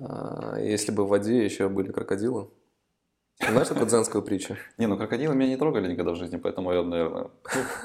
а, 0.00 0.56
Если 0.58 0.92
бы 0.92 1.04
в 1.04 1.08
воде 1.08 1.44
еще 1.44 1.68
были 1.68 1.90
крокодилы. 1.92 2.48
Знаешь 3.40 3.68
такую 3.68 3.86
дзенскую 3.86 4.22
притчу? 4.22 4.56
Не, 4.78 4.86
ну 4.86 4.96
крокодилы 4.96 5.34
меня 5.34 5.48
не 5.48 5.56
трогали 5.56 5.90
никогда 5.90 6.12
в 6.12 6.16
жизни, 6.16 6.36
поэтому 6.36 6.72
я, 6.72 6.82
наверное, 6.82 7.22
ну, 7.24 7.30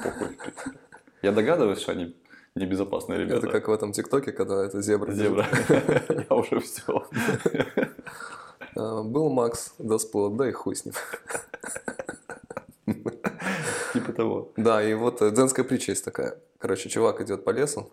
похуй. 0.04 0.38
Я 1.22 1.32
догадываюсь, 1.32 1.80
что 1.80 1.92
они 1.92 2.14
небезопасные 2.56 3.20
ребята. 3.20 3.46
Это 3.46 3.48
как 3.48 3.68
в 3.68 3.72
этом 3.72 3.92
ТикТоке, 3.92 4.32
когда 4.32 4.64
это 4.64 4.82
зебра. 4.82 5.12
зебра. 5.12 5.46
Я 6.28 6.36
уже 6.36 6.60
все. 6.60 7.06
А, 8.74 9.02
Был 9.02 9.30
Макс, 9.30 9.74
да 9.78 9.98
сплот, 9.98 10.36
да 10.36 10.48
и 10.48 10.52
хуй 10.52 10.74
с 10.74 10.84
ним. 10.84 10.94
Типа 13.92 14.12
того. 14.12 14.52
Да, 14.56 14.82
и 14.82 14.94
вот 14.94 15.22
э, 15.22 15.30
дзенская 15.30 15.64
притча 15.64 15.92
есть 15.92 16.04
такая. 16.04 16.38
Короче, 16.58 16.88
чувак 16.88 17.20
идет 17.20 17.44
по 17.44 17.50
лесу, 17.50 17.90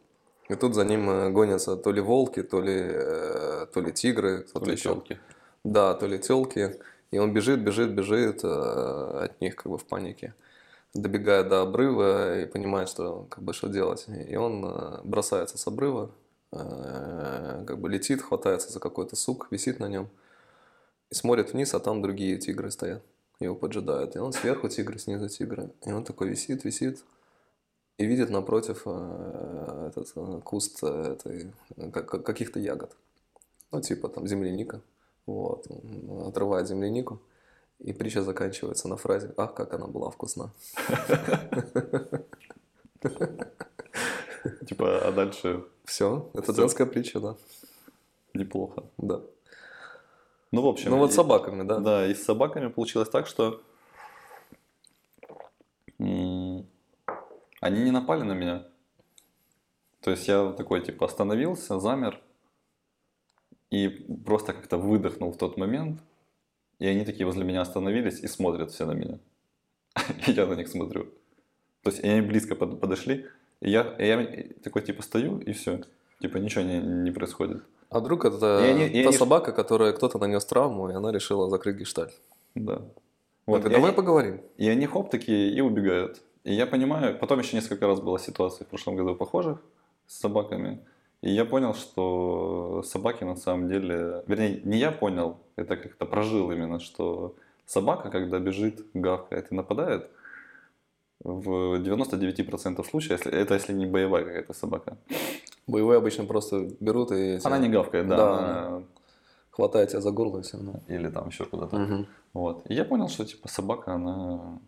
и 0.49 0.55
тут 0.55 0.75
за 0.75 0.83
ним 0.83 1.09
э, 1.09 1.29
гонятся 1.29 1.77
то 1.77 1.91
ли 1.91 2.01
волки, 2.01 2.43
то 2.43 2.61
ли, 2.61 2.77
э, 2.77 3.67
то 3.73 3.81
ли 3.81 3.91
тигры, 3.91 4.43
кто-то 4.43 4.71
еще. 4.71 4.89
Телки. 4.89 5.19
Да, 5.63 5.93
то 5.93 6.07
ли 6.07 6.19
телки. 6.19 6.79
И 7.11 7.19
он 7.19 7.33
бежит, 7.33 7.61
бежит, 7.61 7.91
бежит 7.91 8.43
э, 8.43 8.47
от 9.25 9.39
них 9.39 9.55
как 9.55 9.71
бы 9.71 9.77
в 9.77 9.85
панике. 9.85 10.33
Добегает 10.93 11.49
до 11.49 11.61
обрыва 11.61 12.41
и 12.41 12.45
понимает, 12.45 12.87
что 12.87 13.25
как 13.29 13.43
бы 13.43 13.53
что 13.53 13.67
делать. 13.67 14.05
И 14.07 14.35
он 14.35 14.63
э, 14.63 15.01
бросается 15.03 15.57
с 15.57 15.65
обрыва, 15.65 16.11
э, 16.51 17.63
как 17.65 17.79
бы 17.79 17.89
летит, 17.89 18.21
хватается 18.21 18.71
за 18.71 18.79
какой-то 18.79 19.15
сук, 19.15 19.47
висит 19.49 19.79
на 19.79 19.87
нем. 19.87 20.07
И 21.09 21.15
смотрит 21.15 21.53
вниз, 21.53 21.73
а 21.73 21.79
там 21.79 22.03
другие 22.03 22.37
тигры 22.37 22.69
стоят. 22.69 23.03
Его 23.39 23.55
поджидают. 23.55 24.15
И 24.15 24.19
он 24.19 24.33
сверху 24.33 24.69
тигры, 24.69 24.99
снизу 24.99 25.29
тигры. 25.29 25.71
И 25.83 25.91
он 25.91 26.03
такой 26.03 26.29
висит, 26.29 26.63
висит. 26.63 27.03
И 27.97 28.05
видит 28.05 28.29
напротив 28.29 28.83
э, 28.85 29.87
этот 29.89 30.43
куст 30.43 30.83
этой, 30.83 31.51
как- 31.91 32.07
как- 32.07 32.23
каких-то 32.23 32.59
ягод. 32.59 32.95
Ну, 33.71 33.81
типа 33.81 34.09
там 34.09 34.27
земляника. 34.27 34.81
Вот. 35.25 35.65
Он 36.07 36.27
отрывает 36.27 36.67
землянику. 36.67 37.19
И 37.79 37.93
притча 37.93 38.21
заканчивается 38.21 38.87
на 38.87 38.97
фразе 38.97 39.33
«Ах, 39.37 39.53
как 39.53 39.73
она 39.73 39.87
была 39.87 40.09
вкусна». 40.09 40.51
Типа, 44.67 45.07
а 45.07 45.11
дальше 45.11 45.65
Все, 45.85 46.29
это 46.33 46.43
Всё. 46.43 46.53
дзенская 46.53 46.87
притча, 46.87 47.19
да. 47.19 47.35
неплохо. 48.33 48.83
да. 48.97 49.21
Ну, 50.51 50.61
в 50.61 50.67
общем. 50.67 50.91
Ну 50.91 50.97
вот 50.97 51.11
с 51.11 51.15
собаками, 51.15 51.63
да. 51.63 51.79
Да, 51.79 52.05
и 52.07 52.13
с 52.13 52.23
собаками 52.23 52.67
получилось 52.67 53.09
так, 53.09 53.27
что 53.27 53.61
они 55.97 57.81
не 57.81 57.91
напали 57.91 58.23
на 58.23 58.33
меня. 58.33 58.65
То 60.01 60.11
есть 60.11 60.27
я 60.27 60.51
такой, 60.51 60.81
типа, 60.81 61.05
остановился, 61.05 61.79
замер 61.79 62.19
и 63.69 63.87
просто 63.87 64.53
как-то 64.53 64.77
выдохнул 64.77 65.31
в 65.31 65.37
тот 65.37 65.57
момент. 65.57 66.01
И 66.83 66.87
они 66.87 67.05
такие 67.05 67.25
возле 67.25 67.43
меня 67.45 67.61
остановились 67.61 68.19
и 68.19 68.27
смотрят 68.27 68.71
все 68.71 68.85
на 68.85 68.91
меня. 68.91 69.17
И 70.27 70.31
я 70.35 70.45
на 70.45 70.55
них 70.55 70.67
смотрю. 70.67 71.03
То 71.81 71.91
есть 71.91 72.03
они 72.03 72.19
близко 72.21 72.55
под- 72.55 72.81
подошли. 72.81 73.25
И 73.61 73.69
я, 73.71 73.81
и 73.99 74.05
я 74.07 74.43
такой, 74.63 74.81
типа, 74.81 75.01
стою, 75.01 75.39
и 75.39 75.53
все. 75.53 75.79
Типа, 76.21 76.37
ничего 76.39 76.63
не, 76.65 76.79
не 76.79 77.11
происходит. 77.11 77.63
А 77.89 77.99
вдруг 77.99 78.25
это 78.25 78.45
И 78.65 78.69
они- 78.71 78.87
и 78.87 79.03
та 79.03 79.09
они- 79.09 79.17
собака, 79.17 79.53
которая 79.53 79.93
кто-то 79.93 80.17
нанес 80.19 80.43
травму, 80.45 80.89
и 80.89 80.93
она 80.93 81.11
решила 81.13 81.49
закрыть 81.49 81.77
гештальт. 81.77 82.11
Да. 82.55 82.81
Вот, 83.45 83.65
и 83.65 83.69
давай 83.69 83.91
они- 83.91 83.95
поговорим. 83.95 84.41
И 84.57 84.67
они 84.67 84.85
хоп 84.85 85.09
такие 85.09 85.53
и 85.57 85.61
убегают. 85.61 86.21
И 86.43 86.53
я 86.53 86.65
понимаю, 86.67 87.17
потом 87.17 87.39
еще 87.39 87.55
несколько 87.55 87.87
раз 87.87 88.01
была 88.01 88.19
ситуация 88.19 88.65
в 88.65 88.67
прошлом 88.67 88.97
году 88.97 89.15
похожих 89.15 89.57
с 90.07 90.19
собаками. 90.19 90.79
И 91.23 91.31
я 91.31 91.45
понял, 91.45 91.73
что 91.73 92.83
собаки 92.85 93.23
на 93.23 93.35
самом 93.35 93.69
деле... 93.69 94.23
Вернее, 94.27 94.59
не 94.65 94.77
я 94.77 94.91
понял, 94.91 95.37
это 95.55 95.77
как-то 95.77 96.05
прожил 96.05 96.51
именно, 96.51 96.79
что 96.79 97.35
собака, 97.65 98.09
когда 98.09 98.39
бежит, 98.39 98.85
гавкает 98.93 99.51
и 99.51 99.55
нападает, 99.55 100.09
в 101.23 101.79
99% 101.79 102.83
случаев, 102.83 103.11
если, 103.19 103.31
это 103.31 103.53
если 103.53 103.71
не 103.73 103.85
боевая 103.85 104.25
какая-то 104.25 104.53
собака, 104.53 104.97
Боевые 105.65 105.97
обычно 105.99 106.25
просто 106.25 106.67
берут 106.81 107.11
и 107.13 107.39
она 107.45 107.57
не 107.57 107.69
гавкает, 107.69 108.07
да, 108.07 108.17
Да. 108.17 108.37
она- 108.67 108.83
хватает 109.51 109.89
тебя 109.91 110.01
за 110.01 110.11
горло 110.11 110.41
все. 110.41 110.57
или 110.89 111.09
там 111.09 111.29
еще 111.29 111.45
куда-то. 111.45 112.05
Вот. 112.33 112.69
И 112.69 112.73
я 112.73 112.83
понял, 112.83 113.07
что 113.07 113.23
типа 113.23 113.47
собака, 113.47 113.93
она... 113.93 114.59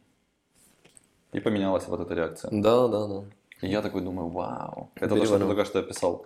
И 1.33 1.39
поменялась 1.41 1.87
вот 1.87 1.99
эта 1.99 2.13
реакция. 2.13 2.49
Да, 2.53 2.87
да, 2.87 3.07
да. 3.07 3.23
И 3.61 3.67
я 3.67 3.81
такой 3.81 4.01
думаю, 4.01 4.29
вау. 4.29 4.89
Это 4.95 5.09
то, 5.09 5.15
что 5.15 5.19
ты 5.19 5.21
Переварил. 5.25 5.47
только 5.47 5.65
что 5.65 5.79
описал. 5.79 6.25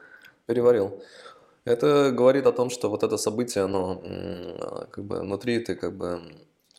Переварил. 0.50 1.04
Это 1.64 2.12
говорит 2.12 2.48
о 2.48 2.52
том, 2.52 2.72
что 2.72 2.90
вот 2.90 3.04
это 3.04 3.18
событие, 3.18 3.66
оно 3.66 4.02
м, 4.04 4.88
как 4.90 5.06
бы 5.06 5.20
внутри 5.20 5.60
ты 5.60 5.76
как 5.76 5.96
бы 5.96 6.24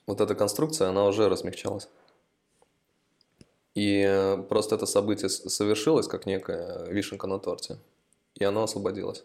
вот 0.08 0.20
эта 0.20 0.34
конструкция, 0.34 0.88
она 0.88 1.06
уже 1.06 1.28
размягчалась. 1.28 1.88
И 3.76 4.04
э, 4.04 4.38
просто 4.48 4.74
это 4.74 4.86
событие 4.86 5.28
совершилось 5.28 6.08
как 6.08 6.26
некая 6.26 6.84
вишенка 6.86 7.28
на 7.28 7.38
торте, 7.38 7.78
и 8.34 8.42
оно 8.42 8.64
освободилось. 8.64 9.24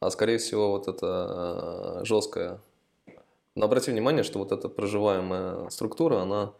А 0.00 0.10
скорее 0.10 0.38
всего 0.38 0.72
вот 0.72 0.88
это 0.88 2.00
жесткое. 2.02 2.58
Но 3.54 3.66
обрати 3.66 3.92
внимание, 3.92 4.24
что 4.24 4.40
вот 4.40 4.50
эта 4.50 4.68
проживаемая 4.68 5.68
структура, 5.70 6.22
она 6.22 6.54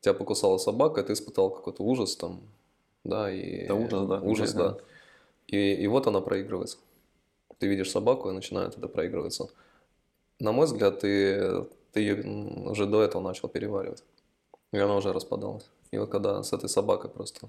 тебя 0.00 0.14
покусала 0.14 0.58
собака, 0.58 1.02
и 1.02 1.04
ты 1.04 1.12
испытал 1.12 1.50
какой-то 1.50 1.84
ужас 1.84 2.16
там, 2.16 2.40
да, 3.04 3.30
и 3.32 3.58
Это 3.58 3.76
ужас, 3.76 4.08
да, 4.08 4.20
ужас, 4.20 4.52
да. 4.54 4.76
И, 5.46 5.74
и 5.74 5.86
вот 5.86 6.06
она 6.06 6.20
проигрывается. 6.20 6.78
Ты 7.58 7.66
видишь 7.66 7.90
собаку, 7.90 8.30
и 8.30 8.32
начинает 8.32 8.76
это 8.76 8.88
проигрываться. 8.88 9.48
На 10.40 10.52
мой 10.52 10.66
взгляд, 10.66 11.00
ты, 11.00 11.66
ты 11.92 12.00
ее 12.00 12.68
уже 12.68 12.86
до 12.86 13.02
этого 13.02 13.22
начал 13.22 13.48
переваривать. 13.48 14.02
И 14.72 14.78
она 14.78 14.96
уже 14.96 15.12
распадалась. 15.12 15.68
И 15.90 15.98
вот 15.98 16.10
когда 16.10 16.42
с 16.42 16.52
этой 16.52 16.68
собакой 16.68 17.10
просто 17.10 17.48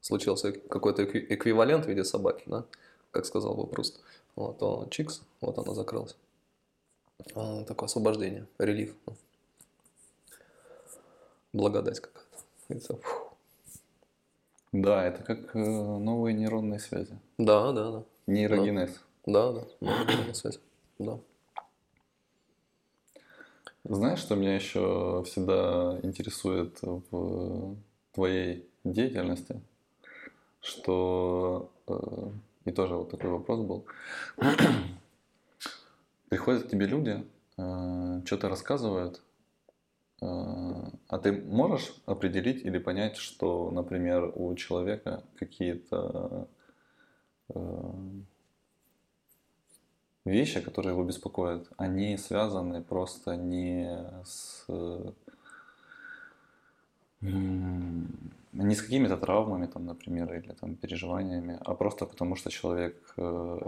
случился 0.00 0.52
какой-то 0.52 1.02
экви- 1.02 1.26
эквивалент 1.28 1.84
в 1.84 1.88
виде 1.88 2.04
собаки, 2.04 2.44
да, 2.46 2.64
как 3.10 3.26
сказал 3.26 3.54
бы 3.54 3.66
Пруст, 3.66 4.00
вот, 4.34 4.58
то 4.58 4.88
чикс, 4.90 5.22
вот 5.40 5.58
она 5.58 5.74
закрылась. 5.74 6.16
А, 7.34 7.64
такое 7.64 7.86
освобождение, 7.86 8.46
релиф. 8.58 8.94
ну. 9.06 9.14
Благодать 11.52 12.00
какая-то. 12.00 12.98
Да, 14.74 15.04
это 15.04 15.22
как 15.22 15.54
э, 15.54 15.58
новые 15.60 16.34
нейронные 16.34 16.80
связи. 16.80 17.16
Да, 17.38 17.70
да, 17.70 17.92
да. 17.92 18.04
Нейрогенез. 18.26 19.00
Да, 19.24 19.52
да, 19.52 19.62
на 19.80 20.34
связи. 20.34 20.58
Да. 20.98 21.20
Знаешь, 23.84 24.18
что 24.18 24.34
меня 24.34 24.56
еще 24.56 25.22
всегда 25.26 26.00
интересует 26.02 26.76
в 26.82 27.76
твоей 28.14 28.68
деятельности? 28.82 29.60
Что 30.60 31.70
э, 31.86 32.30
и 32.64 32.72
тоже 32.72 32.96
вот 32.96 33.12
такой 33.12 33.30
вопрос 33.30 33.60
был. 33.60 33.86
Приходят 36.28 36.64
к 36.64 36.68
тебе 36.68 36.86
люди, 36.86 37.24
что-то 38.26 38.48
рассказывают, 38.48 39.18
э, 39.18 39.23
а 40.20 41.18
ты 41.22 41.32
можешь 41.32 41.94
определить 42.06 42.64
или 42.64 42.78
понять, 42.78 43.16
что, 43.16 43.70
например, 43.70 44.32
у 44.34 44.54
человека 44.54 45.22
какие-то 45.36 46.48
э, 47.48 47.92
вещи, 50.24 50.60
которые 50.60 50.92
его 50.92 51.04
беспокоят, 51.04 51.68
они 51.76 52.16
связаны 52.16 52.82
просто 52.82 53.36
не 53.36 54.08
с 54.24 54.66
не 58.54 58.74
с 58.74 58.82
какими-то 58.82 59.16
травмами, 59.16 59.66
там, 59.66 59.86
например, 59.86 60.32
или 60.34 60.52
там 60.52 60.76
переживаниями, 60.76 61.58
а 61.60 61.74
просто 61.74 62.06
потому, 62.06 62.36
что 62.36 62.50
человек 62.50 63.14
э, 63.16 63.58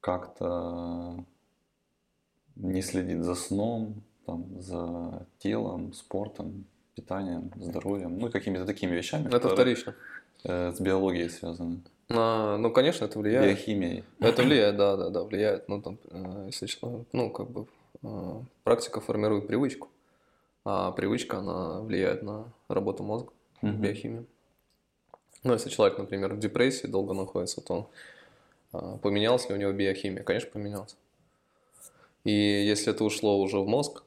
как-то 0.00 1.24
не 2.56 2.82
следит 2.82 3.22
за 3.22 3.34
сном, 3.34 4.02
там, 4.26 4.60
за 4.60 5.26
телом, 5.38 5.92
спортом, 5.92 6.64
питанием, 6.94 7.50
здоровьем, 7.56 8.18
ну 8.18 8.30
какими-то 8.30 8.66
такими 8.66 8.94
вещами, 8.94 9.26
Это 9.26 9.40
которые, 9.40 9.74
вторично. 9.76 9.94
э, 10.44 10.72
с 10.72 10.80
биологией 10.80 11.30
связаны, 11.30 11.80
А, 12.10 12.56
ну, 12.58 12.70
конечно, 12.70 13.04
это 13.06 13.18
влияет. 13.18 13.48
биохимией. 13.56 14.04
Это 14.20 14.42
влияет, 14.42 14.76
да, 14.76 14.96
да, 14.96 15.08
да, 15.10 15.22
влияет. 15.24 15.68
Ну, 15.68 15.80
там, 15.80 15.98
э, 16.10 16.44
если 16.46 16.66
человек, 16.66 17.06
ну, 17.12 17.30
как 17.30 17.50
бы, 17.50 17.66
э, 18.02 18.40
практика 18.64 19.00
формирует 19.00 19.46
привычку, 19.46 19.88
а 20.64 20.92
привычка, 20.92 21.38
она 21.38 21.80
влияет 21.80 22.22
на 22.22 22.44
работу 22.68 23.02
мозга, 23.02 23.32
Мгм. 23.62 23.80
биохимию. 23.80 24.26
Ну, 25.44 25.54
если 25.54 25.70
человек, 25.70 25.98
например, 25.98 26.34
в 26.34 26.38
депрессии 26.38 26.86
долго 26.86 27.14
находится, 27.14 27.60
то 27.60 27.90
а, 28.72 28.96
поменялась 28.98 29.48
ли 29.48 29.54
у 29.54 29.58
него 29.58 29.72
биохимия? 29.72 30.22
Конечно, 30.22 30.50
поменялась. 30.52 30.96
И 32.24 32.30
если 32.30 32.92
это 32.92 33.02
ушло 33.04 33.40
уже 33.40 33.58
в 33.58 33.66
мозг, 33.66 34.04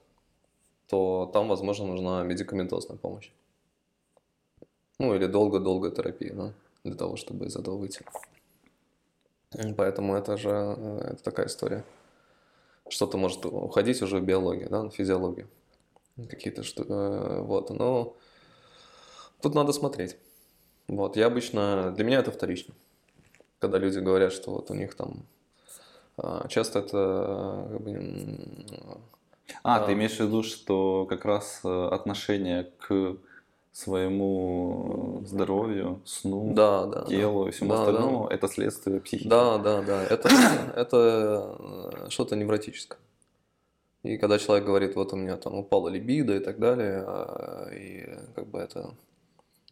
то 0.88 1.30
там, 1.34 1.48
возможно, 1.48 1.86
нужна 1.86 2.24
медикаментозная 2.24 2.98
помощь. 2.98 3.32
Ну, 5.00 5.14
или 5.16 5.26
долго-долгая 5.26 5.92
терапия, 5.92 6.34
да, 6.34 6.54
для 6.84 6.96
того, 6.96 7.16
чтобы 7.18 7.46
из 7.46 7.56
этого 7.56 7.78
выйти. 7.78 8.06
Поэтому 9.78 10.16
это 10.16 10.38
же 10.38 10.50
э, 10.50 11.12
это 11.14 11.24
такая 11.24 11.48
история. 11.48 11.84
Что-то 12.88 13.18
может 13.18 13.46
уходить 13.46 14.02
уже 14.02 14.20
в 14.20 14.24
биологию, 14.24 14.70
да, 14.70 14.84
в 14.84 14.92
физиологию. 14.92 15.48
Какие-то 16.30 16.64
что, 16.64 16.84
э, 16.84 17.42
вот, 17.42 17.70
но 17.72 18.16
тут 19.42 19.56
надо 19.56 19.74
смотреть. 19.74 20.18
Вот, 20.88 21.18
я 21.18 21.28
обычно, 21.28 21.92
для 21.96 22.06
меня 22.06 22.20
это 22.20 22.32
вторично. 22.32 22.74
Когда 23.60 23.80
люди 23.80 24.00
говорят, 24.00 24.32
что 24.34 24.52
вот 24.52 24.70
у 24.70 24.76
них 24.76 24.96
там 24.96 25.26
а, 26.18 26.48
часто 26.48 26.80
это 26.80 27.68
э, 27.68 27.74
как 27.74 27.82
бы, 27.82 29.02
А, 29.64 29.80
Да. 29.80 29.86
ты 29.86 29.93
имеешь 29.93 30.18
в 30.18 30.20
виду, 30.20 30.43
что 30.43 31.06
как 31.06 31.26
раз 31.26 31.62
э, 31.64 31.88
отношение 31.91 32.72
к 32.80 33.18
своему 33.72 35.22
здоровью, 35.26 36.02
сну, 36.06 36.54
да, 36.54 36.86
да, 36.86 37.02
да. 37.02 37.08
телу 37.08 37.48
и 37.48 37.52
всему 37.52 37.72
Да, 37.72 37.76
да. 37.78 37.82
остальному 37.84 38.28
это 38.28 38.48
следствие 38.48 39.00
психики. 39.02 39.28
Да, 39.28 39.58
да, 39.58 39.82
да. 39.82 40.04
Это, 40.04 40.30
это 40.76 41.58
э, 42.06 42.10
что-то 42.10 42.36
невротическое. 42.36 42.98
И 44.04 44.18
когда 44.18 44.38
человек 44.38 44.66
говорит, 44.66 44.96
вот 44.96 45.14
у 45.14 45.16
меня 45.16 45.36
там 45.36 45.56
упала 45.56 45.89
либидо 45.89 46.36
и 46.36 46.39
так 46.39 46.60
далее, 46.60 47.04
а, 47.08 47.70
и 47.74 48.18
как 48.36 48.48
бы 48.48 48.60
это 48.60 48.93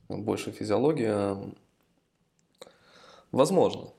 больше 0.09 0.51
физиология, 0.51 1.37
возможно. 3.31 3.89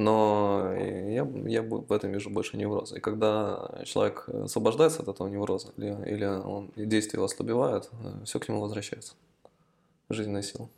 Но 0.00 0.72
я, 0.78 1.28
я 1.46 1.62
в 1.62 1.92
этом 1.92 2.10
вижу 2.10 2.30
больше 2.30 2.56
невроза. 2.56 2.96
И 2.96 3.00
когда 3.00 3.82
человек 3.84 4.26
освобождается 4.28 5.02
от 5.02 5.08
этого 5.08 5.28
невроза, 5.28 5.72
или, 5.76 5.94
или 6.06 6.24
он, 6.24 6.72
действия 6.74 7.18
его 7.18 7.26
ослабевают, 7.26 7.90
все 8.24 8.40
к 8.40 8.48
нему 8.48 8.60
возвращается. 8.62 9.12
Жизненная 10.08 10.42
сила. 10.42 10.70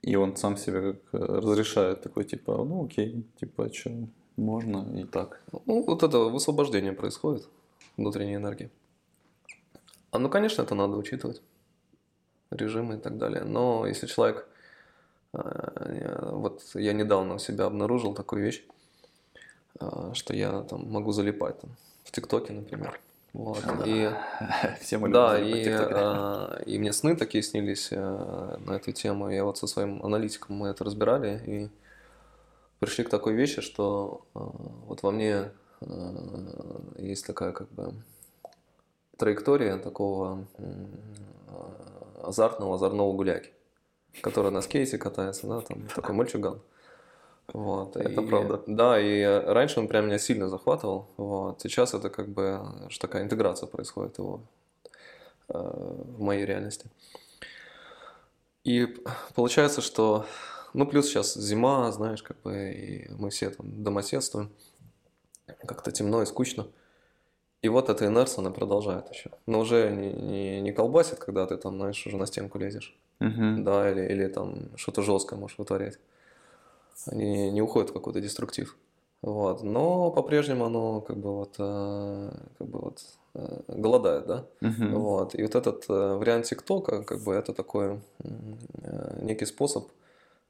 И 0.00 0.16
он 0.16 0.36
сам 0.36 0.56
себе 0.56 0.92
как 0.92 0.96
э, 1.12 1.18
разрешает 1.18 2.02
такой, 2.02 2.24
типа, 2.24 2.64
ну 2.64 2.86
окей, 2.86 3.26
типа, 3.38 3.72
что, 3.72 3.90
можно 4.36 4.98
и 4.98 5.04
так. 5.04 5.42
Ну, 5.66 5.82
вот 5.82 6.02
это 6.02 6.18
высвобождение 6.18 6.92
происходит 6.92 7.46
внутренней 7.98 8.36
энергии. 8.36 8.70
А 10.10 10.18
ну, 10.18 10.30
конечно, 10.30 10.62
это 10.62 10.74
надо 10.74 10.96
учитывать. 10.96 11.42
Режимы 12.50 12.94
и 12.94 12.98
так 12.98 13.18
далее. 13.18 13.44
Но 13.44 13.86
если 13.86 14.06
человек... 14.06 14.48
э, 15.34 16.30
Вот 16.32 16.62
я 16.74 16.92
недавно 16.92 17.34
у 17.34 17.38
себя 17.38 17.66
обнаружил 17.66 18.14
такую 18.14 18.44
вещь, 18.44 18.64
э, 19.80 20.10
что 20.14 20.34
я 20.34 20.62
там 20.62 20.90
могу 20.90 21.12
залипать 21.12 21.60
там, 21.60 21.70
в 22.04 22.10
ТикТоке, 22.10 22.52
например. 22.52 23.00
Вот. 23.32 23.64
И, 23.84 24.10
Все 24.80 24.98
мы 24.98 25.08
да, 25.08 25.38
и, 25.38 25.68
а, 25.68 26.62
и 26.66 26.78
мне 26.78 26.92
сны 26.92 27.16
такие 27.16 27.42
снились 27.42 27.88
э, 27.90 28.56
на 28.64 28.72
эту 28.74 28.92
тему. 28.92 29.28
Я 29.28 29.44
вот 29.44 29.58
со 29.58 29.66
своим 29.66 30.04
аналитиком 30.04 30.56
мы 30.56 30.68
это 30.68 30.84
разбирали 30.84 31.42
и 31.44 31.68
пришли 32.78 33.04
к 33.04 33.08
такой 33.08 33.34
вещи, 33.34 33.60
что 33.60 34.24
э, 34.34 34.38
вот 34.86 35.02
во 35.02 35.10
мне 35.10 35.50
э, 35.80 36.80
есть 36.98 37.26
такая 37.26 37.52
как 37.52 37.68
бы 37.72 37.94
траектория 39.16 39.78
такого 39.78 40.46
э, 40.58 40.86
азартного, 42.22 42.74
озорного 42.74 43.12
гуляки, 43.12 43.50
который 44.22 44.50
на 44.50 44.60
скейте 44.62 44.98
катается, 44.98 45.46
да, 45.46 45.60
там 45.60 45.86
такой 45.94 46.14
мальчуган. 46.14 46.60
Вот, 47.52 47.96
Это 47.96 48.20
и- 48.22 48.26
правда. 48.26 48.62
Да, 48.66 48.98
и 49.00 49.20
э, 49.20 49.52
раньше 49.52 49.78
он 49.80 49.88
прям 49.88 50.06
меня 50.06 50.18
сильно 50.18 50.48
захватывал, 50.48 51.08
вот, 51.16 51.60
сейчас 51.60 51.92
это 51.94 52.08
как 52.08 52.28
бы 52.28 52.60
э, 52.88 52.88
такая 52.98 53.22
интеграция 53.22 53.66
происходит 53.66 54.18
его 54.18 54.40
э, 55.48 55.58
в 55.58 56.20
моей 56.20 56.46
реальности. 56.46 56.86
И 58.64 58.96
получается, 59.34 59.82
что, 59.82 60.24
ну, 60.72 60.86
плюс 60.86 61.06
сейчас 61.06 61.34
зима, 61.34 61.92
знаешь, 61.92 62.22
как 62.22 62.40
бы, 62.40 62.72
и 62.72 63.10
мы 63.12 63.28
все 63.28 63.50
там 63.50 63.82
домоседствуем, 63.84 64.50
как-то 65.66 65.92
темно 65.92 66.22
и 66.22 66.26
скучно. 66.26 66.66
И 67.64 67.68
вот 67.68 67.88
эта 67.88 68.06
инерция, 68.06 68.42
она 68.42 68.50
продолжает 68.50 69.08
еще. 69.08 69.30
Но 69.46 69.60
уже 69.60 69.90
не, 69.90 70.12
не, 70.12 70.60
не 70.60 70.72
колбасит, 70.72 71.18
когда 71.18 71.46
ты 71.46 71.56
там, 71.56 71.76
знаешь, 71.76 72.06
уже 72.06 72.18
на 72.18 72.26
стенку 72.26 72.58
лезешь. 72.58 72.94
Мгм. 73.20 73.64
Да, 73.64 73.90
или, 73.90 74.02
или 74.12 74.26
там 74.28 74.76
что-то 74.76 75.00
жесткое 75.00 75.38
можешь 75.38 75.56
вытворять. 75.56 75.98
Они 77.06 77.50
не 77.50 77.62
уходят 77.62 77.88
в 77.88 77.94
какой-то 77.94 78.20
деструктив. 78.20 78.76
Вот. 79.22 79.62
Но 79.62 80.10
по-прежнему 80.10 80.66
оно 80.66 81.00
как 81.00 81.16
бы 81.16 81.34
вот, 81.34 81.54
э, 81.58 82.30
как 82.58 82.68
бы 82.68 82.78
вот 82.80 83.02
э, 83.32 83.60
голодает, 83.68 84.26
да? 84.26 84.44
Мгм. 84.60 85.00
Вот. 85.00 85.34
И 85.34 85.42
вот 85.42 85.54
этот 85.54 85.86
э, 85.88 86.16
вариант 86.16 86.44
ТикТока, 86.44 87.02
как 87.02 87.22
бы 87.22 87.32
это 87.32 87.54
такой 87.54 87.98
некий 89.22 89.46
способ 89.46 89.88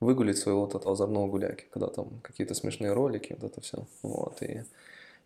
выгулить 0.01 0.39
своего 0.39 0.63
вот 0.63 0.75
этого 0.75 0.95
озорного 0.95 1.29
гуляки, 1.29 1.67
когда 1.71 1.87
там 1.87 2.09
какие-то 2.25 2.55
смешные 2.55 2.93
ролики, 2.93 3.37
вот 3.39 3.53
это 3.53 3.61
все. 3.61 3.87
Вот. 4.03 4.43
И 4.43 4.65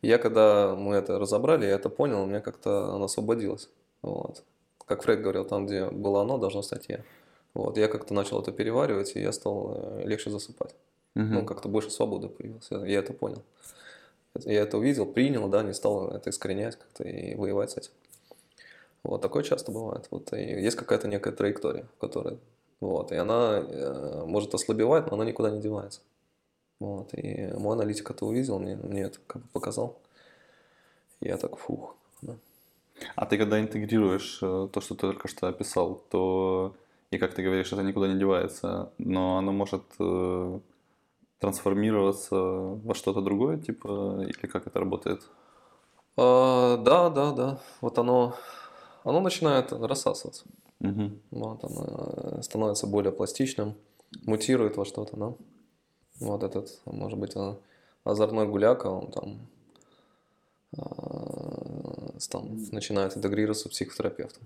я 0.03 0.19
когда 0.19 0.75
мы 0.75 0.95
это 0.97 1.19
разобрали, 1.19 1.67
я 1.67 1.73
это 1.73 1.89
понял, 1.89 2.23
у 2.23 2.27
меня 2.27 2.41
как-то 2.41 2.95
оно 2.95 3.05
освободилось. 3.05 3.69
Вот. 4.03 4.43
Как 4.87 5.03
Фрейд 5.03 5.21
говорил, 5.21 5.45
там, 5.45 5.67
где 5.67 5.87
было 5.87 6.23
оно, 6.23 6.39
должно 6.39 6.63
стать 6.63 6.87
я. 6.89 7.03
Вот. 7.55 7.77
Я 7.77 7.89
как-то 7.89 8.15
начал 8.15 8.41
это 8.41 8.53
переваривать, 8.53 9.17
и 9.17 9.21
я 9.21 9.33
стал 9.33 9.75
э, 9.77 10.03
легче 10.05 10.31
засыпать. 10.31 10.75
Мгм. 11.15 11.35
Ну, 11.35 11.45
как-то 11.45 11.69
больше 11.69 11.91
свободы 11.91 12.29
появилось. 12.29 12.69
Я, 12.71 12.87
я 12.87 12.99
это 13.01 13.13
понял. 13.13 13.43
Я 14.45 14.63
это 14.63 14.79
увидел, 14.79 15.05
принял, 15.07 15.49
да, 15.49 15.63
не 15.63 15.75
стал 15.75 16.09
это 16.09 16.31
искоренять 16.31 16.77
как-то 16.77 17.05
и 17.05 17.35
воевать 17.35 17.73
с 17.73 17.77
этим. 17.79 17.91
Вот 19.03 19.21
такое 19.21 19.43
часто 19.43 19.73
бывает. 19.73 20.07
Вот 20.11 20.33
и 20.33 20.43
есть 20.43 20.77
какая-то 20.77 21.09
некая 21.09 21.33
траектория, 21.33 21.87
которая, 22.01 22.37
вот, 22.81 23.11
и 23.11 23.17
она 23.17 23.65
э, 23.67 24.25
может 24.27 24.55
ослабевать, 24.55 25.07
но 25.07 25.15
она 25.15 25.25
никуда 25.25 25.51
не 25.51 25.61
девается. 25.61 26.01
Вот, 26.81 27.13
и 27.15 27.53
мой 27.57 27.75
аналитик 27.75 28.11
это 28.11 28.25
увидел, 28.25 28.59
мне, 28.59 28.77
мне 28.77 29.03
это 29.03 29.19
как 29.27 29.43
бы 29.43 29.49
показал. 29.49 29.99
Я 31.21 31.37
так, 31.37 31.57
фух. 31.57 31.97
да. 32.23 32.37
А 33.17 33.27
ты 33.27 33.37
когда 33.39 33.61
интегрируешь 33.61 34.39
э, 34.43 34.69
то, 34.73 34.81
что 34.81 34.95
ты 34.95 35.01
только 35.01 35.29
что 35.29 35.49
описал, 35.49 36.03
то 36.11 36.75
и 37.11 37.19
как 37.19 37.35
ты 37.35 37.43
говоришь, 37.43 37.73
это 37.73 37.83
никуда 37.83 38.07
не 38.09 38.19
девается, 38.19 38.93
но 38.99 39.39
оно 39.39 39.53
может 39.53 39.83
э, 39.99 40.61
трансформироваться 41.41 42.37
во 42.37 42.95
что-то 42.95 43.23
другое, 43.23 43.59
типа, 43.59 44.23
или 44.23 44.47
как 44.47 44.67
это 44.67 44.79
работает? 44.79 45.23
А, 46.17 46.77
да, 46.77 47.09
да, 47.11 47.33
да. 47.33 47.61
Вот 47.81 47.99
оно, 47.99 48.35
оно 49.05 49.21
начинает 49.21 49.73
рассасываться. 49.73 50.45
Мгм. 50.81 51.21
Вот, 51.31 51.65
оно 51.65 52.13
э, 52.39 52.43
становится 52.43 52.87
более 52.87 53.13
пластичным, 53.13 53.75
мутирует 54.27 54.77
во 54.77 54.85
что-то, 54.85 55.17
да. 55.17 55.35
Вот 56.21 56.43
этот, 56.43 56.81
может 56.85 57.19
быть, 57.19 57.35
озорной 58.05 58.47
гуляка, 58.47 58.87
он 58.87 59.11
там, 59.11 59.49
э, 60.77 62.19
там 62.31 62.57
начинает 62.73 63.17
интегрироваться 63.17 63.69
в 63.69 63.73
психотерапевта. 63.73 64.41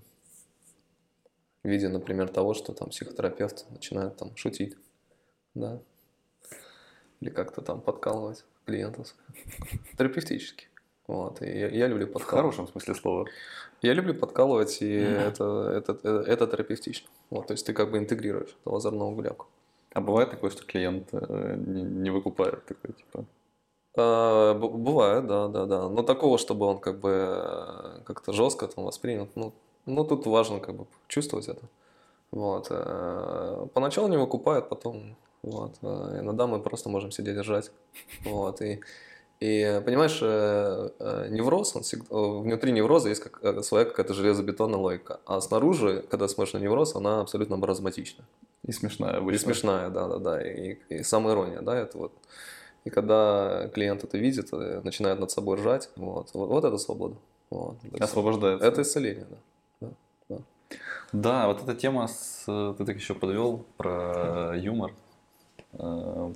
В 1.63 1.67
виде, 1.67 1.87
например, 1.87 2.29
того, 2.29 2.53
что 2.53 2.73
там 2.73 2.89
психотерапевт 2.89 3.65
начинает 3.71 4.17
там 4.17 4.35
шутить, 4.35 4.75
да. 5.55 5.79
Или 7.21 7.29
как-то 7.29 7.61
там 7.61 7.81
подкалывать 7.81 8.43
клиентов. 8.65 9.15
Терапевтически. 9.97 10.67
Вот, 11.07 11.41
и 11.41 11.45
я, 11.45 11.69
я 11.69 11.87
люблю 11.87 12.07
В 12.07 12.11
подкалывать. 12.11 12.55
хорошем 12.55 12.71
смысле 12.71 12.95
слова. 12.95 13.27
Я 13.81 13.93
люблю 13.93 14.13
подкалывать, 14.13 14.81
и 14.81 14.89
это, 14.89 15.69
это, 15.69 15.93
это, 16.03 16.21
это 16.21 16.47
терапевтично. 16.47 17.09
Вот, 17.29 17.47
то 17.47 17.53
есть 17.53 17.65
ты 17.65 17.73
как 17.73 17.91
бы 17.91 17.97
интегрируешь 17.97 18.55
этого 18.61 18.77
озорного 18.77 19.13
гуляку. 19.13 19.47
А 19.93 20.01
бывает 20.01 20.31
такое, 20.31 20.49
что 20.49 20.65
клиент 20.65 21.09
э, 21.11 21.55
не, 21.55 21.83
не 21.83 22.09
выкупает 22.09 22.65
такой, 22.65 22.93
типа, 22.93 23.25
А, 23.95 24.53
бывает, 24.55 25.27
да, 25.27 25.47
да, 25.47 25.65
да. 25.65 25.89
Но 25.89 26.03
такого, 26.03 26.37
чтобы 26.37 26.65
он 26.65 26.79
как 26.79 26.99
бы 26.99 27.09
э, 27.11 27.99
как-то 28.05 28.33
жестко 28.33 28.67
там 28.67 28.85
воспринял, 28.85 29.27
ну, 29.35 29.53
ну 29.85 30.03
тут 30.03 30.25
важно 30.25 30.59
как 30.59 30.75
бы 30.75 30.87
чувствовать 31.07 31.47
это. 31.47 31.61
Вот. 32.31 32.69
Поначалу 33.73 34.07
не 34.07 34.17
выкупает, 34.17 34.67
потом 34.67 35.15
вот. 35.43 35.75
Иногда 35.83 36.47
мы 36.47 36.59
просто 36.59 36.89
можем 36.89 37.11
сидеть 37.11 37.37
и 37.37 37.41
ржать. 37.41 37.71
Вот. 38.25 38.61
И, 38.61 38.79
и 39.39 39.81
понимаешь, 39.85 40.19
э, 40.21 40.89
э, 40.99 41.27
невроз, 41.29 41.75
он 41.75 41.83
всегда, 41.83 42.05
э, 42.09 42.15
внутри 42.15 42.71
невроза 42.71 43.09
есть 43.09 43.21
как, 43.21 43.63
своя 43.65 43.83
какая-то 43.85 44.13
железобетонная 44.13 44.79
логика. 44.79 45.19
А 45.25 45.41
снаружи, 45.41 46.05
когда 46.09 46.27
смотришь 46.27 46.53
на 46.53 46.59
невроз, 46.59 46.95
она 46.95 47.21
абсолютно 47.21 47.57
маразматична. 47.57 48.23
и 48.65 48.71
смешная 48.71 49.15
И 49.15 49.17
обычно. 49.17 49.39
смешная, 49.39 49.89
да, 49.89 50.07
да, 50.07 50.17
да. 50.17 50.41
И, 50.41 50.77
и 50.87 51.03
самая 51.03 51.33
ирония, 51.33 51.61
да, 51.61 51.77
это 51.77 51.97
вот. 51.97 52.13
И 52.85 52.89
когда 52.89 53.69
клиент 53.73 54.03
это 54.03 54.17
видит, 54.17 54.51
начинает 54.83 55.19
над 55.19 55.31
собой 55.31 55.57
ржать, 55.57 55.89
вот, 55.97 56.29
вот, 56.33 56.47
вот 56.47 56.63
это 56.63 56.77
свобода. 56.77 57.15
Вот, 57.49 57.75
это, 57.91 58.03
Освобождается. 58.05 58.65
это 58.65 58.81
исцеление, 58.81 59.27
да. 59.79 59.87
Да, 61.11 61.47
вот 61.47 61.61
эта 61.61 61.75
тема, 61.75 62.07
с, 62.07 62.45
ты 62.77 62.85
так 62.85 62.95
еще 62.95 63.13
подвел 63.13 63.65
про 63.77 64.53
юмор 64.55 64.93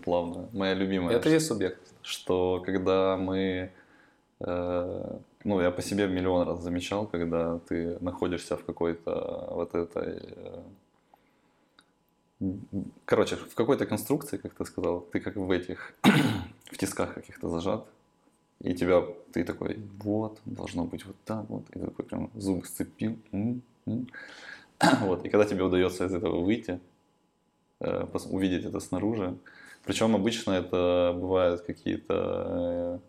плавно. 0.03 0.49
Моя 0.53 0.73
любимая. 0.73 1.15
Это 1.15 1.29
есть 1.29 1.47
субъект. 1.47 1.79
что 2.01 2.61
когда 2.65 3.17
мы, 3.17 3.71
э, 4.39 5.17
ну, 5.43 5.61
я 5.61 5.71
по 5.71 5.81
себе 5.81 6.07
миллион 6.07 6.47
раз 6.47 6.61
замечал, 6.61 7.05
когда 7.07 7.59
ты 7.67 7.97
находишься 7.99 8.55
в 8.57 8.65
какой-то 8.65 9.47
вот 9.51 9.75
этой, 9.75 10.21
э, 12.39 12.49
короче, 13.05 13.35
в 13.35 13.53
какой-то 13.55 13.85
конструкции, 13.85 14.37
как 14.37 14.53
ты 14.53 14.65
сказал, 14.65 15.01
ты 15.01 15.19
как 15.19 15.35
в 15.35 15.51
этих, 15.51 15.93
в 16.71 16.77
тисках 16.77 17.13
каких-то 17.13 17.49
зажат, 17.49 17.85
и 18.61 18.73
тебя, 18.73 19.03
ты 19.33 19.43
такой, 19.43 19.79
вот, 19.99 20.39
должно 20.45 20.85
быть 20.85 21.05
вот 21.05 21.15
так 21.25 21.49
вот, 21.49 21.63
и 21.69 21.79
ты 21.79 21.85
такой 21.85 22.05
прям 22.05 22.31
зуб 22.33 22.65
сцепил, 22.65 23.17
вот, 25.01 25.25
и 25.25 25.29
когда 25.29 25.45
тебе 25.45 25.63
удается 25.63 26.05
из 26.05 26.13
этого 26.13 26.41
выйти, 26.41 26.71
э, 26.71 26.96
увидеть 27.79 28.65
это 28.65 28.79
снаружи, 28.79 29.37
причем 29.87 30.15
обычно 30.15 30.51
это 30.51 31.15
бывают 31.15 31.61
какие-то 31.61 33.01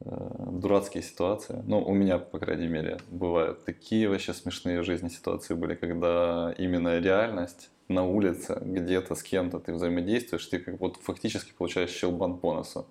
э, 0.00 0.06
э, 0.06 0.50
дурацкие 0.52 1.02
ситуации. 1.02 1.62
Ну, 1.66 1.82
у 1.82 1.94
меня, 1.94 2.18
по 2.18 2.38
крайней 2.38 2.68
мере, 2.68 2.98
бывают 3.10 3.64
такие 3.64 4.08
вообще 4.08 4.34
смешные 4.34 4.82
в 4.82 4.84
жизни 4.84 5.08
ситуации 5.08 5.54
были, 5.54 5.74
когда 5.74 6.54
именно 6.58 6.98
реальность 6.98 7.70
на 7.88 8.04
улице, 8.04 8.58
где-то 8.60 9.14
с 9.14 9.22
кем-то 9.22 9.58
ты 9.58 9.72
взаимодействуешь, 9.72 10.46
ты 10.46 10.58
как 10.58 10.78
вот 10.80 10.96
фактически 10.98 11.52
получаешь 11.56 11.90
щелбан 11.90 12.36
по 12.38 12.54
носу. 12.54 12.86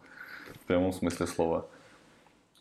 В 0.63 0.65
прямом 0.65 0.91
смысле 0.91 1.27
слова. 1.27 1.67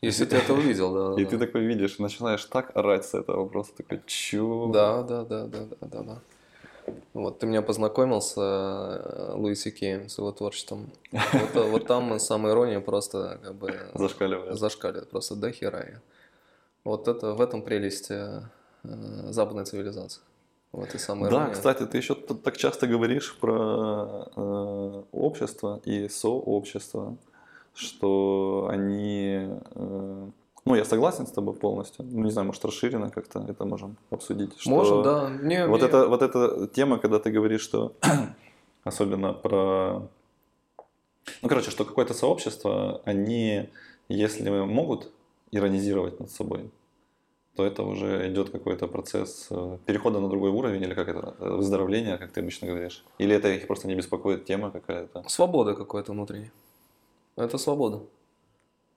Если 0.02 0.26
ты 0.26 0.36
это 0.36 0.52
увидел, 0.52 0.92
да. 0.92 1.14
да, 1.14 1.20
И 1.20 1.24
да. 1.24 1.30
ты 1.30 1.38
такой 1.38 1.64
видишь, 1.64 1.98
начинаешь 1.98 2.44
так 2.44 2.76
орать 2.76 3.04
с 3.06 3.14
этого 3.14 3.46
просто, 3.48 3.78
такой, 3.78 4.00
чё? 4.06 4.70
Да, 4.72 5.02
да, 5.02 5.24
да, 5.24 5.46
да, 5.46 5.64
да, 5.64 5.76
да, 5.80 6.02
да. 6.02 6.22
Вот 7.14 7.38
ты 7.38 7.46
меня 7.46 7.62
познакомил 7.62 8.20
с 8.20 8.34
э, 8.36 9.32
Луиси 9.34 9.70
Кеем, 9.70 10.08
с 10.08 10.18
его 10.18 10.32
творчеством. 10.32 10.90
Вот, 11.12 11.56
э, 11.56 11.70
вот 11.70 11.86
там 11.86 12.18
самая 12.20 12.52
ирония 12.52 12.80
просто 12.80 13.38
как 13.42 13.54
бы 13.54 13.74
Зашкаливает. 13.94 14.58
зашкаливает, 14.58 15.10
просто 15.10 15.36
до 15.36 15.50
хера. 15.52 15.84
Вот 16.84 17.08
это 17.08 17.34
в 17.34 17.40
этом 17.40 17.62
прелесть 17.62 18.10
э, 18.10 18.42
э, 18.84 18.88
западной 19.30 19.64
цивилизации. 19.64 20.20
Вот 20.72 20.94
и 20.94 20.98
самая 20.98 21.30
Да, 21.30 21.48
кстати, 21.50 21.86
ты 21.86 21.96
еще 21.98 22.14
так 22.14 22.56
часто 22.56 22.86
говоришь 22.86 23.36
про 23.38 24.28
э, 24.36 25.02
общество 25.12 25.80
и 25.84 26.08
сообщество, 26.08 27.16
что 27.74 28.68
они... 28.70 29.48
э, 29.74 30.28
ну, 30.68 30.76
я 30.76 30.84
согласен 30.84 31.26
с 31.26 31.30
тобой 31.30 31.54
полностью. 31.54 32.04
Ну, 32.04 32.24
не 32.24 32.30
знаю, 32.30 32.46
может, 32.46 32.64
расширенно 32.64 33.10
как-то 33.10 33.44
это 33.48 33.64
можем 33.64 33.96
обсудить. 34.10 34.60
Что 34.60 34.70
Можем, 34.70 35.02
да. 35.02 35.30
Не, 35.42 35.66
Вот, 35.66 35.80
не- 35.80 35.86
это, 35.86 36.08
вот 36.08 36.22
эта 36.22 36.66
тема, 36.68 36.98
когда 36.98 37.18
ты 37.18 37.30
говоришь, 37.30 37.62
что 37.62 37.92
особенно 38.84 39.32
про... 39.32 40.08
Ну, 41.42 41.48
короче, 41.48 41.70
что 41.70 41.84
какое-то 41.84 42.14
сообщество, 42.14 43.00
они, 43.06 43.70
если 44.08 44.50
могут 44.50 45.10
иронизировать 45.50 46.20
над 46.20 46.30
собой, 46.30 46.70
то 47.56 47.64
это 47.64 47.82
уже 47.82 48.30
идет 48.30 48.50
какой-то 48.50 48.86
процесс 48.88 49.48
э, 49.50 49.78
перехода 49.86 50.20
на 50.20 50.28
другой 50.28 50.50
уровень, 50.50 50.82
или 50.82 50.94
как 50.94 51.08
это, 51.08 51.34
э, 51.38 51.56
выздоровления, 51.56 52.18
как 52.18 52.30
ты 52.30 52.40
обычно 52.40 52.68
говоришь. 52.68 53.04
Или 53.18 53.34
это 53.34 53.48
их 53.48 53.66
просто 53.66 53.88
не 53.88 53.94
беспокоит 53.94 54.44
тема 54.44 54.70
какая-то. 54.70 55.24
Свобода 55.28 55.74
какой-то 55.74 56.12
внутренняя. 56.12 56.52
Это 57.36 57.58
свобода. 57.58 58.00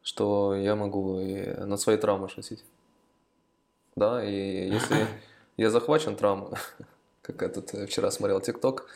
Что 0.03 0.55
я 0.55 0.75
могу 0.75 1.19
и 1.19 1.45
над 1.65 1.79
своей 1.79 1.99
травмой 1.99 2.29
шутить. 2.29 2.63
Да, 3.95 4.23
и 4.23 4.69
если 4.69 5.07
я 5.57 5.69
захвачен 5.69 6.15
травмой, 6.15 6.57
как 7.21 7.43
этот 7.43 7.73
э, 7.73 7.85
вчера 7.87 8.11
смотрел 8.11 8.41
ТикТок, 8.41 8.87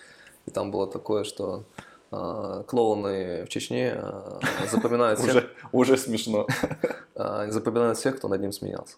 и 0.45 0.51
там 0.51 0.71
было 0.71 0.87
такое, 0.87 1.23
что 1.23 1.65
а, 2.11 2.63
клоуны 2.63 3.45
в 3.45 3.49
Чечне 3.49 3.93
а, 3.97 4.39
запоминают 4.71 5.19
всех, 5.19 5.31
Уже, 5.31 5.49
уже 5.71 5.97
смешно. 5.97 6.47
а, 7.15 7.49
запоминают 7.49 7.97
всех, 7.97 8.17
кто 8.17 8.27
над 8.27 8.41
ним 8.41 8.51
смеялся. 8.51 8.95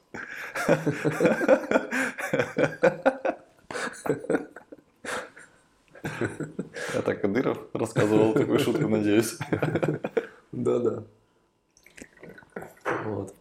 Это 6.93 7.15
Кадыров 7.15 7.57
рассказывал 7.73 8.33
такую 8.33 8.59
шутку, 8.59 8.87
надеюсь. 8.87 9.37
Да, 10.51 10.79
да. 10.79 11.03
Вот. 13.05 13.33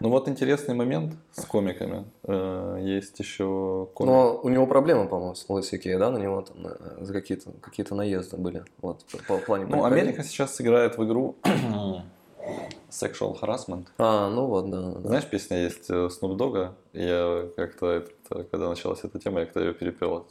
Ну 0.00 0.08
вот 0.08 0.28
интересный 0.28 0.74
момент 0.74 1.14
с 1.32 1.44
комиками. 1.44 2.06
Э, 2.22 2.78
Есть 2.80 3.18
еще 3.20 3.86
комик. 3.92 4.10
Но 4.10 4.40
у 4.42 4.48
него 4.48 4.66
проблемы, 4.66 5.06
по-моему, 5.06 5.34
с 5.34 5.46
Луиси 5.46 5.76
Кей, 5.76 5.98
да, 5.98 6.10
на 6.10 6.16
него 6.16 6.40
там 6.40 6.56
э, 6.66 7.04
за 7.04 7.12
какие-то 7.12 7.52
какие 7.60 7.86
наезды 7.92 8.38
были. 8.38 8.64
Вот, 8.80 9.04
по, 9.04 9.18
по 9.18 9.38
плане 9.44 9.66
Ну. 9.66 9.84
Америка 9.84 10.24
сейчас 10.24 10.58
играет 10.58 10.96
в 10.96 11.04
игру 11.04 11.36
Sexual 12.90 13.38
Harassment. 13.38 13.88
А, 13.98 14.30
ну 14.30 14.46
вот, 14.46 14.70
да. 14.70 14.80
да. 14.80 15.00
Знаешь, 15.08 15.26
песня 15.26 15.64
есть 15.64 15.90
э, 15.90 16.08
Snoop 16.08 16.38
Dogg. 16.38 16.70
Я 16.94 17.48
как-то, 17.56 18.06
когда 18.50 18.70
началась 18.70 19.04
эта 19.04 19.18
тема, 19.18 19.40
я 19.40 19.44
как-то 19.44 19.60
ее 19.60 19.74
перепел. 19.74 20.26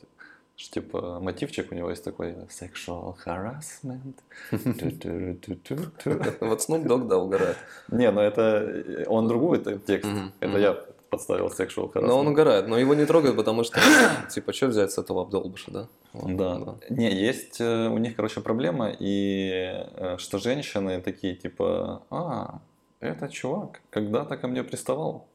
Что, 0.59 0.81
типа, 0.81 1.19
мотивчик 1.21 1.71
у 1.71 1.75
него 1.75 1.89
есть 1.89 2.03
такой 2.03 2.35
Sexual 2.49 3.15
Harassment. 3.25 4.15
Вот 6.41 6.59
Snoop 6.59 6.83
Dogg, 6.83 7.07
да, 7.07 7.17
угорает. 7.17 7.55
Не, 7.87 8.11
ну 8.11 8.19
это 8.19 9.05
он 9.07 9.29
другой 9.29 9.63
текст. 9.87 10.11
Это 10.41 10.57
я 10.57 10.73
подставил 11.09 11.47
Sexual 11.47 11.93
Harassment. 11.93 12.07
Но 12.07 12.19
он 12.19 12.27
угорает, 12.27 12.67
но 12.67 12.77
его 12.77 12.93
не 12.93 13.05
трогают, 13.05 13.37
потому 13.37 13.63
что, 13.63 13.79
типа, 14.29 14.51
что 14.51 14.67
взять 14.67 14.91
с 14.91 14.97
этого 14.97 15.21
обдолбыша, 15.21 15.71
да? 15.71 15.87
Да. 16.13 16.75
Не, 16.89 17.09
есть 17.09 17.61
э, 17.61 17.87
у 17.87 17.97
них, 17.97 18.17
короче, 18.17 18.41
проблема, 18.41 18.93
и 18.99 19.51
э, 19.95 20.17
что 20.17 20.39
женщины 20.39 21.01
такие, 21.01 21.35
типа, 21.35 22.03
а, 22.09 22.59
этот 22.99 23.31
чувак 23.31 23.81
когда-то 23.91 24.35
ко 24.35 24.47
мне 24.49 24.63
приставал. 24.63 25.28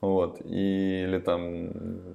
Вот, 0.00 0.40
и- 0.44 1.04
или 1.04 1.18
там 1.18 1.70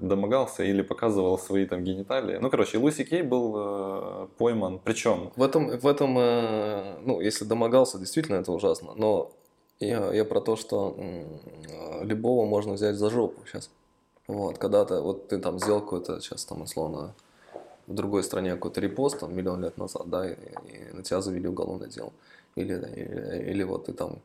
домогался, 0.08 0.64
или 0.64 0.84
показывал 0.84 1.40
свои 1.40 1.66
там 1.66 1.84
гениталии. 1.84 2.38
Ну, 2.38 2.50
короче, 2.50 2.78
Луси 2.78 3.04
Кей 3.04 3.24
был 3.24 3.56
э, 3.58 4.28
пойман. 4.38 4.80
Причем, 4.84 5.32
В 5.36 5.42
этом, 5.42 5.70
в 5.70 5.88
этом, 5.88 6.18
э, 6.20 6.98
ну, 7.02 7.20
если 7.20 7.46
домогался, 7.46 7.98
действительно 7.98 8.36
это 8.36 8.52
ужасно. 8.52 8.94
Но 8.96 9.32
я, 9.80 10.14
я 10.14 10.24
про 10.26 10.40
то, 10.40 10.56
что 10.56 10.94
э, 10.98 12.06
любого 12.06 12.46
можно 12.46 12.74
взять 12.74 12.96
за 12.96 13.10
жопу 13.10 13.42
сейчас. 13.48 13.72
Вот, 14.28 14.60
когда-то, 14.60 15.02
вот 15.02 15.28
ты 15.30 15.40
там 15.40 15.60
сделал 15.60 15.82
какой-то, 15.82 16.20
сейчас 16.22 16.46
там 16.46 16.62
условно, 16.62 17.16
в 17.88 17.96
другой 17.96 18.22
стране 18.24 18.52
какой-то 18.54 18.82
репост, 18.82 19.20
там, 19.20 19.36
миллион 19.36 19.64
лет 19.64 19.78
назад, 19.80 20.08
да, 20.10 20.30
и, 20.30 20.34
и 20.34 20.94
на 20.94 21.02
тебя 21.02 21.22
завели 21.22 21.48
уголовное 21.48 21.88
дело. 21.88 22.12
Или, 22.56 22.74
или, 22.74 23.52
или 23.52 23.64
вот 23.64 23.86
ты 23.86 23.94
там 23.94 24.20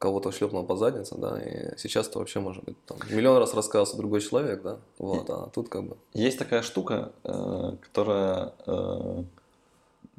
кого-то 0.00 0.32
шлепнул 0.32 0.64
по 0.64 0.76
заднице, 0.76 1.14
да, 1.18 1.38
и 1.38 1.76
сейчас 1.76 2.08
это 2.08 2.18
вообще 2.18 2.40
может 2.40 2.64
быть 2.64 2.76
там 2.86 2.98
миллион 3.10 3.36
раз 3.36 3.52
рассказался 3.52 3.98
другой 3.98 4.22
человек, 4.22 4.62
да, 4.62 4.78
вот, 4.98 5.28
а 5.28 5.50
тут 5.52 5.68
как 5.68 5.84
бы 5.84 5.96
есть 6.14 6.38
такая 6.38 6.62
штука, 6.62 7.12
э, 7.22 7.76
которая 7.82 8.54
э, 8.66 9.22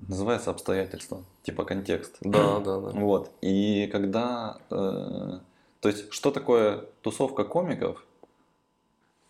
называется 0.07 0.51
обстоятельства, 0.51 1.23
типа 1.41 1.65
контекст. 1.65 2.17
да, 2.21 2.59
да, 2.59 2.79
да. 2.79 2.89
Вот. 2.91 3.31
И 3.41 3.87
когда... 3.91 4.59
э, 4.69 5.39
то 5.79 5.89
есть, 5.89 6.13
что 6.13 6.29
такое 6.29 6.85
тусовка 7.01 7.43
комиков, 7.43 8.05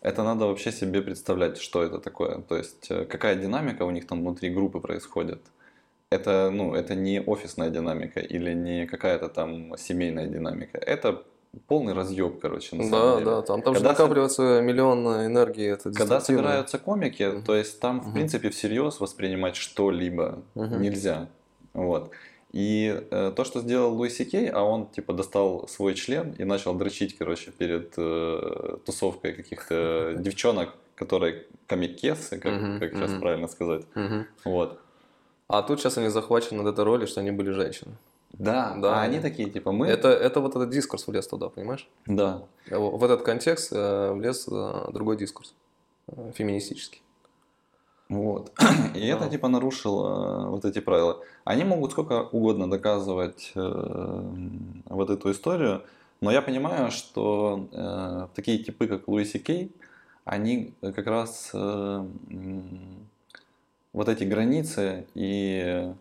это 0.02 0.24
надо 0.24 0.48
вообще 0.48 0.74
себе 0.74 1.02
представлять, 1.02 1.60
что 1.60 1.82
это 1.82 2.00
такое. 2.00 2.42
То 2.42 2.58
есть, 2.58 2.90
какая 3.08 3.36
динамика 3.36 3.84
у 3.84 3.92
них 3.92 4.06
там 4.06 4.20
внутри 4.20 4.50
группы 4.50 4.82
происходит. 4.82 5.40
Это, 6.12 6.50
ну, 6.52 6.76
это 6.76 6.94
не 6.94 7.22
офисная 7.22 7.70
динамика 7.70 8.20
или 8.20 8.54
не 8.54 8.86
какая-то 8.86 9.30
там 9.30 9.78
семейная 9.78 10.28
динамика. 10.28 10.78
Это 10.78 11.24
полный 11.68 11.94
разъеб, 11.94 12.42
короче, 12.42 12.76
на 12.76 12.84
Да, 12.84 12.90
самом 12.90 13.14
деле. 13.20 13.26
да, 13.32 13.42
там, 13.44 13.62
там 13.62 13.74
же 13.74 13.80
Когда 13.80 13.96
со- 13.96 14.02
накапливается 14.04 14.62
миллион 14.62 15.08
энергии. 15.26 15.68
Это 15.72 15.92
Когда 15.94 16.20
собираются 16.20 16.80
комики, 16.80 17.24
Мгм. 17.24 17.44
то 17.44 17.56
есть 17.56 17.80
там, 17.80 18.02
в 18.02 18.04
Мгм. 18.08 18.14
принципе, 18.14 18.50
всерьез 18.50 19.00
воспринимать 19.00 19.56
что-либо 19.56 20.44
Мгм. 20.56 20.82
нельзя. 20.82 21.30
Вот. 21.74 22.12
И 22.52 22.94
э, 23.10 23.32
то, 23.34 23.46
что 23.46 23.62
сделал 23.62 23.94
Луиси 23.96 24.26
Кей, 24.26 24.50
а 24.50 24.64
он, 24.64 24.88
типа, 24.88 25.14
достал 25.14 25.66
свой 25.70 25.94
член 25.94 26.34
и 26.38 26.44
начал 26.44 26.74
дрочить, 26.74 27.18
короче, 27.18 27.52
перед 27.52 27.94
э, 27.96 28.76
тусовкой 28.86 29.32
каких-то 29.32 30.16
девчонок, 30.20 30.74
которые 30.96 31.46
комикесы, 31.68 32.38
как, 32.38 32.54
сейчас 32.94 33.14
правильно 33.14 33.48
сказать. 33.48 33.84
Вот. 34.44 34.81
А 35.52 35.62
тут 35.64 35.80
сейчас 35.80 35.98
они 35.98 36.08
захвачены 36.10 36.62
над 36.64 36.74
этой 36.74 36.84
ролью, 36.86 37.08
что 37.08 37.20
они 37.22 37.32
были 37.32 37.52
женщины. 37.52 37.92
Да, 38.34 38.74
Да. 38.78 39.00
а 39.00 39.02
они 39.02 39.20
такие, 39.20 39.50
типа, 39.50 39.72
мы... 39.72 39.88
Это, 39.88 40.08
это 40.08 40.40
вот 40.40 40.56
этот 40.56 40.70
дискурс 40.70 41.08
влез 41.08 41.28
туда, 41.28 41.50
понимаешь? 41.50 41.88
Да. 42.06 42.44
В 42.70 42.98
в 42.98 43.04
этот 43.04 43.22
контекст 43.24 43.74
э, 43.74 44.12
влез 44.14 44.48
э, 44.50 44.92
другой 44.94 45.18
дискурс, 45.18 45.54
э, 46.08 46.32
феминистический. 46.34 47.02
Вот. 48.10 48.52
И 48.96 49.06
это 49.08 49.24
Да. 49.26 49.30
типа 49.30 49.48
нарушило 49.50 50.08
э, 50.08 50.50
вот 50.50 50.66
эти 50.66 50.80
правила. 50.80 51.20
Они 51.44 51.64
могут 51.66 51.92
сколько 51.92 52.24
угодно 52.32 52.70
доказывать 52.70 53.52
э, 53.56 54.24
вот 54.86 55.10
эту 55.10 55.30
историю, 55.32 55.82
но 56.22 56.32
я 56.32 56.42
понимаю, 56.42 56.92
что 56.92 57.68
э, 57.74 58.28
такие 58.36 58.64
типы, 58.64 58.88
как 58.88 59.08
Луиси 59.10 59.40
Кей, 59.40 59.72
они 60.24 60.74
как 60.82 61.08
раз 61.08 61.52
э, 61.54 62.06
вот 63.94 64.10
эти 64.10 64.24
границы 64.24 65.06
и 65.16 65.94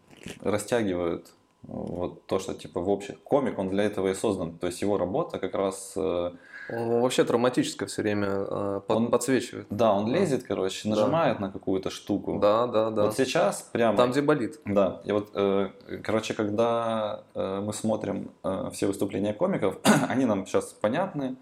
растягивают 0.43 1.29
вот 1.63 2.25
то, 2.27 2.39
что 2.39 2.55
типа 2.55 2.81
в 2.81 2.89
общем 2.91 3.17
комик, 3.25 3.59
он 3.59 3.69
для 3.69 3.85
этого 3.85 4.09
и 4.09 4.15
создан. 4.15 4.57
То 4.59 4.67
есть 4.69 4.81
его 4.83 4.97
работа 4.97 5.39
как 5.39 5.55
раз 5.55 5.93
э, 5.97 6.31
Он 6.73 7.01
вообще 7.03 7.25
травматическое 7.25 7.87
все 7.89 8.03
время 8.03 8.29
э, 8.29 8.81
под- 8.87 8.97
Он- 8.97 9.11
подсвечивает. 9.11 9.67
да, 9.71 9.93
он 9.93 10.07
Да. 10.07 10.13
лезет, 10.19 10.45
короче, 10.45 10.89
Да. 10.89 10.91
нажимает 10.97 11.39
на 11.41 11.51
какую-то 11.51 11.91
штуку. 11.91 12.39
Да, 12.41 12.67
да, 12.67 12.91
да. 12.91 13.05
Вот 13.05 13.17
сейчас 13.17 13.63
прямо 13.73 13.97
Там, 13.97 14.11
где 14.13 14.23
болит. 14.23 14.59
Да, 14.65 15.01
и 15.05 15.13
вот, 15.13 15.31
э, 15.35 15.69
короче, 16.03 16.33
когда 16.35 17.25
э, 17.35 17.61
мы 17.61 17.73
смотрим 17.75 18.31
э, 18.43 18.71
все 18.73 18.87
выступления 18.87 19.35
комиков, 19.35 19.79
они 20.09 20.25
нам 20.25 20.47
сейчас 20.47 20.67
понятны, 20.73 21.37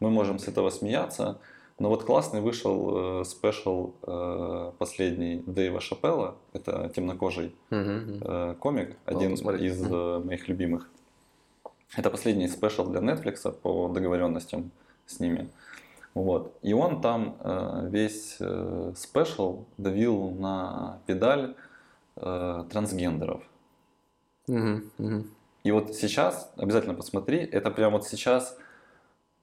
мы 0.00 0.10
можем 0.10 0.38
с 0.38 0.48
этого 0.48 0.68
смеяться, 0.70 1.38
но 1.78 1.88
вот 1.88 2.04
классный 2.04 2.40
вышел 2.40 3.20
э, 3.20 3.24
special 3.24 3.94
э, 4.02 4.72
последний 4.78 5.42
Дэйва 5.46 5.80
Шапелла, 5.80 6.36
это 6.52 6.90
темнокожий 6.94 7.54
мгм. 7.70 8.22
э, 8.22 8.54
комик, 8.60 8.96
один 9.04 9.32
посмотреть. 9.32 9.72
из 9.72 9.82
э, 9.82 10.18
моих 10.24 10.48
любимых. 10.48 10.88
Это 11.96 12.10
последний 12.10 12.48
special 12.48 12.86
для 12.86 13.00
Netflix 13.00 13.50
по 13.52 13.88
договоренностям 13.88 14.70
с 15.06 15.20
ними. 15.20 15.50
Вот. 16.14 16.56
И 16.62 16.72
он 16.72 17.00
там 17.00 17.36
э, 17.40 17.88
весь 17.90 18.36
э, 18.40 18.92
special 18.96 19.64
давил 19.78 20.30
на 20.30 21.00
педаль 21.06 21.54
э, 22.16 22.64
трансгендеров. 22.70 23.42
Мгм, 24.46 24.90
мгм. 24.98 25.30
И 25.64 25.70
вот 25.70 25.94
сейчас, 25.94 26.52
обязательно 26.56 26.94
посмотри, 26.94 27.38
это 27.38 27.70
прям 27.70 27.92
вот 27.92 28.06
сейчас 28.06 28.58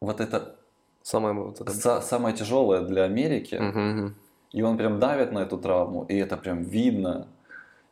вот 0.02 0.20
это 0.22 0.59
Самое 1.02 1.34
вот 1.34 1.62
это. 1.62 1.72
са- 1.72 2.02
самое 2.02 2.36
тяжелое 2.36 2.82
для 2.82 3.04
Америки. 3.04 3.56
И 4.52 4.62
он 4.64 4.78
прям 4.78 5.00
давит 5.00 5.32
на 5.32 5.40
эту 5.40 5.58
травму, 5.58 6.06
и 6.10 6.16
это 6.16 6.36
прям 6.38 6.64
видно. 6.64 7.28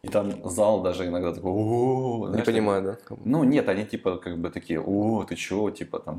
И 0.03 0.07
там 0.09 0.31
зал 0.49 0.81
даже 0.81 1.05
иногда 1.07 1.33
такой, 1.33 1.51
«О-о-о», 1.51 2.29
Не 2.29 2.43
понимаю, 2.43 2.83
да? 2.83 2.97
Ну, 3.25 3.43
нет, 3.43 3.67
они 3.69 3.83
типа 3.85 4.17
как 4.17 4.37
бы 4.37 4.49
такие, 4.49 4.79
о, 4.79 5.23
ты 5.23 5.35
чё, 5.35 5.69
типа 5.69 5.99
там. 5.99 6.15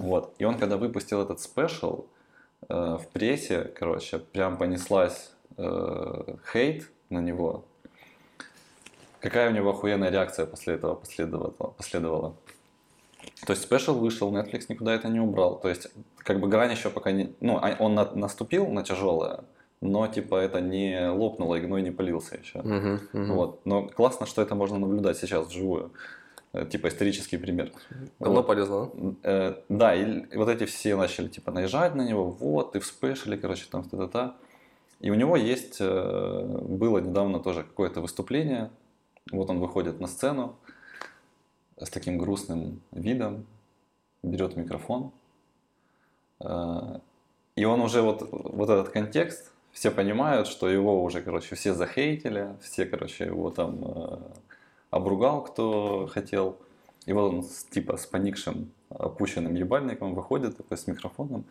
Вот. 0.00 0.34
И 0.38 0.44
он, 0.44 0.54
когда 0.58 0.76
выпустил 0.76 1.20
этот 1.22 1.40
спешл, 1.40 2.04
э, 2.68 2.74
в 3.00 3.06
прессе, 3.12 3.64
короче, 3.78 4.18
прям 4.18 4.56
понеслась 4.58 5.32
э, 5.56 6.36
хейт 6.52 6.90
на 7.10 7.20
него. 7.20 7.64
Какая 9.20 9.50
у 9.50 9.52
него 9.54 9.70
охуенная 9.70 10.10
реакция 10.10 10.46
после 10.46 10.74
этого 10.74 10.94
последовала? 10.94 11.50
последовала? 11.50 12.34
То 13.46 13.52
есть 13.52 13.62
спешл 13.62 13.94
вышел, 13.94 14.32
Netflix 14.34 14.66
никуда 14.68 14.94
это 14.94 15.08
не 15.08 15.20
убрал. 15.20 15.58
То 15.60 15.68
есть, 15.68 15.88
как 16.18 16.40
бы 16.40 16.48
грань 16.48 16.70
еще 16.72 16.90
пока 16.90 17.12
не... 17.12 17.32
Ну, 17.40 17.58
а- 17.60 17.76
он 17.78 17.94
на- 17.94 18.10
наступил 18.14 18.66
на 18.68 18.82
тяжелое, 18.82 19.40
но 19.80 20.06
типа 20.06 20.36
это 20.36 20.60
не 20.60 21.08
лопнуло 21.10 21.56
и 21.56 21.60
гной 21.60 21.82
не 21.82 21.90
полился 21.90 22.36
еще. 22.36 22.60
Мгм, 22.62 23.00
мгм. 23.12 23.32
Вот. 23.34 23.60
Но 23.66 23.88
классно, 23.88 24.26
что 24.26 24.42
это 24.42 24.54
можно 24.54 24.78
наблюдать 24.78 25.16
сейчас 25.18 25.48
вживую. 25.48 25.90
Э, 26.52 26.66
Типа 26.66 26.86
исторический 26.88 27.36
пример. 27.36 27.72
Давно 28.20 28.36
Вот. 28.36 28.46
полезло, 28.46 28.90
да? 28.94 29.14
Э, 29.24 29.54
да, 29.68 29.94
и 29.94 30.36
вот 30.36 30.48
эти 30.48 30.64
все 30.66 30.96
начали 30.96 31.28
типа 31.28 31.50
наезжать 31.52 31.94
на 31.94 32.02
него, 32.02 32.30
вот, 32.30 32.72
ты 32.72 32.78
в 32.80 32.86
спешле, 32.86 33.36
короче, 33.36 33.66
там 33.70 33.82
та-та-та. 33.84 34.36
И 35.00 35.10
у 35.10 35.14
него 35.14 35.36
есть, 35.36 35.78
э, 35.80 36.46
было 36.62 36.98
недавно 36.98 37.40
тоже 37.40 37.62
какое-то 37.64 38.00
выступление, 38.00 38.70
вот 39.32 39.50
он 39.50 39.58
выходит 39.58 40.00
на 40.00 40.06
сцену 40.06 40.56
с 41.84 41.90
таким 41.90 42.18
грустным 42.18 42.80
видом, 42.92 43.46
берет 44.22 44.56
микрофон, 44.56 45.12
э, 46.40 46.98
и 47.56 47.64
он 47.64 47.80
уже 47.80 48.02
вот, 48.02 48.28
вот 48.30 48.68
этот 48.68 48.88
контекст, 48.88 49.52
все 49.72 49.90
понимают, 49.90 50.46
что 50.46 50.68
его 50.68 51.02
уже, 51.02 51.20
короче, 51.20 51.54
все 51.56 51.74
захейтили, 51.74 52.56
все, 52.60 52.86
короче, 52.86 53.24
его 53.26 53.50
там 53.50 53.78
э, 53.84 54.18
обругал, 54.90 55.42
кто 55.42 56.08
хотел. 56.12 56.56
И 57.06 57.12
вот 57.12 57.34
он 57.34 57.44
типа 57.70 57.96
с 57.96 58.06
поникшим, 58.06 58.70
опущенным 58.88 59.54
ебальником 59.54 60.14
выходит 60.14 60.56
такой 60.56 60.78
с 60.78 60.86
микрофоном. 60.86 61.44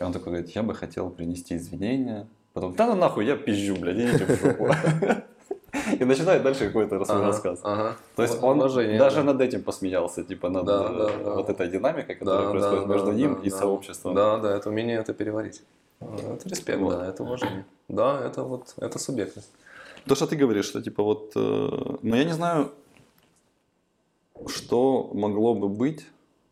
И 0.00 0.02
он 0.02 0.12
такой 0.12 0.32
говорит, 0.32 0.50
я 0.50 0.62
бы 0.62 0.74
хотел 0.74 1.10
принести 1.10 1.56
извинения. 1.56 2.26
Потом, 2.52 2.74
да 2.74 2.86
ну 2.86 2.94
нахуй, 2.94 3.26
я 3.26 3.36
пизжу, 3.36 3.76
блядь, 3.76 3.98
идите 3.98 4.24
в 4.24 4.40
жопу. 4.40 4.68
И 6.00 6.04
начинает 6.04 6.42
дальше 6.42 6.66
какой-то 6.66 7.04
свой 7.04 7.18
Ага, 7.18 7.26
рассказ. 7.26 7.60
Ага. 7.62 7.96
То 8.16 8.22
есть 8.22 8.42
он 8.42 8.58
Уважение, 8.58 8.98
даже 8.98 9.16
да. 9.16 9.22
над 9.24 9.40
этим 9.40 9.62
посмеялся, 9.62 10.24
типа 10.24 10.48
над 10.48 10.64
Да, 10.64 10.86
э, 10.90 10.98
да, 10.98 11.10
да. 11.24 11.34
вот 11.34 11.48
этой 11.50 11.68
динамикой, 11.68 12.14
которая 12.16 12.44
Да, 12.44 12.50
происходит 12.50 12.86
да, 12.86 12.92
между 12.94 13.06
да, 13.06 13.12
ним 13.14 13.34
да, 13.34 13.40
и 13.42 13.50
да. 13.50 13.56
сообществом. 13.56 14.14
Да, 14.14 14.38
да, 14.38 14.56
это 14.56 14.68
умение 14.70 14.98
это 14.98 15.14
переварить. 15.14 15.62
А, 16.00 16.16
Это 16.34 16.48
респект, 16.48 16.78
Вот. 16.80 16.98
да, 16.98 17.06
это 17.06 17.22
уважение. 17.22 17.64
Да, 17.88 18.20
это 18.24 18.42
вот, 18.42 18.74
это 18.78 18.98
субъектность. 18.98 19.50
То, 20.06 20.14
что 20.14 20.26
ты 20.26 20.36
говоришь, 20.36 20.66
что 20.66 20.82
типа 20.82 21.02
вот... 21.02 21.32
э, 21.36 21.96
но 22.02 22.16
я 22.16 22.24
не 22.24 22.32
знаю, 22.32 22.70
что 24.46 25.10
могло 25.12 25.54
бы 25.54 25.68
быть. 25.68 26.06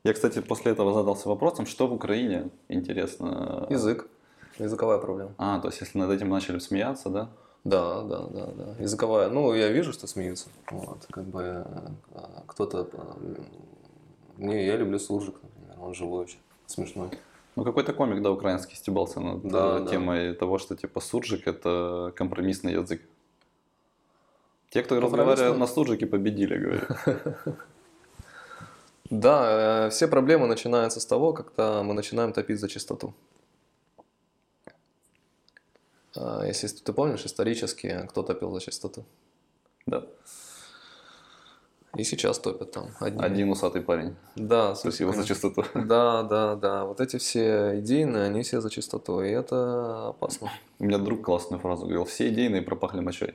Я, 0.05 0.13
кстати, 0.13 0.41
после 0.41 0.73
этого 0.73 0.93
задался 0.93 1.29
вопросом, 1.29 1.67
что 1.67 1.87
в 1.87 1.93
Украине, 1.93 2.51
интересно. 2.69 3.67
Язык. 3.71 4.07
Языковая 4.59 4.99
проблема. 4.99 5.33
А, 5.39 5.59
то 5.61 5.69
есть 5.69 5.81
если 5.81 5.99
над 5.99 6.11
этим 6.11 6.29
начали 6.29 6.59
смеяться, 6.59 7.09
да? 7.09 7.29
Да, 7.65 8.03
да, 8.03 8.19
да, 8.27 8.47
да. 8.47 8.75
Языковая. 8.79 9.31
Ну, 9.31 9.55
я 9.55 9.69
вижу, 9.71 9.93
что 9.93 10.07
смеются. 10.07 10.49
Вот, 10.71 11.07
как 11.11 11.25
бы 11.25 11.65
э, 12.13 12.19
кто-то... 12.47 12.89
э, 12.93 13.35
Не, 14.37 14.67
я 14.67 14.77
люблю 14.77 14.99
Суржик, 14.99 15.37
например. 15.43 15.77
Он 15.81 15.95
живой 15.95 16.25
очень. 16.25 16.39
Смешной. 16.67 17.09
Ну, 17.57 17.65
какой-то 17.65 17.93
комик, 17.93 18.23
да, 18.23 18.31
украинский 18.33 18.77
стебался 18.77 19.21
над 19.21 19.43
Да, 19.49 19.79
э, 19.79 19.81
да. 19.85 19.91
темой 19.91 20.35
того, 20.35 20.59
что 20.59 20.77
типа 20.77 21.01
суржик 21.01 21.47
это 21.47 22.13
компромиссный 22.17 22.73
язык. 22.73 23.01
Те, 24.71 24.83
кто 24.83 25.01
разговаривает 25.01 25.57
на 25.59 25.67
суржике, 25.67 26.07
победили, 26.07 26.57
говорят. 26.59 26.89
Да, 29.11 29.89
все 29.91 30.09
проблемы 30.09 30.47
начинаются 30.47 30.99
с 30.99 31.07
того, 31.07 31.33
когда 31.35 31.83
мы 31.83 31.93
начинаем 31.95 32.33
топить 32.33 32.59
за 32.59 32.69
чистоту. 32.69 33.13
А, 36.17 36.45
Если 36.47 36.69
ты 36.69 36.93
помнишь, 36.93 37.25
исторически 37.25 38.07
кто 38.09 38.23
топил 38.23 38.53
за 38.53 38.61
чистоту? 38.61 39.05
Да. 39.87 40.07
И 41.97 42.03
сейчас 42.03 42.41
топят 42.41 42.73
там. 42.73 42.91
Одни. 42.99 43.23
Один 43.23 43.51
усатый 43.51 43.81
парень. 43.81 44.17
Да, 44.35 44.75
Спасибо 44.75 45.13
за 45.13 45.21
усиками. 45.21 45.35
чистоту. 45.35 45.65
Да, 45.75 46.23
да, 46.25 46.57
да. 46.57 46.85
Вот 46.87 47.01
эти 47.01 47.19
все 47.19 47.79
идейные, 47.79 48.25
они 48.25 48.43
все 48.43 48.61
за 48.61 48.69
чистоту. 48.69 49.23
И 49.23 49.31
это 49.31 50.09
опасно. 50.09 50.51
У 50.81 50.85
меня 50.85 50.99
друг 50.99 51.25
классную 51.25 51.61
фразу 51.61 51.83
говорил. 51.83 52.05
Все 52.05 52.29
идейные 52.31 52.63
пропахли 52.63 53.01
мочой. 53.01 53.35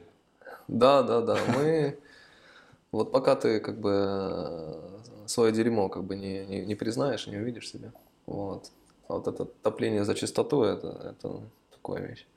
Да, 0.67 1.03
да, 1.03 1.21
да. 1.21 1.37
Мы 1.55 1.99
вот 2.91 3.11
пока 3.13 3.35
ты 3.37 3.61
как 3.61 3.79
бы 3.79 3.91
э, 3.91 4.99
свое 5.25 5.53
дерьмо 5.53 5.87
как 5.87 6.03
бы 6.03 6.17
не, 6.17 6.45
не, 6.45 6.65
не 6.65 6.75
признаешь, 6.75 7.27
не 7.27 7.37
увидишь 7.37 7.69
себя. 7.69 7.93
Вот. 8.25 8.71
А 9.07 9.13
вот 9.13 9.27
это 9.27 9.45
топление 9.45 10.03
за 10.03 10.15
чистоту, 10.15 10.63
это, 10.63 11.15
это 11.17 11.41
такая 11.71 12.05
вещь. 12.07 12.27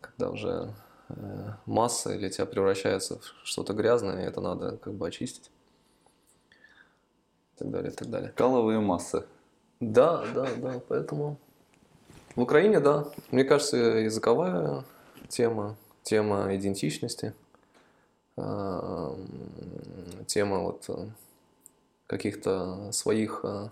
Когда 0.00 0.30
уже 0.30 0.74
э, 1.08 1.52
масса 1.66 2.14
или 2.14 2.28
тебя 2.28 2.46
превращается 2.46 3.18
в 3.18 3.24
что-то 3.44 3.72
грязное, 3.72 4.22
и 4.22 4.26
это 4.26 4.40
надо 4.40 4.76
как 4.78 4.94
бы 4.94 5.06
очистить. 5.06 5.50
И 7.56 7.58
так 7.58 7.70
далее, 7.70 7.92
и 7.92 7.94
так 7.94 8.08
далее. 8.08 8.30
Каловые 8.30 8.80
массы. 8.80 9.24
Да, 9.80 10.24
да, 10.34 10.46
да, 10.56 10.80
поэтому 10.88 11.38
в 12.36 12.40
Украине, 12.42 12.80
да, 12.80 13.06
мне 13.30 13.44
кажется, 13.44 13.76
языковая 13.76 14.84
тема, 15.28 15.76
тема 16.02 16.54
идентичности, 16.54 17.34
м, 18.36 19.16
тема 20.26 20.60
вот 20.60 20.84
э, 20.88 21.08
каких-то 22.06 22.92
своих 22.92 23.40
э, 23.44 23.68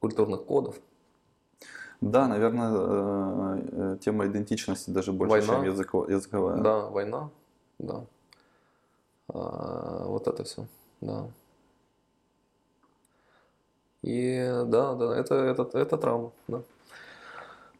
культурных 0.00 0.44
кодов. 0.44 0.80
Да, 2.00 2.28
наверное, 2.28 2.70
э, 2.72 3.68
э, 3.72 3.96
тема 4.00 4.26
идентичности 4.26 4.90
даже 4.90 5.12
больше, 5.12 5.30
Война. 5.30 5.46
чем 5.46 5.64
языко- 5.64 6.10
языковая. 6.10 6.56
Да, 6.62 6.86
война, 6.86 7.30
да. 7.78 8.04
А, 9.28 10.04
вот 10.06 10.28
это 10.28 10.44
все, 10.44 10.66
да. 11.00 11.26
И 14.02 14.62
да, 14.66 14.94
да, 14.94 15.16
это, 15.16 15.34
это, 15.34 15.70
это 15.76 15.98
травма, 15.98 16.30
да. 16.46 16.62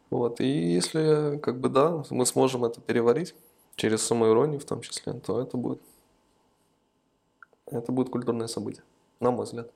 Вот, 0.09 0.41
и 0.41 0.47
если, 0.47 1.37
как 1.37 1.59
бы, 1.59 1.69
да, 1.69 2.03
мы 2.09 2.25
сможем 2.25 2.65
это 2.65 2.81
переварить, 2.81 3.35
через 3.75 4.01
самоиронию 4.05 4.59
в 4.59 4.65
том 4.65 4.81
числе, 4.81 5.13
то 5.13 5.39
это 5.39 5.55
будет, 5.55 5.81
это 7.67 7.91
будет 7.93 8.09
культурное 8.09 8.47
событие, 8.47 8.83
на 9.21 9.31
мой 9.31 9.45
взгляд. 9.45 9.71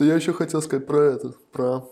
Я 0.00 0.14
еще 0.14 0.32
хотел 0.32 0.60
сказать 0.62 0.86
про 0.86 1.02
это, 1.02 1.34
про 1.52 1.84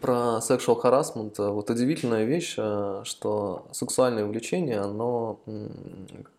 про 0.00 0.38
sexual 0.40 0.80
harassment. 0.82 1.34
э, 1.38 1.48
Вот 1.50 1.70
удивительная 1.70 2.24
вещь, 2.24 2.54
э, 2.58 3.00
что 3.04 3.66
сексуальное 3.72 4.24
влечение, 4.26 4.80
оно, 4.80 5.38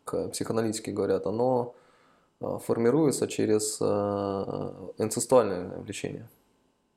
как 0.05 0.31
психоаналитики 0.31 0.89
говорят, 0.91 1.25
оно 1.27 1.73
э, 2.41 2.57
формируется 2.65 3.27
через 3.27 3.81
инцестуальное 4.97 5.77
влечение. 5.79 6.27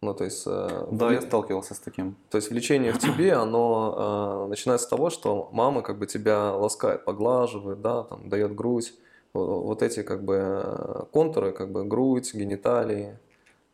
Ну, 0.02 0.14
то 0.14 0.24
есть, 0.24 0.44
Да, 0.44 1.10
я 1.12 1.22
сталкивался 1.22 1.74
с 1.74 1.78
таким. 1.78 2.16
то 2.30 2.36
есть 2.36 2.50
влечение 2.50 2.92
в 2.92 2.98
тебе, 2.98 3.32
оно 3.32 4.44
э, 4.44 4.48
начинается 4.50 4.86
с 4.86 4.88
того, 4.90 5.08
что 5.10 5.48
мама 5.52 5.80
как 5.82 5.98
бы 5.98 6.06
тебя 6.06 6.52
ласкает, 6.52 7.04
поглаживает, 7.04 7.80
да, 7.80 8.02
там, 8.02 8.28
дает 8.28 8.54
грудь. 8.54 8.92
Во- 9.32 9.60
Вот 9.62 9.82
эти 9.82 10.02
как 10.02 10.22
бы 10.22 11.06
контуры, 11.12 11.52
как 11.52 11.72
бы 11.72 11.84
грудь, 11.84 12.34
гениталии, 12.34 13.18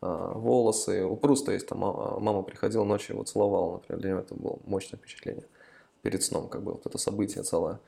волосы. 0.02 1.04
У 1.04 1.16
Пруста 1.16 1.52
есть 1.52 1.68
там 1.68 1.78
мама, 1.78 2.18
мама 2.20 2.42
приходила 2.42 2.84
ночью 2.84 3.14
его 3.14 3.24
целовала, 3.24 3.74
например, 3.74 4.00
для 4.00 4.10
него 4.10 4.20
это 4.20 4.34
было 4.34 4.58
мощное 4.66 4.98
впечатление. 4.98 5.44
Перед 6.02 6.22
сном 6.22 6.48
как 6.48 6.62
бы 6.62 6.72
вот 6.72 6.84
это 6.86 6.98
событие 6.98 7.44
целое. 7.44 7.78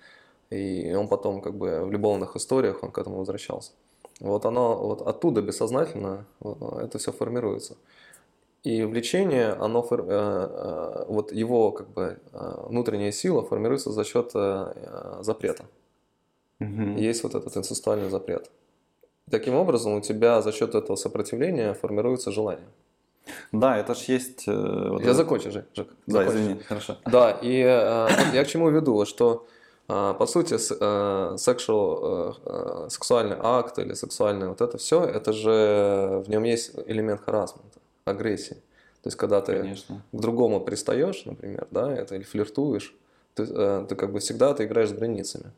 И 0.51 0.95
он 0.95 1.09
потом 1.09 1.41
как 1.41 1.55
бы 1.55 1.85
в 1.85 1.91
любовных 1.91 2.37
историях 2.37 2.83
он 2.83 2.93
к 2.93 2.99
этому 2.99 3.19
возвращался. 3.19 3.73
Вот 4.21 4.47
оно 4.47 4.77
вот 4.77 5.03
оттуда 5.03 5.43
бессознательно 5.43 6.25
вот, 6.41 6.83
это 6.83 6.99
все 6.99 7.13
формируется. 7.13 7.77
И 8.63 8.83
влечение, 8.85 9.49
оно, 9.53 9.87
э, 9.91 9.97
э, 9.99 11.05
вот 11.09 11.33
его 11.33 11.73
как 11.73 11.89
бы 11.89 12.19
э, 12.33 12.55
внутренняя 12.69 13.13
сила 13.13 13.43
формируется 13.43 13.93
за 13.93 14.05
счет 14.05 14.31
э, 14.35 14.73
э, 14.75 15.19
запрета. 15.21 15.67
Мгм. 16.61 16.97
Есть 16.97 17.25
вот 17.25 17.35
этот 17.35 17.57
инцестуальный 17.57 18.09
запрет. 18.09 18.51
Таким 19.31 19.55
образом, 19.55 19.95
у 19.95 20.01
тебя 20.01 20.43
за 20.43 20.53
счет 20.53 20.75
этого 20.75 20.97
сопротивления 20.97 21.75
формируется 21.75 22.31
желание. 22.31 22.67
Да, 23.53 23.79
это 23.79 23.95
ж 23.95 23.99
есть... 24.09 24.47
э, 24.49 24.53
вот 24.91 25.01
Я 25.01 25.07
это- 25.07 25.15
закончу, 25.15 25.51
Жек. 25.51 25.65
Жек, 25.75 25.89
Да, 26.07 26.19
закончу. 26.19 26.39
извини, 26.39 26.61
хорошо. 26.61 26.97
Да, 27.07 27.31
и 27.31 27.63
э, 27.63 28.09
я 28.35 28.45
к 28.45 28.47
чему 28.49 28.69
веду, 28.71 29.07
что 29.07 29.47
э, 29.89 30.15
по 30.19 30.27
сути 30.27 30.59
с- 30.59 30.77
э, 30.79 31.35
sexual, 31.37 31.99
э, 32.05 32.33
э, 32.45 32.89
сексуальный 32.91 33.37
акт 33.41 33.79
или 33.79 33.95
сексуальное 33.95 34.49
вот 34.49 34.61
это 34.61 34.77
все, 34.77 35.03
это 35.05 35.33
же 35.33 36.23
в 36.27 36.29
нем 36.29 36.43
есть 36.45 36.73
элемент 36.87 37.23
харасмента, 37.23 37.79
агрессии. 38.05 38.57
То 39.03 39.09
есть 39.09 39.17
когда 39.17 39.41
ты 39.41 39.57
Конечно. 39.57 40.03
к 40.13 40.17
другому 40.21 40.61
пристаешь, 40.61 41.25
например, 41.25 41.67
да, 41.71 41.91
это 41.95 42.17
или 42.17 42.25
флиртуешь, 42.25 42.95
ты, 43.35 43.45
э, 43.49 43.87
ты 43.89 43.95
как 43.97 44.13
бы 44.13 44.19
всегда 44.19 44.53
ты 44.53 44.65
играешь 44.65 44.91
с 44.91 44.93
границами. 44.93 45.51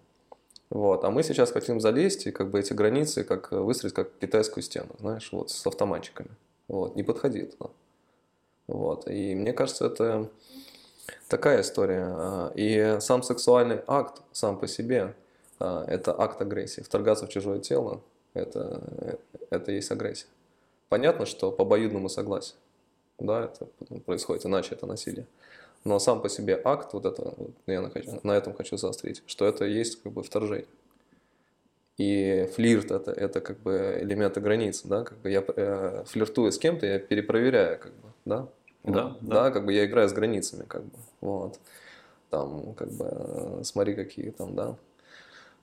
Вот. 0.71 1.05
А 1.05 1.11
мы 1.11 1.23
сейчас 1.23 1.53
хотим 1.53 1.81
залезть 1.81 2.27
и 2.27 2.33
как 2.33 2.51
бы 2.51 2.61
эти 2.61 2.73
границы 2.73 3.25
как 3.25 3.53
э, 3.53 3.57
выстроить 3.57 3.95
как 3.95 4.11
китайскую 4.19 4.63
стену, 4.63 4.91
знаешь, 4.99 5.29
вот 5.33 5.51
с 5.51 5.67
автоматчиками. 5.67 6.31
Вот. 6.69 6.97
Не 6.97 7.03
подходи 7.03 7.43
туда. 7.43 7.71
Вот. 8.67 9.09
И 9.09 9.35
мне 9.35 9.53
кажется, 9.53 9.87
это 9.87 10.29
такая 11.29 11.61
история. 11.61 12.07
А, 12.09 12.53
И 12.55 12.99
сам 13.01 13.23
сексуальный 13.23 13.81
акт 13.87 14.23
сам 14.33 14.59
по 14.59 14.67
себе 14.67 15.15
а, 15.61 15.85
это 15.87 16.19
акт 16.19 16.41
агрессии. 16.41 16.81
Вторгаться 16.81 17.27
в 17.27 17.29
чужое 17.29 17.61
тело 17.61 18.03
это, 18.35 19.19
это 19.51 19.73
есть 19.73 19.91
агрессия. 19.91 20.27
Понятно, 20.89 21.27
что 21.27 21.51
по 21.51 21.63
обоюдному 21.63 22.09
согласию. 22.09 22.57
Да, 23.19 23.45
это 23.45 23.67
происходит, 24.01 24.45
иначе 24.45 24.75
это 24.75 24.87
насилие. 24.87 25.27
Но 25.87 26.01
сам 26.01 26.21
по 26.21 26.29
себе 26.29 26.61
акт, 26.65 26.93
вот 26.95 27.07
это, 27.07 27.33
вот 27.37 27.53
я 27.69 27.81
на, 27.81 27.91
хочу- 27.91 28.19
на 28.25 28.33
этом 28.33 28.55
хочу 28.55 28.77
заострить, 28.77 29.23
что 29.27 29.47
это 29.47 29.65
есть 29.65 30.03
как 30.03 30.13
бы 30.13 30.25
вторжение. 30.25 30.67
И 31.97 32.51
флирт 32.57 32.91
это, 32.91 33.13
это 33.13 33.41
как 33.41 33.61
бы 33.61 33.97
элементы 34.03 34.41
границ, 34.41 34.83
да, 34.83 35.05
как 35.05 35.19
бы 35.19 35.31
я 35.31 35.45
э, 35.47 36.03
флиртую 36.07 36.51
с 36.51 36.59
кем-то, 36.59 36.87
я 36.87 36.99
перепроверяю, 36.99 37.79
как 37.79 37.93
бы, 37.93 38.09
да, 38.25 38.49
Да, 38.83 39.17
да. 39.21 39.45
да, 39.45 39.51
как 39.53 39.65
бы 39.65 39.73
я 39.73 39.85
играю 39.85 40.09
с 40.09 40.13
границами, 40.13 40.65
как 40.67 40.83
бы, 40.83 40.99
вот, 41.21 41.61
там, 42.31 42.75
как 42.75 42.91
бы, 42.91 43.07
э, 43.09 43.61
смотри, 43.63 43.95
какие 43.95 44.31
там, 44.31 44.57
да, 44.57 44.77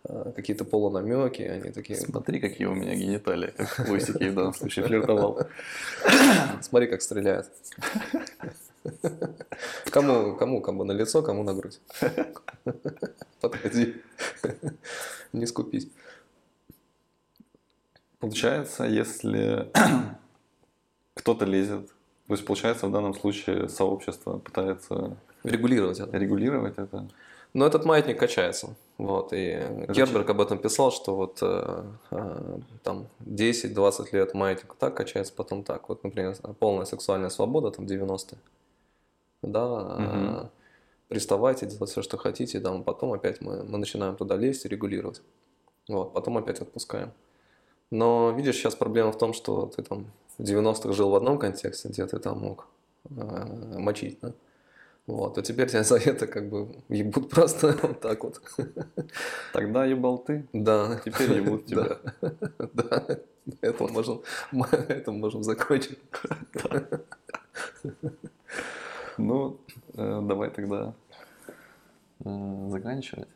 э, 0.05 0.32
какие-то 0.36 0.63
полунамеки, 0.63 1.41
они 1.41 1.71
такие, 1.71 1.99
Смотри, 1.99 2.39
какие 2.39 2.65
у 2.67 2.74
меня 2.74 2.95
гениталии, 2.95 3.51
как 3.57 3.89
Лусики 3.89 4.30
в 4.30 4.36
данном 4.36 4.53
случае 4.53 4.86
флиртовал. 4.86 5.41
смотри, 6.61 6.88
как 6.88 7.01
стреляет. 7.01 7.51
Кому, 9.92 10.36
кому, 10.36 10.62
кому 10.62 10.84
на 10.84 10.92
лицо, 10.92 11.22
кому 11.22 11.44
на 11.44 11.54
грудь. 11.54 11.80
Подходи. 13.42 13.96
Не 15.34 15.46
скупись. 15.46 15.88
Получается, 18.20 18.86
если 18.86 19.72
кто-то 21.14 21.46
лезет, 21.46 21.88
то 22.28 22.34
есть 22.34 22.46
получается 22.46 22.88
в 22.88 22.92
данном 22.92 23.14
случае 23.14 23.70
сообщество 23.70 24.40
пытается 24.40 25.18
Регулировать 25.44 26.00
это. 26.00 26.18
регулировать 26.18 26.78
это. 26.78 27.08
Но 27.54 27.66
этот 27.68 27.86
маятник 27.86 28.18
качается. 28.18 28.76
Вот, 28.98 29.34
и 29.34 29.62
Герберг 29.90 30.30
об 30.30 30.42
этом 30.42 30.58
писал, 30.58 30.92
что 30.92 31.16
вот 31.16 31.40
э, 31.42 31.84
э, 32.12 32.60
там 32.84 33.08
10-20 33.26 34.08
лет 34.14 34.34
маятник 34.34 34.74
так 34.80 34.96
качается, 34.96 35.34
потом 35.36 35.64
так. 35.64 35.90
Вот, 35.90 36.04
например, 36.04 36.36
полная 36.60 36.86
сексуальная 36.86 37.30
свобода, 37.30 37.72
там 37.72 37.86
90-е. 37.86 38.38
Да, 39.44 39.98
э, 40.00 40.48
приставайте, 41.10 41.66
делать 41.66 41.89
все, 41.89 42.02
что 42.02 42.18
хотите, 42.18 42.60
там, 42.60 42.84
потом 42.84 43.14
опять 43.14 43.41
мы, 43.41 43.64
мы 43.64 43.78
начинаем 43.78 44.16
туда 44.16 44.36
лезть 44.36 44.66
и 44.66 44.70
регулировать. 44.70 45.22
Вот, 45.88 46.14
потом 46.14 46.38
опять 46.38 46.62
отпускаем. 46.62 47.12
Но 47.91 48.32
видишь, 48.32 48.56
сейчас 48.56 48.76
проблема 48.76 49.12
в 49.12 49.18
том, 49.18 49.34
что 49.34 49.68
ты 49.68 49.84
там 49.84 50.08
в 50.38 50.44
90-х 50.44 50.94
жил 50.94 51.10
в 51.10 51.16
одном 51.16 51.38
контексте, 51.38 51.89
где 51.89 52.06
ты 52.08 52.18
там 52.20 52.39
мог 52.39 52.68
э, 53.10 53.78
мочить, 53.78 54.18
да? 54.22 54.34
Вот, 55.06 55.38
а 55.38 55.41
теперь 55.41 55.68
тебя 55.70 55.84
за 55.84 55.98
это 55.98 56.26
как 56.28 56.50
бы 56.50 56.76
ебут 56.89 57.30
просто 57.30 57.78
вот 57.82 58.00
так 58.00 58.24
вот. 58.24 58.41
Тогда 59.52 59.86
ебал 59.86 60.18
ты, 60.18 60.48
Да. 60.54 61.02
теперь 61.04 61.34
ебут 61.34 61.66
тебя. 61.68 62.00
Да. 62.22 62.30
Да. 62.74 63.20
На 63.46 63.68
этом 63.68 63.91
можем, 63.91 64.22
этом 64.88 65.20
можем 65.20 65.44
закончить. 65.44 66.00
Ну, 69.18 69.59
э, 69.93 70.22
давай 70.24 70.49
тогда 70.49 70.93
э, 72.24 72.68
заканчивать. 72.70 73.28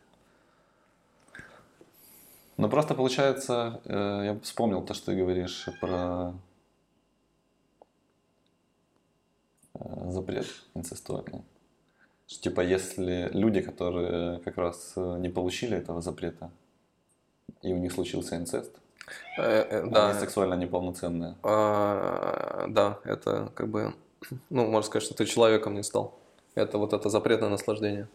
Ну, 2.58 2.70
просто 2.70 2.96
получается, 2.96 3.82
э, 3.86 4.22
я 4.26 4.40
вспомнил 4.42 4.84
то, 4.84 4.94
что 4.94 5.08
ты 5.08 5.16
говоришь 5.16 5.70
про 5.80 6.34
запрет 10.06 10.48
инцестуальный. 10.74 11.44
Что, 12.28 12.42
типа, 12.42 12.62
если 12.62 13.30
люди, 13.32 13.62
которые 13.62 14.40
как 14.40 14.58
раз 14.58 14.94
не 14.96 15.30
получили 15.30 15.78
этого 15.78 16.02
запрета, 16.02 16.52
и 17.62 17.72
у 17.72 17.78
них 17.78 17.94
случился 17.94 18.36
инцест, 18.36 18.78
Э, 19.38 19.66
э, 19.70 19.82
они 19.82 19.92
Да, 19.92 20.14
сексуально 20.14 20.56
неполноценные. 20.56 21.36
А, 21.44 22.66
да, 22.70 23.00
это 23.04 23.52
как 23.56 23.70
бы, 23.70 23.94
ну, 24.50 24.66
можно 24.66 24.88
сказать, 24.88 25.04
что 25.04 25.14
ты 25.14 25.26
человеком 25.26 25.74
не 25.74 25.84
стал. 25.84 26.14
Это 26.56 26.78
вот 26.78 26.94
это 26.94 27.10
запретное 27.10 27.50
наслаждение. 27.50 28.08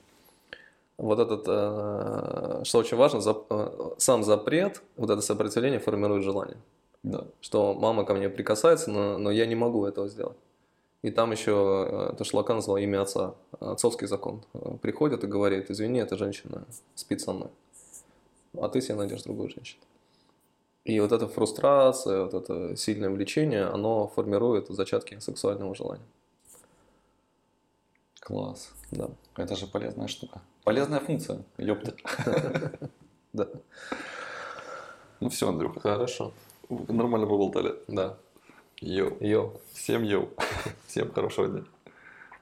Вот 0.98 1.18
этот, 1.18 1.44
э, 1.46 2.64
что 2.64 2.78
очень 2.78 2.96
важно, 2.96 3.20
э, 3.50 3.90
сам 3.98 4.22
запрет, 4.22 4.82
вот 4.96 5.10
это 5.10 5.20
сопротивление 5.20 5.80
формирует 5.80 6.22
желание. 6.22 6.56
Да. 7.02 7.24
Что 7.40 7.74
мама 7.74 8.04
ко 8.04 8.14
мне 8.14 8.28
прикасается, 8.28 8.90
но, 8.90 9.18
но 9.18 9.30
я 9.30 9.46
не 9.46 9.54
могу 9.54 9.86
этого 9.86 10.08
сделать. 10.08 10.36
И 11.02 11.10
там 11.10 11.32
еще, 11.32 11.86
э, 11.88 12.12
это 12.12 12.24
Шлака 12.24 12.54
назвал 12.54 12.76
имя 12.76 13.02
отца, 13.02 13.34
отцовский 13.58 14.06
закон. 14.06 14.42
Приходит 14.80 15.24
и 15.24 15.26
говорит, 15.26 15.70
извини, 15.70 16.00
эта 16.00 16.16
женщина 16.16 16.64
спит 16.94 17.20
со 17.20 17.32
мной, 17.32 17.50
а 18.58 18.68
ты 18.68 18.80
себе 18.80 18.94
найдешь 18.94 19.22
другую 19.22 19.48
женщину. 19.48 19.82
И 20.84 20.98
вот 21.00 21.12
эта 21.12 21.28
фрустрация, 21.28 22.24
вот 22.24 22.34
это 22.34 22.76
сильное 22.76 23.10
влечение, 23.10 23.64
оно 23.66 24.08
формирует 24.08 24.68
зачатки 24.68 25.18
сексуального 25.20 25.74
желания. 25.74 26.04
Класс. 28.20 28.72
Да. 28.90 29.10
Это 29.36 29.54
же 29.56 29.66
полезная 29.66 30.08
штука. 30.08 30.40
Полезная 30.64 31.00
функция, 31.00 31.42
ёпта. 31.58 31.94
Да. 33.32 33.48
Ну 35.20 35.30
все, 35.30 35.48
Андрюха, 35.48 35.80
Хорошо. 35.80 36.32
нормально 36.68 37.26
поболтали. 37.26 37.74
Да. 37.88 38.18
Йоу. 38.80 39.16
Йо. 39.20 39.52
Всем 39.72 40.02
йоу. 40.02 40.28
Всем 40.86 41.10
хорошего 41.12 41.48
дня. 41.48 41.64